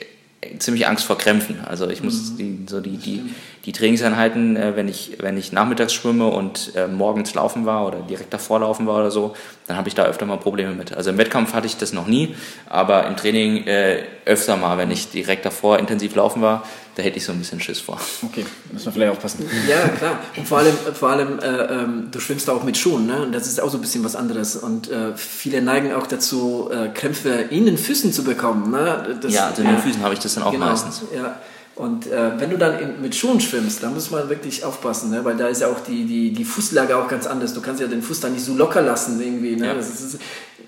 [0.57, 1.60] ziemlich Angst vor Krämpfen.
[1.66, 2.38] Also ich muss mhm.
[2.38, 3.24] die, so die, die,
[3.66, 7.99] die Trainingseinheiten, äh, wenn, ich, wenn ich nachmittags schwimme und äh, morgens laufen war oder
[7.99, 9.36] direkt davor laufen war oder so,
[9.68, 10.94] dann habe ich da öfter mal Probleme mit.
[10.94, 12.36] Also im Wettkampf hatte ich das noch nie,
[12.68, 16.64] aber im Training äh, öfter mal, wenn ich direkt davor intensiv laufen war,
[17.00, 17.98] da hätte ich so ein bisschen Schiss vor.
[18.22, 19.50] Okay, müssen wir vielleicht aufpassen.
[19.70, 20.20] Ja, klar.
[20.36, 23.22] Und vor allem, vor allem äh, ähm, du schwimmst da auch mit Schuhen, ne?
[23.22, 24.58] Und das ist auch so ein bisschen was anderes.
[24.58, 28.72] Und äh, viele neigen auch dazu, äh, Krämpfe in den Füßen zu bekommen.
[28.72, 29.18] Ne?
[29.22, 31.04] Das, ja, also in den Füßen habe ich das dann auch genau, meistens.
[31.16, 31.40] Ja.
[31.80, 35.24] Und äh, wenn du dann in, mit Schuhen schwimmst, da muss man wirklich aufpassen, ne?
[35.24, 37.54] weil da ist ja auch die, die, die Fußlage auch ganz anders.
[37.54, 39.56] Du kannst ja den Fuß dann nicht so locker lassen irgendwie.
[39.56, 39.68] Ne?
[39.68, 39.74] Ja.
[39.76, 40.20] Ist,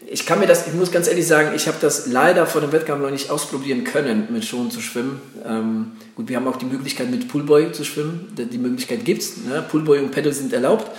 [0.07, 2.71] ich kann mir das, ich muss ganz ehrlich sagen, ich habe das leider vor dem
[2.71, 5.19] Wettkampf noch nicht ausprobieren können, mit Schuhen zu schwimmen.
[5.45, 8.33] Ähm, gut, wir haben auch die Möglichkeit mit Poolboy zu schwimmen.
[8.37, 9.35] Die Möglichkeit gibt's.
[9.45, 9.65] Ne?
[9.69, 10.89] Poolboy und Pedal sind erlaubt.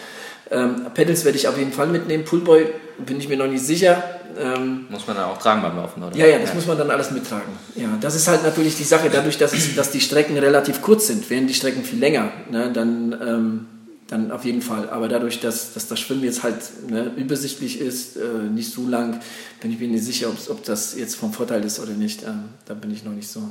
[0.51, 2.27] Ähm, Pedals werde ich auf jeden Fall mitnehmen.
[2.27, 2.67] Poolboy
[3.07, 4.05] bin ich mir noch nicht sicher.
[4.39, 6.17] Ähm, muss man dann auch tragen beim Laufen, oder?
[6.17, 6.55] Ja, ja, das ja.
[6.55, 7.53] muss man dann alles mittragen.
[7.75, 11.07] Ja, das ist halt natürlich die Sache, dadurch, dass, es, dass die Strecken relativ kurz
[11.07, 13.67] sind, wären die Strecken viel länger, ne, dann, ähm,
[14.09, 14.91] dann auf jeden Fall.
[14.91, 16.57] Aber dadurch, dass, dass das Schwimmen jetzt halt
[16.89, 18.21] ne, übersichtlich ist, äh,
[18.53, 19.21] nicht so lang,
[19.61, 22.23] bin ich mir nicht sicher, ob das jetzt vom Vorteil ist oder nicht.
[22.23, 23.43] Ähm, da bin ich noch nicht so.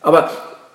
[0.00, 0.30] Aber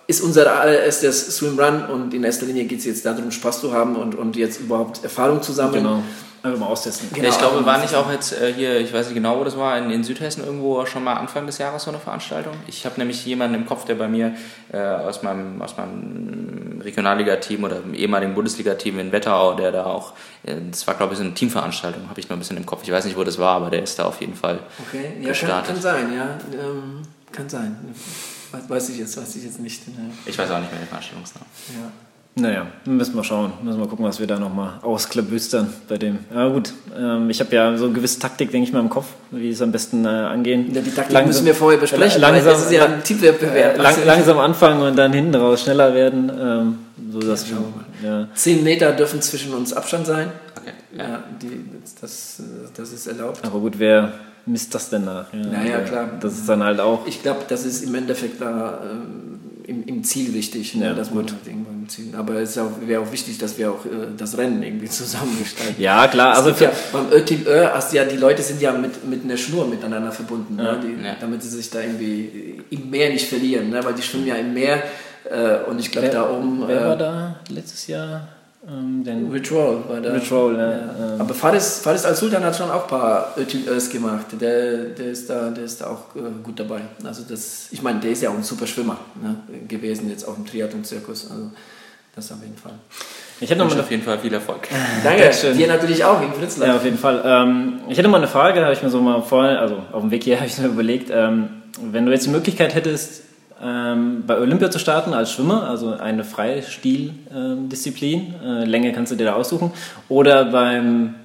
[0.07, 3.73] ist unser allererstes Swim Run und in erster Linie geht es jetzt darum, Spaß zu
[3.73, 5.83] haben und, und jetzt überhaupt Erfahrung zu sammeln.
[5.83, 6.03] Genau.
[6.47, 7.09] Einfach mal austesten.
[7.13, 7.27] Genau.
[7.27, 9.77] ich glaube, war nicht auch jetzt äh, hier, ich weiß nicht genau, wo das war,
[9.77, 12.53] in, in, Südhessen irgendwo schon mal Anfang des Jahres so eine Veranstaltung?
[12.67, 14.35] Ich habe nämlich jemanden im Kopf, der bei mir
[14.71, 20.13] äh, aus meinem, aus meinem Regionalliga-Team oder ehemaligen Bundesliga-Team in Wetterau, der da auch,
[20.43, 22.81] äh, das war glaube ich so eine Teamveranstaltung, habe ich noch ein bisschen im Kopf.
[22.83, 25.13] Ich weiß nicht, wo das war, aber der ist da auf jeden Fall okay.
[25.19, 25.65] ja, gestartet.
[25.65, 26.37] Kann, kann sein, ja.
[26.53, 27.01] Ähm,
[27.31, 27.75] kann sein.
[28.67, 29.87] Weiß ich jetzt, weiß ich jetzt nicht.
[29.89, 30.11] Ne?
[30.25, 31.47] Ich weiß auch nicht mehr den Veranstaltungsnamen.
[31.69, 32.06] Ja.
[32.39, 33.51] Naja, müssen wir schauen.
[33.63, 36.19] Müssen wir gucken, was wir da nochmal ausklabüstern bei dem.
[36.33, 39.07] Ja gut, ähm, ich habe ja so eine gewisse Taktik, denke ich mal, im Kopf,
[39.31, 40.73] wie es am besten äh, angehen.
[40.73, 43.79] Ja, die Taktik langsam, müssen wir vorher besprechen, langsam, das ist ja ein Teamwettbewerb.
[43.79, 46.31] Äh, lang, langsam anfangen und dann hinten raus schneller werden.
[46.39, 46.77] Ähm,
[47.11, 47.57] so dass ja,
[48.03, 48.27] ja.
[48.35, 50.29] Zehn Meter dürfen zwischen uns Abstand sein.
[50.59, 50.73] Okay.
[50.95, 51.65] Ja, ja die,
[52.01, 52.41] das,
[52.75, 53.39] das ist erlaubt.
[53.43, 54.13] Aber gut, wer
[54.45, 55.31] misst das denn nach?
[55.33, 56.09] Ja, naja, klar.
[56.19, 57.05] Das ist dann halt auch.
[57.07, 59.26] Ich glaube, das ist im Endeffekt da ähm,
[59.67, 62.13] im, im, Ziel wichtig, ne, ja, dass man halt irgendwann Ziel.
[62.15, 65.81] Aber es wäre auch wichtig, dass wir auch äh, das Rennen irgendwie zusammengestalten.
[65.81, 66.35] Ja, klar.
[66.35, 69.67] Also ja, beim Ö-Team Ö, hast ja, die Leute sind ja mit, mit einer Schnur
[69.67, 73.69] miteinander verbunden, ne, ja, ne, die, damit sie sich da irgendwie im Meer nicht verlieren,
[73.69, 74.83] ne, weil die schwimmen ja im Meer.
[75.29, 76.63] Äh, und ich glaube, da oben.
[76.67, 78.27] Wer äh, war da letztes Jahr?
[78.69, 80.13] Ähm, den Ritual war der.
[80.15, 80.71] Ritual, ja.
[80.71, 81.13] ja.
[81.13, 81.21] Ähm.
[81.21, 84.25] Aber Faris, Faris Al-Sultan hat schon auch ein paar Ös gemacht.
[84.39, 86.81] Der, der, ist da, der ist da auch äh, gut dabei.
[87.03, 89.37] Also das, ich meine, der ist ja auch ein super Schwimmer ne,
[89.67, 91.31] gewesen, jetzt auch im Triathlon-Zirkus.
[91.31, 91.51] Also
[92.13, 92.73] das auf jeden Fall.
[93.39, 94.67] Ich hätte noch mal auf jeden Fall viel Erfolg.
[95.03, 96.67] Danke, dir natürlich auch in Fritzlar.
[96.67, 97.21] Ja, auf jeden Fall.
[97.23, 100.11] Ähm, ich hätte mal eine Frage, habe ich mir so mal vorher, also auf dem
[100.11, 103.21] Weg hier habe ich mir überlegt, ähm, wenn du jetzt die Möglichkeit hättest,
[103.63, 108.35] ähm, bei Olympia zu starten als Schwimmer, also eine Freistil-Disziplin.
[108.43, 109.71] Äh, Länge kannst du dir da aussuchen.
[110.09, 111.15] Oder beim,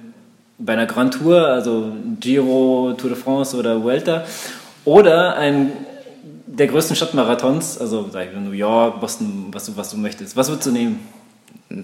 [0.57, 4.23] bei einer Grand Tour, also Giro, Tour de France oder Vuelta.
[4.85, 5.71] Oder ein
[6.45, 10.37] der größten Stadtmarathons, also New York, Boston, was du, was du möchtest.
[10.37, 10.99] Was würdest du nehmen?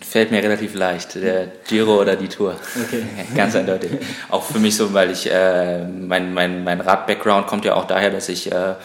[0.01, 2.55] Fällt mir relativ leicht, der Giro oder die Tour.
[2.85, 3.01] Okay.
[3.35, 3.91] Ganz eindeutig.
[4.29, 8.11] Auch für mich so, weil ich, äh, mein, mein, mein Rad-Background kommt ja auch daher,
[8.11, 8.75] dass ich äh,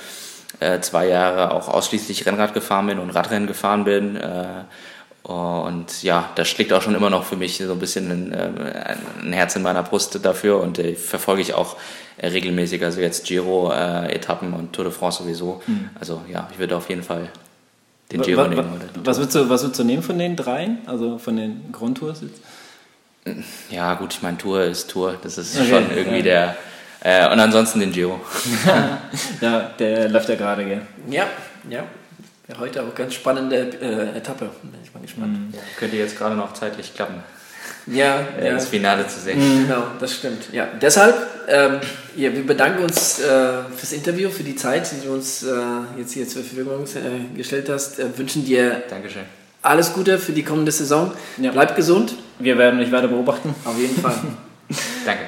[0.61, 4.17] äh, zwei Jahre auch ausschließlich Rennrad gefahren bin und Radrennen gefahren bin.
[4.17, 4.65] Äh,
[5.23, 8.97] und ja, das schlägt auch schon immer noch für mich so ein bisschen ein, äh,
[9.23, 11.77] ein Herz in meiner Brust dafür und äh, verfolge ich auch
[12.19, 15.63] äh, regelmäßig, also jetzt Giro-Etappen und Tour de France sowieso.
[15.67, 15.89] Mhm.
[15.99, 17.29] Also ja, ich würde auf jeden Fall
[18.13, 18.81] den Giro was, nehmen.
[19.03, 22.41] was, würdest du, was würdest du nehmen von den dreien, also von den Grundtours jetzt?
[23.71, 26.23] Ja, gut, ich meine, Tour ist Tour, das ist okay, schon irgendwie ja.
[26.23, 26.57] der
[27.05, 28.21] äh, und ansonsten den Giro.
[29.41, 30.83] ja, der läuft ja gerade, gell?
[31.09, 31.27] Ja,
[31.71, 31.85] ja.
[32.59, 34.51] heute auch ganz spannende äh, Etappe.
[34.63, 35.33] Bin ich mal gespannt.
[35.39, 35.55] Mhm.
[35.55, 37.23] Ja, könnte jetzt gerade noch zeitlich klappen.
[37.87, 38.55] ja, äh, ja.
[38.55, 39.67] das Finale zu sehen.
[39.69, 40.53] Genau, das stimmt.
[40.53, 41.15] Ja, deshalb,
[41.49, 41.81] ähm,
[42.17, 45.53] ja, wir bedanken uns äh, fürs Interview, für die Zeit, die du uns äh,
[45.99, 47.99] jetzt hier zur Verfügung äh, gestellt hast.
[47.99, 49.25] Äh, wünschen dir Dankeschön.
[49.61, 51.13] alles Gute für die kommende Saison.
[51.37, 51.51] Ja.
[51.53, 53.55] Bleib gesund, Wir werden dich weiter beobachten.
[53.65, 54.17] auf jeden Fall.
[55.05, 55.25] Danke.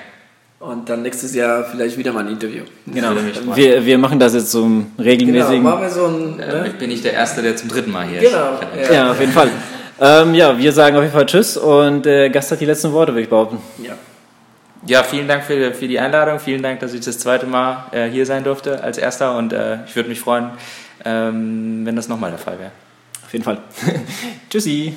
[0.58, 2.62] Und dann nächstes Jahr vielleicht wieder mal ein Interview.
[2.86, 3.10] Genau.
[3.54, 5.62] Wir, wir machen das jetzt zum Genau, regelmäßigen.
[5.62, 6.40] machen wir so ein.
[6.40, 6.74] Äh, Ne?
[6.78, 8.54] bin ich der Erste, der zum dritten Mal hier Genau.
[8.80, 8.88] ist.
[8.90, 8.94] Ja.
[8.94, 9.50] ja, auf jeden Fall.
[10.00, 13.12] Ähm, ja, wir sagen auf jeden Fall Tschüss und der Gast hat die letzten Worte,
[13.12, 13.58] würde ich behaupten.
[13.82, 13.94] Ja.
[14.86, 16.38] Ja, vielen Dank für, für die Einladung.
[16.38, 19.36] Vielen Dank, dass ich das zweite Mal äh, hier sein durfte als Erster.
[19.36, 20.50] Und äh, ich würde mich freuen,
[21.04, 22.70] ähm, wenn das nochmal der Fall wäre.
[23.24, 23.58] Auf jeden Fall.
[24.50, 24.94] Tschüssi.